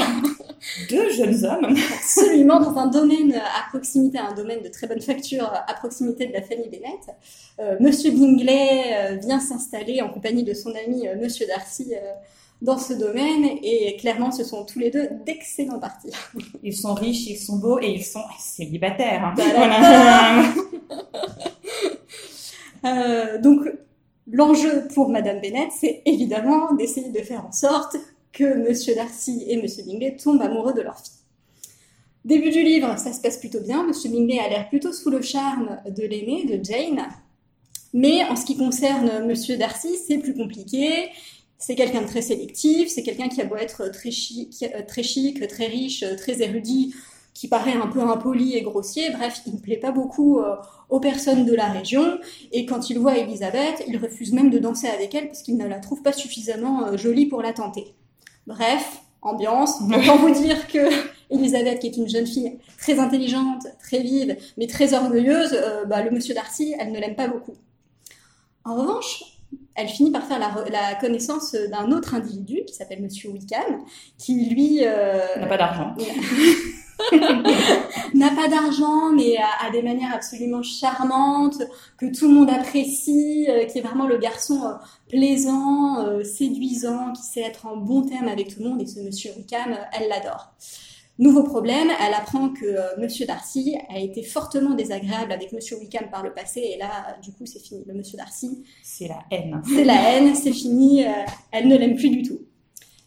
Deux 0.89 1.09
jeunes 1.11 1.45
hommes. 1.45 1.75
Absolument, 1.97 2.59
dans 2.59 2.77
un 2.77 2.87
domaine 2.87 3.33
à 3.33 3.69
proximité, 3.69 4.17
un 4.17 4.33
domaine 4.33 4.61
de 4.61 4.69
très 4.69 4.87
bonne 4.87 5.01
facture, 5.01 5.51
à 5.67 5.73
proximité 5.73 6.27
de 6.27 6.33
la 6.33 6.41
famille 6.41 6.69
Bennett. 6.69 7.15
Euh, 7.59 7.77
Monsieur 7.79 8.11
Bingley 8.11 8.81
euh, 8.93 9.15
vient 9.15 9.39
s'installer 9.39 10.01
en 10.01 10.09
compagnie 10.09 10.43
de 10.43 10.53
son 10.53 10.73
ami 10.75 11.07
euh, 11.07 11.15
Monsieur 11.19 11.45
Darcy 11.47 11.93
dans 12.61 12.77
ce 12.77 12.93
domaine 12.93 13.45
et 13.63 13.97
clairement 13.97 14.31
ce 14.31 14.43
sont 14.43 14.65
tous 14.65 14.79
les 14.79 14.89
deux 14.89 15.07
d'excellents 15.25 15.79
partis. 15.79 16.11
Ils 16.63 16.75
sont 16.75 16.93
riches, 16.93 17.27
ils 17.27 17.37
sont 17.37 17.57
beaux 17.57 17.79
et 17.79 17.91
ils 17.91 18.03
sont 18.03 18.23
célibataires. 18.39 19.33
Hein. 19.37 20.53
euh, 22.85 23.41
donc 23.41 23.67
L'enjeu 24.31 24.87
pour 24.93 25.09
Madame 25.09 25.39
Bennett, 25.39 25.69
c'est 25.71 26.01
évidemment 26.05 26.73
d'essayer 26.73 27.11
de 27.11 27.19
faire 27.19 27.45
en 27.45 27.51
sorte 27.51 27.95
que 28.35 28.67
Monsieur 28.67 28.93
Darcy 28.93 29.45
et 29.47 29.59
Monsieur 29.61 29.83
Bingley 29.83 30.15
tombent 30.17 30.41
amoureux 30.41 30.73
de 30.73 30.81
leur 30.81 30.99
fille. 30.99 31.13
Début 32.25 32.49
du 32.49 32.63
livre, 32.63 32.97
ça 32.99 33.13
se 33.13 33.21
passe 33.21 33.37
plutôt 33.37 33.61
bien. 33.61 33.87
Monsieur 33.87 34.09
Bingley 34.09 34.39
a 34.39 34.49
l'air 34.49 34.69
plutôt 34.69 34.91
sous 34.91 35.09
le 35.09 35.21
charme 35.21 35.79
de 35.89 36.03
l'aînée, 36.03 36.45
de 36.45 36.63
Jane. 36.63 37.07
Mais 37.93 38.23
en 38.25 38.35
ce 38.35 38.45
qui 38.45 38.57
concerne 38.57 39.25
Monsieur 39.25 39.57
Darcy, 39.57 39.95
c'est 40.05 40.17
plus 40.17 40.35
compliqué. 40.35 41.09
C'est 41.57 41.75
quelqu'un 41.75 42.01
de 42.01 42.07
très 42.07 42.21
sélectif, 42.21 42.89
c'est 42.89 43.03
quelqu'un 43.03 43.29
qui 43.29 43.41
a 43.41 43.45
beau 43.45 43.55
être 43.55 43.89
très 43.89 44.11
chic, 44.11 44.65
très 44.87 45.03
chic, 45.03 45.47
très 45.47 45.67
riche, 45.67 46.03
très 46.17 46.41
érudit, 46.41 46.93
qui 47.33 47.47
paraît 47.47 47.73
un 47.73 47.87
peu 47.87 48.01
impoli 48.01 48.55
et 48.55 48.61
grossier. 48.61 49.11
Bref, 49.11 49.41
il 49.47 49.55
ne 49.55 49.59
plaît 49.59 49.77
pas 49.77 49.91
beaucoup 49.91 50.39
euh, 50.39 50.55
aux 50.89 50.99
personnes 50.99 51.45
de 51.45 51.53
la 51.55 51.67
région. 51.67 52.19
Et 52.51 52.65
quand 52.65 52.89
il 52.89 52.99
voit 52.99 53.17
Elisabeth, 53.17 53.83
il 53.87 53.97
refuse 53.97 54.33
même 54.33 54.49
de 54.49 54.59
danser 54.59 54.87
avec 54.87 55.15
elle 55.15 55.27
parce 55.27 55.41
qu'il 55.41 55.57
ne 55.57 55.67
la 55.67 55.79
trouve 55.79 56.01
pas 56.01 56.13
suffisamment 56.13 56.87
euh, 56.87 56.97
jolie 56.97 57.27
pour 57.27 57.41
la 57.41 57.53
tenter. 57.53 57.95
Bref, 58.47 59.01
ambiance. 59.21 59.81
Autant 59.81 60.17
vous 60.17 60.31
dire 60.31 60.67
que 60.67 60.79
Elisabeth, 61.29 61.79
qui 61.79 61.87
est 61.87 61.97
une 61.97 62.07
jeune 62.07 62.27
fille 62.27 62.59
très 62.77 62.99
intelligente, 62.99 63.65
très 63.81 63.99
vive, 63.99 64.37
mais 64.57 64.67
très 64.67 64.93
orgueilleuse, 64.93 65.53
euh, 65.53 65.85
bah, 65.85 66.03
le 66.03 66.11
monsieur 66.11 66.33
Darcy, 66.33 66.75
elle 66.79 66.91
ne 66.91 66.99
l'aime 66.99 67.15
pas 67.15 67.27
beaucoup. 67.27 67.55
En 68.63 68.75
revanche, 68.75 69.23
elle 69.75 69.87
finit 69.87 70.11
par 70.11 70.23
faire 70.25 70.39
la, 70.39 70.95
connaissance 70.95 71.53
d'un 71.53 71.91
autre 71.91 72.13
individu 72.13 72.63
qui 72.65 72.73
s'appelle 72.73 73.01
Monsieur 73.01 73.29
Wickham, 73.29 73.83
qui 74.17 74.45
lui 74.45 74.81
n'a 74.81 75.47
pas 75.47 75.57
d'argent. 75.57 75.95
n'a 78.13 78.29
pas 78.31 78.47
d'argent, 78.47 79.11
mais 79.11 79.37
a, 79.37 79.69
des 79.71 79.81
manières 79.81 80.13
absolument 80.13 80.63
charmantes, 80.63 81.61
que 81.97 82.05
tout 82.05 82.27
le 82.27 82.33
monde 82.33 82.49
apprécie, 82.49 83.47
euh, 83.49 83.65
qui 83.65 83.79
est 83.79 83.81
vraiment 83.81 84.07
le 84.07 84.17
garçon 84.17 84.63
euh, 84.63 84.73
plaisant, 85.09 86.05
euh, 86.05 86.23
séduisant, 86.23 87.13
qui 87.13 87.23
sait 87.23 87.41
être 87.41 87.65
en 87.65 87.77
bon 87.77 88.03
terme 88.03 88.27
avec 88.27 88.53
tout 88.53 88.63
le 88.63 88.69
monde. 88.69 88.81
Et 88.81 88.85
ce 88.85 88.99
monsieur 88.99 89.31
Wickham, 89.37 89.77
elle 89.93 90.09
l'adore. 90.09 90.53
Nouveau 91.17 91.43
problème, 91.43 91.87
elle 92.05 92.13
apprend 92.13 92.49
que 92.49 92.99
Monsieur 92.99 93.25
Darcy 93.25 93.77
a 93.87 93.99
été 93.99 94.21
fortement 94.21 94.75
désagréable 94.75 95.31
avec 95.31 95.53
Monsieur 95.53 95.77
Wickham 95.77 96.09
par 96.09 96.23
le 96.23 96.33
passé, 96.33 96.59
et 96.75 96.77
là, 96.77 97.15
du 97.23 97.31
coup, 97.31 97.45
c'est 97.45 97.59
fini. 97.59 97.85
Le 97.87 97.93
Monsieur 97.93 98.17
Darcy, 98.17 98.65
c'est 98.83 99.07
la 99.07 99.19
haine. 99.31 99.61
C'est 99.65 99.85
la 99.85 99.93
haine, 99.93 100.35
c'est 100.35 100.51
fini. 100.51 101.05
elle 101.51 101.69
ne 101.69 101.77
l'aime 101.77 101.95
plus 101.95 102.09
du 102.09 102.21
tout. 102.21 102.39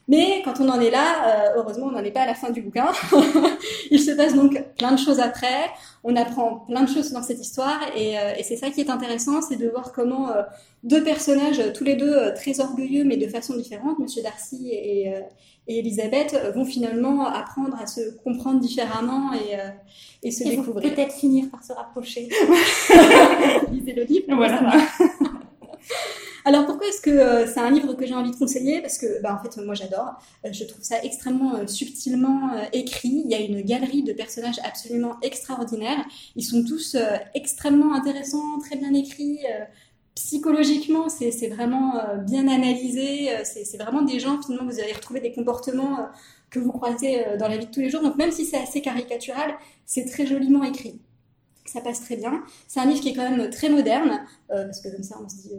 Mais 0.09 0.41
quand 0.43 0.55
on 0.61 0.69
en 0.71 0.81
est 0.81 0.91
là, 0.91 1.05
euh, 1.27 1.59
heureusement, 1.59 1.87
on 1.87 1.91
n'en 1.91 2.03
est 2.03 2.11
pas 2.11 2.23
à 2.23 2.27
la 2.27 2.35
fin 2.35 2.51
du 2.51 2.63
bouquin. 2.63 2.87
Il 3.91 4.01
se 4.01 4.13
passe 4.13 4.35
donc 4.35 4.65
plein 4.79 4.93
de 4.93 4.99
choses 4.99 5.21
après. 5.21 5.67
On 6.03 6.17
apprend 6.17 6.65
plein 6.67 6.83
de 6.85 6.89
choses 6.89 7.13
dans 7.13 7.23
cette 7.23 7.41
histoire 7.41 7.79
et, 7.95 8.19
euh, 8.19 8.33
et 8.39 8.43
c'est 8.43 8.57
ça 8.57 8.71
qui 8.71 8.81
est 8.81 8.89
intéressant, 8.89 9.43
c'est 9.43 9.57
de 9.57 9.69
voir 9.69 9.93
comment 9.93 10.31
euh, 10.31 10.43
deux 10.83 11.05
personnages, 11.05 11.61
tous 11.75 11.85
les 11.85 11.97
deux 11.97 12.33
très 12.35 12.61
orgueilleux 12.61 13.05
mais 13.05 13.19
de 13.19 13.27
façon 13.27 13.55
différente, 13.55 13.99
Monsieur 13.99 14.23
Darcy 14.23 14.71
et, 14.71 15.13
et 15.67 15.79
Elisabeth, 15.81 16.41
vont 16.55 16.65
finalement 16.65 17.27
apprendre 17.27 17.77
à 17.79 17.87
se 17.87 18.17
comprendre 18.23 18.61
différemment 18.61 19.33
et, 19.35 19.57
et 20.27 20.31
se 20.31 20.45
découvrir. 20.45 20.95
Peut-être 20.95 21.13
finir 21.13 21.51
par 21.51 21.63
se 21.63 21.73
rapprocher. 21.73 22.29
Lisez 23.73 23.93
le 23.93 24.05
livre. 24.05 24.25
Voilà. 24.29 24.73
Alors 26.49 26.65
pourquoi 26.65 26.89
est-ce 26.89 27.03
que 27.03 27.11
euh, 27.11 27.47
c'est 27.47 27.61
un 27.61 27.71
livre 27.71 27.93
que 27.93 28.07
j'ai 28.07 28.15
envie 28.15 28.31
de 28.31 28.37
conseiller? 28.37 28.81
Parce 28.81 28.97
que 28.97 29.21
bah, 29.21 29.39
en 29.39 29.43
fait 29.43 29.63
moi 29.63 29.75
j'adore. 29.75 30.15
Euh, 30.47 30.49
je 30.51 30.65
trouve 30.65 30.83
ça 30.83 30.97
extrêmement 31.05 31.57
euh, 31.57 31.67
subtilement 31.67 32.53
écrit. 32.73 33.21
Il 33.27 33.31
y 33.31 33.35
a 33.35 33.41
une 33.41 33.61
galerie 33.61 34.03
de 34.03 34.15
personnages 34.15 34.59
absolument 34.65 35.19
extraordinaires. 35.21 36.03
Ils 36.37 36.45
sont 36.45 36.65
tous 36.65 36.97
extrêmement 37.35 37.93
intéressants, 37.93 38.59
très 38.61 38.77
bien 38.77 38.95
écrits. 38.95 39.41
psychologiquement, 40.15 41.11
c'est 41.11 41.49
vraiment 41.49 42.01
bien 42.27 42.49
analysé. 42.49 43.29
C'est 43.45 43.77
vraiment 43.77 44.01
des 44.01 44.19
gens 44.19 44.41
finalement 44.41 44.71
vous 44.71 44.81
allez 44.81 44.95
retrouver 44.95 45.21
des 45.21 45.33
comportements 45.33 46.09
que 46.49 46.59
vous 46.59 46.73
croisez 46.73 47.27
dans 47.39 47.49
la 47.49 47.59
vie 47.59 47.67
de 47.67 47.71
tous 47.71 47.81
les 47.81 47.91
jours. 47.91 48.03
Donc 48.03 48.17
même 48.17 48.33
si 48.33 48.47
c'est 48.47 48.59
assez 48.59 48.81
caricatural, 48.81 49.55
c'est 49.85 50.07
très 50.07 50.27
joliment 50.27 50.65
écrit 50.65 50.99
ça 51.67 51.83
passe 51.83 52.01
très 52.01 52.17
bien. 52.17 52.43
C'est 52.67 52.81
un 52.81 52.87
livre 52.87 53.03
qui 53.03 53.11
est 53.11 53.15
quand 53.15 53.31
même 53.31 53.51
très 53.51 53.69
moderne, 53.69 54.25
parce 54.49 54.81
que 54.81 54.89
comme 54.89 55.03
ça 55.03 55.17
on 55.23 55.29
se 55.29 55.37
dit, 55.37 55.53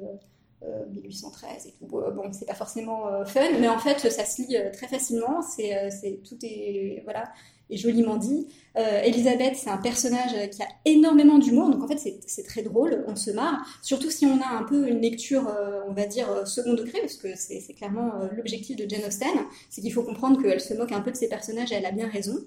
1813 0.62 1.49
euh, 1.49 1.70
et 1.70 1.72
tout. 1.72 1.86
Bon, 1.88 2.32
c'est 2.32 2.45
pas 2.45 2.53
forcément 2.53 3.07
euh, 3.07 3.26
fun, 3.26 3.41
mais 3.60 3.70
en 3.70 3.80
fait, 3.80 3.99
ça 4.10 4.26
se 4.26 4.41
lit 4.41 4.57
euh, 4.57 4.72
très 4.72 4.88
facilement. 4.88 5.41
C'est, 5.41 5.89
c'est 5.89 6.22
tout 6.28 6.38
est 6.43 7.01
voilà 7.03 7.32
est 7.72 7.78
joliment 7.78 8.18
dit. 8.18 8.47
Elisabeth, 8.76 9.55
c'est 9.55 9.70
un 9.70 9.78
personnage 9.78 10.32
qui 10.49 10.64
a 10.64 10.68
énormément 10.86 11.38
d'humour, 11.38 11.70
donc 11.70 11.84
en 11.84 11.88
fait, 11.88 11.99
c'est, 11.99 12.20
c'est 12.26 12.41
très 12.41 12.64
drôle. 12.64 13.03
On 13.07 13.16
se 13.16 13.30
marre, 13.30 13.64
surtout 13.84 14.10
si 14.10 14.26
on 14.26 14.41
a 14.41 14.47
un 14.47 14.64
peu 14.64 14.88
une 14.88 15.01
lecture, 15.01 15.47
on 15.88 15.93
va 15.93 16.07
dire 16.07 16.47
second 16.47 16.74
degré, 16.74 16.99
parce 16.99 17.18
que 17.18 17.36
c'est, 17.36 17.60
c'est 17.60 17.74
clairement 17.74 18.14
l'objectif 18.36 18.76
de 18.76 18.89
Jane 18.89 19.05
Austen, 19.05 19.38
c'est 19.70 19.82
qu'il 19.82 19.93
faut 19.93 20.01
comprendre 20.01 20.41
qu'elle 20.41 20.62
se 20.62 20.74
moque 20.74 20.93
un 20.93 21.01
peu 21.01 21.12
de 21.12 21.16
ses 21.16 21.30
personnages 21.30 21.72
et 21.72 21.76
elle 21.76 21.86
a 21.86 21.91
bien 21.91 22.07
raison. 22.07 22.39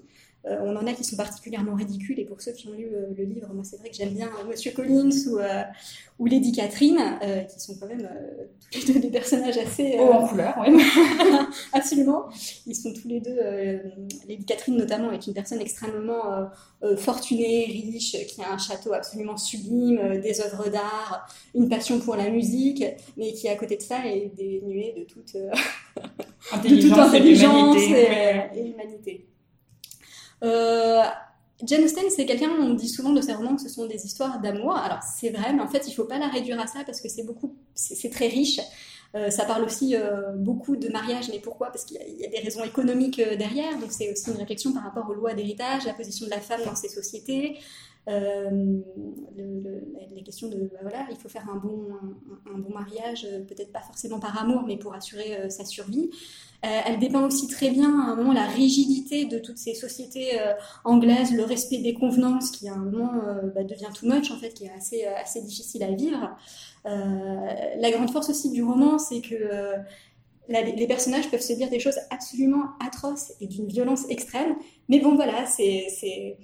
Euh, 0.45 0.57
on 0.61 0.75
en 0.75 0.85
a 0.85 0.91
qui 0.91 1.05
sont 1.05 1.15
particulièrement 1.15 1.73
ridicules, 1.73 2.19
et 2.19 2.25
pour 2.25 2.41
ceux 2.41 2.51
qui 2.51 2.67
ont 2.67 2.73
lu 2.73 2.89
euh, 2.93 3.13
le 3.17 3.23
livre, 3.23 3.47
moi 3.53 3.63
c'est 3.63 3.77
vrai 3.77 3.89
que 3.89 3.95
j'aime 3.95 4.13
bien 4.13 4.27
euh, 4.27 4.49
Monsieur 4.49 4.71
Collins 4.71 5.09
ou, 5.27 5.39
ou 6.19 6.25
Lady 6.25 6.51
Catherine, 6.51 6.99
qui 7.49 7.59
sont 7.59 7.75
quand 7.79 7.87
même 7.87 8.07
tous 8.71 8.79
les 8.79 8.93
deux 8.93 8.99
des 8.99 9.09
personnages 9.09 9.57
assez... 9.57 9.95
Oh, 9.99 10.11
en 10.11 10.27
couleur, 10.27 10.55
oui. 10.61 10.83
Absolument. 11.73 12.25
Ils 12.67 12.75
sont 12.75 12.93
tous 12.93 13.07
les 13.07 13.19
deux... 13.19 13.39
Lady 14.27 14.45
Catherine 14.45 14.75
notamment 14.75 15.11
est 15.11 15.25
une 15.25 15.33
personne 15.33 15.61
extrêmement 15.61 16.49
fortunée, 16.97 17.65
riche, 17.65 18.15
qui 18.27 18.41
a 18.41 18.51
un 18.51 18.57
château 18.57 18.93
absolument 18.93 19.37
sublime, 19.37 20.19
des 20.21 20.41
œuvres 20.41 20.69
d'art, 20.69 21.27
une 21.55 21.69
passion 21.69 21.99
pour 21.99 22.15
la 22.15 22.29
musique, 22.29 22.83
mais 23.17 23.33
qui 23.33 23.47
à 23.47 23.55
côté 23.55 23.77
de 23.77 23.81
ça 23.81 24.05
est 24.05 24.31
dénuée 24.35 24.93
de 24.97 25.03
toute, 25.03 25.35
intelligence, 26.51 27.13
et 27.13 28.59
humanité. 28.59 29.25
Euh, 30.43 31.03
Jane 31.63 31.83
Austen, 31.83 32.03
c'est 32.09 32.25
quelqu'un, 32.25 32.49
on 32.49 32.73
dit 32.73 32.89
souvent 32.89 33.13
de 33.13 33.21
ses 33.21 33.33
romans 33.33 33.55
que 33.55 33.61
ce 33.61 33.69
sont 33.69 33.85
des 33.85 34.05
histoires 34.05 34.39
d'amour. 34.41 34.75
Alors 34.75 34.99
c'est 35.01 35.29
vrai, 35.29 35.53
mais 35.53 35.61
en 35.61 35.67
fait, 35.67 35.85
il 35.87 35.91
ne 35.91 35.95
faut 35.95 36.05
pas 36.05 36.19
la 36.19 36.27
réduire 36.27 36.59
à 36.59 36.67
ça 36.67 36.83
parce 36.85 36.99
que 36.99 37.09
c'est 37.09 37.23
beaucoup, 37.23 37.55
c'est 37.73 38.09
très 38.09 38.27
riche. 38.27 38.59
Euh, 39.15 39.29
ça 39.29 39.45
parle 39.45 39.63
aussi 39.63 39.95
euh, 39.95 40.31
beaucoup 40.35 40.75
de 40.75 40.89
mariage, 40.89 41.29
mais 41.29 41.39
pourquoi? 41.39 41.67
Parce 41.67 41.85
qu'il 41.85 41.97
y, 41.97 42.25
a 42.25 42.29
des 42.29 42.39
raisons 42.39 42.63
économiques 42.63 43.21
derrière, 43.37 43.77
donc 43.77 43.91
c'est 43.91 44.11
aussi 44.11 44.31
une 44.31 44.37
réflexion 44.37 44.73
par 44.73 44.83
rapport 44.83 45.07
aux 45.07 45.13
lois 45.13 45.35
d'héritage, 45.35 45.85
la 45.85 45.93
position 45.93 46.25
de 46.25 46.31
la 46.31 46.41
femme 46.41 46.61
dans 46.65 46.75
ces 46.75 46.89
sociétés, 46.89 47.59
euh, 48.09 48.79
les 49.35 50.23
questions 50.23 50.49
de 50.49 50.69
bah 50.71 50.79
voilà, 50.81 51.05
il 51.09 51.17
faut 51.17 51.29
faire 51.29 51.49
un 51.49 51.57
bon, 51.57 51.87
un, 52.45 52.57
bon 52.57 52.73
mariage, 52.73 53.27
peut-être 53.47 53.71
pas 53.71 53.81
forcément 53.81 54.19
par 54.19 54.41
amour, 54.41 54.63
mais 54.67 54.77
pour 54.77 54.93
assurer 54.93 55.49
sa 55.49 55.65
survie. 55.65 56.09
Euh, 56.65 56.79
elle 56.85 56.97
dépeint 56.97 57.25
aussi 57.25 57.47
très 57.47 57.71
bien 57.71 57.89
à 57.99 58.11
un 58.11 58.15
moment 58.15 58.31
la 58.31 58.45
rigidité 58.45 59.25
de 59.25 59.37
toutes 59.37 59.57
ces 59.57 59.73
sociétés 59.73 60.39
euh, 60.39 60.53
anglaises, 60.85 61.33
le 61.33 61.43
respect 61.43 61.79
des 61.79 61.93
convenances 61.93 62.51
qui 62.51 62.69
à 62.69 62.73
un 62.73 62.77
moment 62.77 63.11
euh, 63.15 63.49
bah, 63.53 63.65
devient 63.65 63.89
too 63.93 64.07
much 64.07 64.31
en 64.31 64.37
fait, 64.37 64.53
qui 64.53 64.65
est 64.65 64.71
assez, 64.71 65.03
assez 65.03 65.41
difficile 65.41 65.83
à 65.83 65.91
vivre. 65.91 66.37
la 66.85 67.91
grande 67.91 68.11
force 68.11 68.29
aussi 68.29 68.49
du 68.51 68.63
roman, 68.63 68.97
c'est 68.97 69.19
que 69.19 69.75
les 70.47 70.87
personnages 70.87 71.29
peuvent 71.29 71.41
se 71.41 71.53
dire 71.53 71.69
des 71.69 71.79
choses 71.79 71.97
absolument 72.11 72.63
atroces 72.85 73.33
et 73.41 73.47
d'une 73.47 73.67
violence 73.67 74.05
extrême. 74.09 74.55
Mais 74.87 74.99
bon, 74.99 75.15
voilà, 75.15 75.45
c'est 75.45 76.37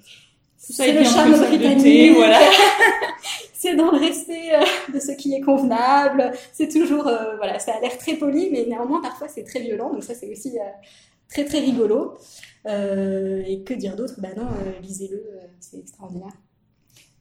c'est 0.59 0.91
le 0.91 1.03
charme 1.05 1.37
britannique. 1.39 1.83
thé, 1.83 2.11
voilà. 2.11 2.39
c'est 3.53 3.75
dans 3.75 3.91
le 3.91 3.97
respect 3.97 4.53
euh, 4.53 4.93
de 4.93 4.99
ce 4.99 5.13
qui 5.13 5.33
est 5.33 5.41
convenable. 5.41 6.31
C'est 6.51 6.69
toujours, 6.69 7.07
euh, 7.07 7.35
voilà, 7.37 7.59
ça 7.59 7.75
a 7.75 7.79
l'air 7.79 7.97
très 7.97 8.15
poli, 8.15 8.49
mais 8.51 8.65
néanmoins 8.65 9.01
parfois 9.01 9.27
c'est 9.27 9.43
très 9.43 9.61
violent. 9.61 9.91
Donc 9.91 10.03
ça, 10.03 10.13
c'est 10.13 10.29
aussi 10.29 10.59
euh, 10.59 10.63
très 11.29 11.45
très 11.45 11.59
rigolo. 11.59 12.17
Euh, 12.67 13.41
et 13.47 13.63
que 13.63 13.73
dire 13.73 13.95
d'autre? 13.95 14.15
Bah 14.17 14.29
non, 14.35 14.47
lisez-le, 14.81 15.23
c'est 15.61 15.79
extraordinaire. 15.79 16.33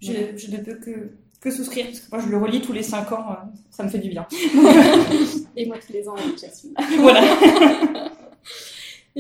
Je, 0.01 0.13
je 0.37 0.51
ne 0.51 0.59
peux 0.59 0.75
que, 0.75 1.13
que 1.41 1.51
souscrire, 1.51 1.87
parce 1.87 2.01
que 2.01 2.11
moi 2.11 2.21
je 2.25 2.29
le 2.29 2.39
relis 2.39 2.61
tous 2.61 2.73
les 2.73 2.83
5 2.83 3.13
ans, 3.13 3.37
ça 3.71 3.85
me 3.85 3.89
fait 3.89 3.99
du 3.99 4.09
bien. 4.09 4.27
Et 5.57 5.67
moi 5.67 5.77
tous 5.85 5.93
les 5.93 6.09
ans, 6.09 6.17
j'assume. 6.41 6.75
voilà. 6.99 7.23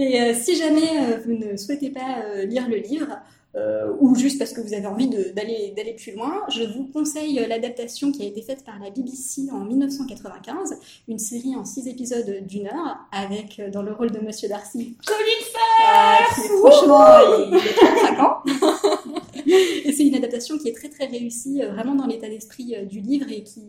Et 0.00 0.20
euh, 0.20 0.32
si 0.32 0.54
jamais 0.54 0.90
euh, 0.96 1.18
vous 1.26 1.32
ne 1.32 1.56
souhaitez 1.56 1.90
pas 1.90 2.22
euh, 2.24 2.44
lire 2.44 2.68
le 2.68 2.76
livre, 2.76 3.18
euh, 3.56 3.92
ou 3.98 4.14
juste 4.14 4.38
parce 4.38 4.52
que 4.52 4.60
vous 4.60 4.74
avez 4.74 4.86
envie 4.86 5.08
d'aller 5.08 5.96
plus 5.98 6.12
loin, 6.12 6.44
je 6.54 6.62
vous 6.62 6.84
conseille 6.84 7.44
l'adaptation 7.48 8.12
qui 8.12 8.22
a 8.22 8.26
été 8.26 8.40
faite 8.42 8.62
par 8.64 8.78
la 8.78 8.90
BBC 8.90 9.50
en 9.50 9.64
1995, 9.64 10.78
une 11.08 11.18
série 11.18 11.56
en 11.56 11.64
six 11.64 11.88
épisodes 11.88 12.46
d'une 12.46 12.66
heure, 12.68 12.98
avec 13.10 13.60
dans 13.72 13.82
le 13.82 13.92
rôle 13.92 14.12
de 14.12 14.20
Monsieur 14.20 14.48
Darcy 14.48 14.96
Colin 15.04 15.18
euh, 15.18 16.42
est 16.44 16.58
franchement 16.58 17.48
il 17.50 17.56
est 17.56 17.74
très 17.74 17.96
craquant. 17.96 18.42
et 19.84 19.92
c'est 19.92 20.06
une 20.06 20.14
adaptation 20.14 20.58
qui 20.58 20.68
est 20.68 20.76
très 20.76 20.90
très 20.90 21.06
réussie, 21.06 21.60
vraiment 21.72 21.96
dans 21.96 22.06
l'état 22.06 22.28
d'esprit 22.28 22.74
du 22.86 23.00
livre 23.00 23.26
et 23.32 23.42
qui, 23.42 23.62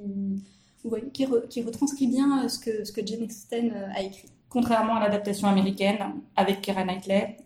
ouais, 0.84 1.06
qui, 1.12 1.26
re- 1.26 1.48
qui 1.48 1.64
retranscrit 1.64 2.06
bien 2.08 2.48
ce 2.48 2.60
que, 2.60 2.84
ce 2.84 2.92
que 2.92 3.04
Jane 3.04 3.24
Austen 3.24 3.74
a 3.96 4.04
écrit. 4.04 4.28
Contrairement 4.50 4.96
à 4.96 5.02
l'adaptation 5.02 5.48
américaine 5.48 5.98
avec 6.36 6.62
Keira 6.62 6.84
Knightley, 6.84 7.38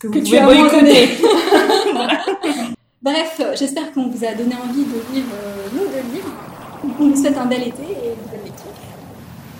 que 0.00 0.08
vous 0.08 0.14
Que 0.14 0.18
tu 0.18 0.36
as 0.36 0.42
moins 0.42 0.54
boycotter. 0.54 1.08
Bref, 3.02 3.40
j'espère 3.56 3.92
qu'on 3.92 4.08
vous 4.08 4.24
a 4.24 4.34
donné 4.34 4.54
envie 4.56 4.84
de 4.84 5.14
lire 5.14 5.24
euh, 5.32 5.68
nos 5.72 5.86
deux 5.86 6.14
livres. 6.14 6.32
On 7.00 7.10
vous 7.10 7.16
souhaite 7.16 7.38
un 7.38 7.46
bel 7.46 7.62
été 7.62 7.82
et 7.82 8.14
une 8.14 8.30
bonne 8.30 8.44
lecture. 8.44 8.72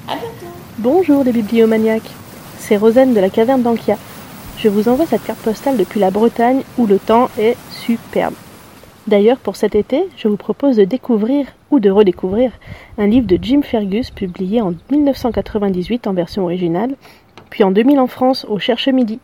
À 0.09 0.17
bientôt 0.17 0.55
Bonjour 0.79 1.23
les 1.23 1.33
bibliomaniaques, 1.33 2.11
c'est 2.59 2.77
Rosanne 2.77 3.15
de 3.15 3.21
la 3.21 3.31
caverne 3.31 3.63
d'Ankia. 3.63 3.97
Je 4.59 4.69
vous 4.69 4.89
envoie 4.89 5.07
cette 5.07 5.25
carte 5.25 5.39
postale 5.39 5.77
depuis 5.77 6.01
la 6.01 6.11
Bretagne 6.11 6.63
où 6.79 6.87
le 6.87 6.99
temps 6.99 7.31
est 7.39 7.57
superbe. 7.71 8.35
D'ailleurs, 9.09 9.39
pour 9.39 9.57
cet 9.57 9.75
été, 9.75 10.07
je 10.19 10.29
vous 10.29 10.37
propose 10.37 10.77
de 10.77 10.85
découvrir 10.85 11.47
ou 11.71 11.81
de 11.81 11.89
redécouvrir 11.89 12.53
un 12.99 13.07
livre 13.07 13.27
de 13.27 13.39
Jim 13.41 13.63
Fergus 13.63 14.11
publié 14.11 14.61
en 14.61 14.75
1998 14.91 16.07
en 16.07 16.13
version 16.13 16.45
originale, 16.45 16.95
puis 17.49 17.65
en 17.65 17.71
2000 17.71 18.01
en 18.01 18.07
France 18.07 18.45
au 18.51 18.59
Cherche 18.59 18.87
Midi. 18.89 19.19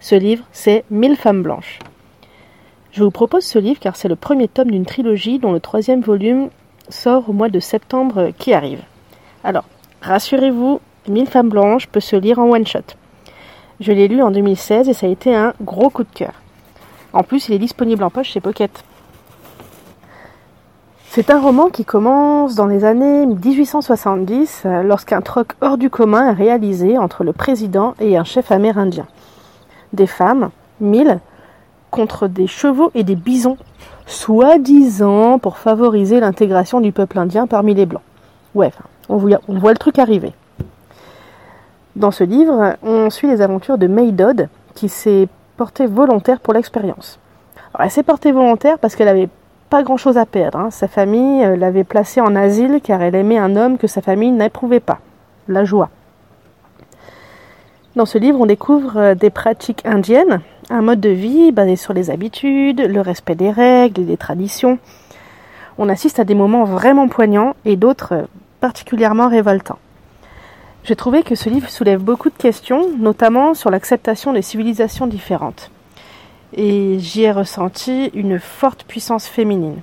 Ce 0.00 0.16
livre, 0.16 0.44
c'est 0.50 0.84
Mille 0.90 1.14
femmes 1.14 1.44
blanches. 1.44 1.78
Je 2.90 3.04
vous 3.04 3.12
propose 3.12 3.44
ce 3.44 3.60
livre 3.60 3.78
car 3.78 3.94
c'est 3.94 4.08
le 4.08 4.16
premier 4.16 4.48
tome 4.48 4.72
d'une 4.72 4.84
trilogie 4.84 5.38
dont 5.38 5.52
le 5.52 5.60
troisième 5.60 6.00
volume 6.00 6.50
sort 6.88 7.30
au 7.30 7.32
mois 7.32 7.50
de 7.50 7.60
septembre 7.60 8.32
qui 8.36 8.52
arrive. 8.52 8.82
Alors, 9.44 9.66
rassurez-vous, 10.02 10.80
Mille 11.06 11.28
femmes 11.28 11.50
blanches 11.50 11.86
peut 11.86 12.00
se 12.00 12.16
lire 12.16 12.40
en 12.40 12.50
one 12.50 12.66
shot. 12.66 12.80
Je 13.78 13.92
l'ai 13.92 14.08
lu 14.08 14.22
en 14.22 14.32
2016 14.32 14.88
et 14.88 14.92
ça 14.92 15.06
a 15.06 15.08
été 15.08 15.32
un 15.32 15.54
gros 15.62 15.88
coup 15.88 16.02
de 16.02 16.12
cœur. 16.12 16.32
En 17.12 17.22
plus, 17.22 17.48
il 17.48 17.54
est 17.54 17.60
disponible 17.60 18.02
en 18.02 18.10
poche 18.10 18.30
chez 18.30 18.40
Pocket. 18.40 18.84
C'est 21.12 21.30
un 21.30 21.40
roman 21.40 21.70
qui 21.70 21.84
commence 21.84 22.54
dans 22.54 22.68
les 22.68 22.84
années 22.84 23.26
1870 23.26 24.62
euh, 24.64 24.84
lorsqu'un 24.84 25.20
troc 25.22 25.54
hors 25.60 25.76
du 25.76 25.90
commun 25.90 26.30
est 26.30 26.34
réalisé 26.34 26.98
entre 26.98 27.24
le 27.24 27.32
président 27.32 27.96
et 27.98 28.16
un 28.16 28.22
chef 28.22 28.52
amérindien. 28.52 29.08
Des 29.92 30.06
femmes, 30.06 30.50
mille, 30.80 31.18
contre 31.90 32.28
des 32.28 32.46
chevaux 32.46 32.92
et 32.94 33.02
des 33.02 33.16
bisons, 33.16 33.56
soi-disant 34.06 35.40
pour 35.40 35.58
favoriser 35.58 36.20
l'intégration 36.20 36.80
du 36.80 36.92
peuple 36.92 37.18
indien 37.18 37.48
parmi 37.48 37.74
les 37.74 37.86
blancs. 37.86 38.04
Ouais, 38.54 38.70
on 39.08 39.16
voit, 39.16 39.40
le 39.48 39.78
truc 39.78 39.98
arriver. 39.98 40.32
Dans 41.96 42.12
ce 42.12 42.22
livre, 42.22 42.76
on 42.84 43.10
suit 43.10 43.26
les 43.26 43.42
aventures 43.42 43.78
de 43.78 43.88
May 43.88 44.12
Dodd, 44.12 44.48
qui 44.76 44.88
s'est 44.88 45.26
portée 45.56 45.86
volontaire 45.86 46.38
pour 46.38 46.54
l'expérience. 46.54 47.18
Elle 47.80 47.90
s'est 47.90 48.04
portée 48.04 48.30
volontaire 48.30 48.78
parce 48.78 48.94
qu'elle 48.94 49.08
avait 49.08 49.28
pas 49.70 49.84
grand-chose 49.84 50.18
à 50.18 50.26
perdre. 50.26 50.58
hein. 50.58 50.70
Sa 50.70 50.88
famille 50.88 51.44
euh, 51.44 51.56
l'avait 51.56 51.84
placée 51.84 52.20
en 52.20 52.34
asile 52.34 52.80
car 52.82 53.00
elle 53.00 53.14
aimait 53.14 53.38
un 53.38 53.56
homme 53.56 53.78
que 53.78 53.86
sa 53.86 54.02
famille 54.02 54.32
n'éprouvait 54.32 54.80
pas, 54.80 54.98
la 55.48 55.64
joie. 55.64 55.88
Dans 57.94 58.06
ce 58.06 58.18
livre, 58.18 58.40
on 58.40 58.46
découvre 58.46 58.96
euh, 58.96 59.14
des 59.14 59.30
pratiques 59.30 59.86
indiennes, 59.86 60.40
un 60.70 60.82
mode 60.82 61.00
de 61.00 61.08
vie 61.08 61.52
basé 61.52 61.76
sur 61.76 61.94
les 61.94 62.10
habitudes, 62.10 62.80
le 62.80 63.00
respect 63.00 63.36
des 63.36 63.50
règles 63.50 64.02
et 64.02 64.04
des 64.04 64.16
traditions. 64.16 64.78
On 65.78 65.88
assiste 65.88 66.18
à 66.18 66.24
des 66.24 66.34
moments 66.34 66.64
vraiment 66.64 67.08
poignants 67.08 67.54
et 67.64 67.76
d'autres 67.76 68.12
euh, 68.12 68.22
particulièrement 68.60 69.28
révoltants. 69.28 69.78
J'ai 70.82 70.96
trouvé 70.96 71.22
que 71.22 71.34
ce 71.34 71.48
livre 71.48 71.68
soulève 71.68 72.00
beaucoup 72.00 72.30
de 72.30 72.36
questions, 72.36 72.88
notamment 72.98 73.54
sur 73.54 73.70
l'acceptation 73.70 74.32
des 74.32 74.42
civilisations 74.42 75.06
différentes. 75.06 75.70
Et 76.56 76.98
j'y 76.98 77.22
ai 77.22 77.30
ressenti 77.32 78.10
une 78.14 78.38
forte 78.40 78.84
puissance 78.84 79.26
féminine. 79.26 79.80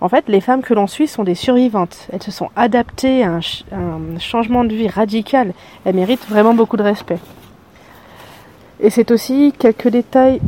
En 0.00 0.08
fait, 0.08 0.24
les 0.28 0.40
femmes 0.40 0.62
que 0.62 0.72
l'on 0.72 0.86
suit 0.86 1.06
sont 1.06 1.24
des 1.24 1.34
survivantes. 1.34 2.08
Elles 2.10 2.22
se 2.22 2.30
sont 2.30 2.48
adaptées 2.56 3.22
à 3.22 3.32
un, 3.32 3.42
ch- 3.42 3.64
un 3.70 4.18
changement 4.18 4.64
de 4.64 4.74
vie 4.74 4.88
radical. 4.88 5.52
Elles 5.84 5.94
méritent 5.94 6.26
vraiment 6.26 6.54
beaucoup 6.54 6.78
de 6.78 6.82
respect. 6.82 7.18
Et 8.80 8.88
c'est 8.88 9.10
aussi 9.10 9.52
quelques 9.58 9.88
détails 9.88 10.40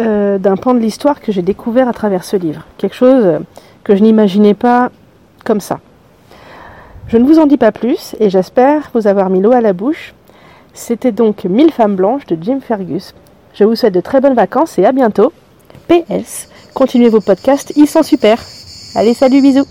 euh, 0.00 0.38
d'un 0.38 0.56
pan 0.56 0.74
de 0.74 0.80
l'histoire 0.80 1.20
que 1.20 1.30
j'ai 1.30 1.42
découvert 1.42 1.88
à 1.88 1.92
travers 1.92 2.24
ce 2.24 2.36
livre. 2.36 2.64
Quelque 2.76 2.96
chose 2.96 3.40
que 3.84 3.94
je 3.94 4.02
n'imaginais 4.02 4.54
pas 4.54 4.90
comme 5.44 5.60
ça. 5.60 5.78
Je 7.06 7.18
ne 7.18 7.24
vous 7.24 7.38
en 7.38 7.46
dis 7.46 7.56
pas 7.56 7.70
plus 7.70 8.16
et 8.18 8.30
j'espère 8.30 8.90
vous 8.94 9.06
avoir 9.06 9.30
mis 9.30 9.40
l'eau 9.40 9.52
à 9.52 9.60
la 9.60 9.72
bouche. 9.72 10.12
C'était 10.74 11.12
donc 11.12 11.44
Mille 11.44 11.70
femmes 11.70 11.94
blanches 11.94 12.26
de 12.26 12.36
Jim 12.42 12.58
Fergus. 12.60 13.14
Je 13.58 13.64
vous 13.64 13.74
souhaite 13.74 13.94
de 13.94 14.02
très 14.02 14.20
bonnes 14.20 14.34
vacances 14.34 14.78
et 14.78 14.84
à 14.84 14.92
bientôt. 14.92 15.32
PS, 15.88 16.48
continuez 16.74 17.08
vos 17.08 17.22
podcasts, 17.22 17.72
ils 17.74 17.88
sont 17.88 18.02
super. 18.02 18.38
Allez, 18.94 19.14
salut, 19.14 19.40
bisous. 19.40 19.66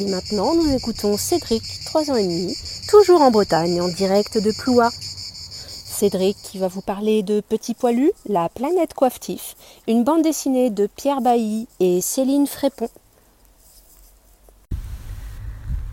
Et 0.00 0.10
maintenant, 0.10 0.56
nous 0.56 0.74
écoutons 0.74 1.16
Cédric, 1.16 1.62
3 1.86 2.10
ans 2.10 2.16
et 2.16 2.24
demi, 2.24 2.56
toujours 2.88 3.20
en 3.20 3.30
Bretagne, 3.30 3.80
en 3.80 3.88
direct 3.88 4.38
de 4.38 4.50
Ploua. 4.50 4.90
Cédric 4.90 6.36
qui 6.42 6.58
va 6.58 6.66
vous 6.66 6.80
parler 6.80 7.22
de 7.22 7.40
Petit 7.40 7.74
Poilu, 7.74 8.10
La 8.28 8.48
planète 8.48 8.94
coifftif, 8.94 9.54
une 9.86 10.02
bande 10.02 10.22
dessinée 10.22 10.70
de 10.70 10.88
Pierre 10.88 11.20
Bailly 11.20 11.68
et 11.78 12.00
Céline 12.00 12.48
Frépon. 12.48 12.88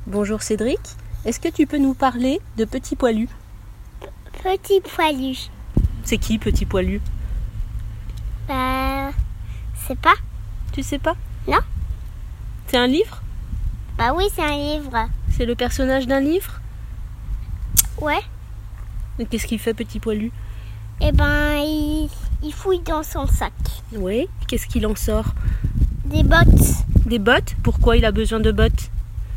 Bonjour 0.08 0.42
Cédric, 0.42 0.80
est-ce 1.26 1.40
que 1.40 1.50
tu 1.50 1.66
peux 1.66 1.80
nous 1.80 1.94
parler 1.94 2.40
de 2.58 2.66
Petit 2.66 2.96
Poilu? 2.96 3.28
Petit 4.44 4.80
poilu. 4.82 5.36
C'est 6.04 6.18
qui 6.18 6.38
Petit 6.38 6.66
Poilu? 6.66 7.02
Bah, 8.48 9.10
c'est 9.88 9.98
pas. 9.98 10.14
Tu 10.72 10.84
sais 10.84 11.00
pas? 11.00 11.16
Non. 11.48 11.58
C'est 12.68 12.78
un 12.78 12.86
livre? 12.86 13.24
Bah 13.98 14.14
oui, 14.16 14.26
c'est 14.36 14.44
un 14.44 14.56
livre. 14.56 15.10
C'est 15.32 15.46
le 15.46 15.56
personnage 15.56 16.06
d'un 16.06 16.20
livre? 16.20 16.62
Ouais. 18.00 18.22
Et 19.18 19.26
Qu'est-ce 19.26 19.48
qu'il 19.48 19.60
fait 19.60 19.74
Petit 19.74 20.00
Poilu? 20.00 20.32
Et 21.02 21.12
ben, 21.12 21.56
il, 21.58 22.10
il 22.44 22.54
fouille 22.54 22.82
dans 22.82 23.04
son 23.04 23.26
sac. 23.26 23.54
Oui, 23.94 24.28
qu'est-ce 24.48 24.68
qu'il 24.68 24.86
en 24.86 24.96
sort? 24.96 25.34
Des 26.06 26.24
bottes. 26.24 26.86
Des 27.06 27.20
bottes? 27.20 27.56
Pourquoi 27.64 27.98
il 27.98 28.06
a 28.06 28.12
besoin 28.12 28.40
de 28.40 28.52
bottes? 28.52 28.92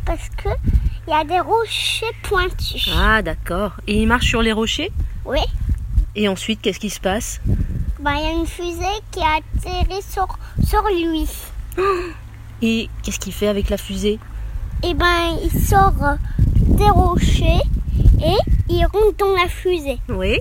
Parce 0.09 0.31
que 0.43 0.49
il 1.07 1.11
y 1.11 1.15
a 1.15 1.23
des 1.23 1.39
rochers 1.39 2.07
pointus. 2.23 2.89
Ah 2.97 3.21
d'accord. 3.21 3.73
Et 3.87 4.01
il 4.01 4.07
marche 4.07 4.27
sur 4.27 4.41
les 4.41 4.53
rochers? 4.53 4.91
Oui. 5.27 5.41
Et 6.17 6.29
ensuite, 6.29 6.63
qu'est-ce 6.63 6.81
qui 6.81 6.89
se 6.89 6.99
passe? 6.99 7.43
Bah, 8.01 8.13
il 8.17 8.23
y 8.23 8.27
a 8.27 8.33
une 8.33 8.47
fusée 8.47 8.85
qui 9.11 9.21
a 9.21 9.37
atterri 9.37 10.01
sur, 10.03 10.27
sur 10.67 10.83
lui. 10.85 11.29
Et 12.63 12.89
qu'est-ce 13.03 13.21
qu'il 13.21 13.35
fait 13.35 13.49
avec 13.49 13.69
la 13.69 13.77
fusée? 13.77 14.19
Et 14.83 14.95
ben, 14.95 15.37
il 15.45 15.51
sort 15.61 15.93
euh, 16.03 16.17
des 16.49 16.89
rochers 16.89 17.61
et 18.23 18.37
il 18.69 18.85
rentre 18.85 19.17
dans 19.19 19.35
la 19.37 19.49
fusée. 19.49 19.99
Oui. 20.09 20.39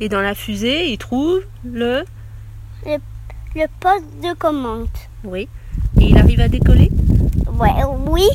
Et 0.00 0.08
dans 0.08 0.20
la 0.20 0.34
fusée, 0.34 0.90
il 0.90 0.98
trouve 0.98 1.42
le... 1.64 2.04
Le, 2.84 2.96
le 3.54 3.66
poste 3.80 4.04
de 4.22 4.34
commande. 4.34 4.88
Oui. 5.24 5.48
Et 6.00 6.06
il 6.06 6.18
arrive 6.18 6.40
à 6.40 6.48
décoller? 6.48 6.90
Ouais, 7.58 7.72
oui. 8.06 8.28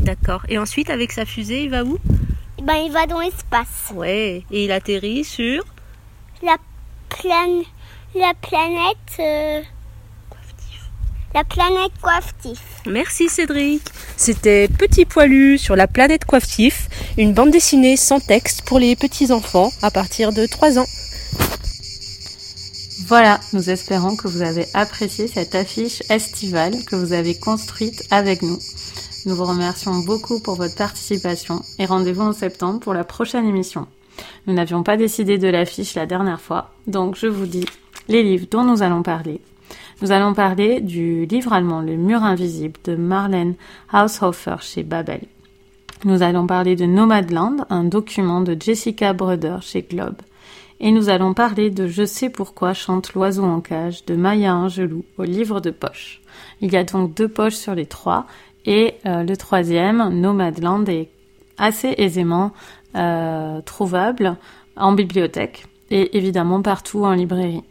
D'accord. 0.00 0.42
Et 0.48 0.58
ensuite, 0.58 0.90
avec 0.90 1.12
sa 1.12 1.24
fusée, 1.24 1.62
il 1.64 1.70
va 1.70 1.84
où? 1.84 1.98
Et 2.58 2.62
ben, 2.62 2.74
il 2.76 2.92
va 2.92 3.06
dans 3.06 3.20
l'espace. 3.20 3.92
Ouais. 3.94 4.42
Et 4.50 4.64
il 4.64 4.72
atterrit 4.72 5.24
sur... 5.24 5.64
La, 6.42 6.56
plan... 7.08 7.62
la 8.14 8.32
planète. 8.40 8.96
euh, 9.20 9.62
La 11.34 11.44
planète 11.44 11.92
coifftif. 12.00 12.60
Merci 12.86 13.28
Cédric. 13.28 13.82
C'était 14.16 14.66
Petit 14.68 15.04
Poilu 15.04 15.58
sur 15.58 15.76
la 15.76 15.86
planète 15.86 16.24
coifftif, 16.24 16.88
une 17.16 17.32
bande 17.34 17.50
dessinée 17.50 17.96
sans 17.96 18.18
texte 18.20 18.62
pour 18.66 18.78
les 18.78 18.96
petits 18.96 19.30
enfants 19.32 19.70
à 19.82 19.90
partir 19.90 20.32
de 20.32 20.46
3 20.46 20.78
ans. 20.78 20.86
Voilà, 23.08 23.40
nous 23.54 23.70
espérons 23.70 24.16
que 24.16 24.28
vous 24.28 24.42
avez 24.42 24.66
apprécié 24.74 25.28
cette 25.28 25.54
affiche 25.54 26.02
estivale 26.10 26.84
que 26.84 26.94
vous 26.94 27.14
avez 27.14 27.34
construite 27.34 28.06
avec 28.10 28.42
nous. 28.42 28.58
Nous 29.24 29.34
vous 29.34 29.46
remercions 29.46 30.00
beaucoup 30.00 30.40
pour 30.40 30.56
votre 30.56 30.76
participation 30.76 31.62
et 31.78 31.86
rendez-vous 31.86 32.20
en 32.20 32.34
septembre 32.34 32.80
pour 32.80 32.92
la 32.92 33.04
prochaine 33.04 33.48
émission. 33.48 33.86
Nous 34.46 34.52
n'avions 34.52 34.82
pas 34.82 34.98
décidé 34.98 35.38
de 35.38 35.48
l'affiche 35.48 35.94
la 35.94 36.04
dernière 36.04 36.42
fois, 36.42 36.74
donc 36.86 37.16
je 37.16 37.28
vous 37.28 37.46
dis 37.46 37.64
les 38.08 38.22
livres 38.22 38.46
dont 38.50 38.64
nous 38.64 38.82
allons 38.82 39.02
parler. 39.02 39.40
Nous 40.02 40.12
allons 40.12 40.34
parler 40.34 40.82
du 40.82 41.24
livre 41.24 41.54
allemand 41.54 41.80
Le 41.80 41.96
mur 41.96 42.22
invisible 42.22 42.78
de 42.84 42.94
Marlène 42.94 43.54
Haushofer 43.90 44.56
chez 44.60 44.82
Babel. 44.82 45.22
Nous 46.04 46.22
allons 46.22 46.46
parler 46.46 46.76
de 46.76 46.84
Nomadland, 46.84 47.64
un 47.70 47.84
document 47.84 48.42
de 48.42 48.54
Jessica 48.60 49.14
Bruder 49.14 49.56
chez 49.62 49.80
Globe. 49.80 50.16
Et 50.80 50.92
nous 50.92 51.08
allons 51.08 51.34
parler 51.34 51.70
de 51.70 51.88
Je 51.88 52.04
sais 52.04 52.30
pourquoi 52.30 52.72
chante 52.72 53.14
l'oiseau 53.14 53.44
en 53.44 53.60
cage 53.60 54.04
de 54.04 54.14
Maya 54.14 54.54
Angelou 54.54 55.04
au 55.16 55.24
livre 55.24 55.60
de 55.60 55.70
poche. 55.70 56.20
Il 56.60 56.72
y 56.72 56.76
a 56.76 56.84
donc 56.84 57.14
deux 57.14 57.28
poches 57.28 57.54
sur 57.54 57.74
les 57.74 57.86
trois 57.86 58.26
et 58.64 58.94
euh, 59.06 59.24
le 59.24 59.36
troisième, 59.36 60.08
Nomadland, 60.20 60.88
est 60.88 61.10
assez 61.56 61.94
aisément 61.98 62.52
euh, 62.94 63.60
trouvable 63.62 64.36
en 64.76 64.92
bibliothèque 64.92 65.66
et 65.90 66.16
évidemment 66.16 66.62
partout 66.62 67.04
en 67.04 67.12
librairie. 67.12 67.64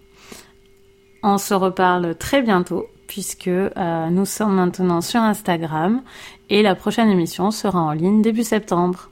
On 1.24 1.38
se 1.38 1.53
reparle 1.53 2.16
très 2.16 2.41
bientôt 2.41 2.88
puisque 3.08 3.47
euh, 3.47 4.10
nous 4.10 4.26
sommes 4.26 4.55
maintenant 4.55 4.99
sur 4.99 5.22
Instagram 5.22 6.01
et 6.49 6.62
la 6.62 6.76
prochaine 6.76 7.10
émission 7.10 7.51
sera 7.51 7.80
en 7.80 7.91
ligne 7.91 8.22
début 8.22 8.43
septembre. 8.43 9.10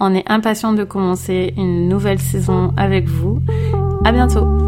On 0.00 0.14
est 0.14 0.30
impatient 0.30 0.72
de 0.72 0.84
commencer 0.84 1.52
une 1.56 1.88
nouvelle 1.88 2.20
saison 2.20 2.72
avec 2.76 3.08
vous. 3.08 3.40
À 4.04 4.12
bientôt! 4.12 4.67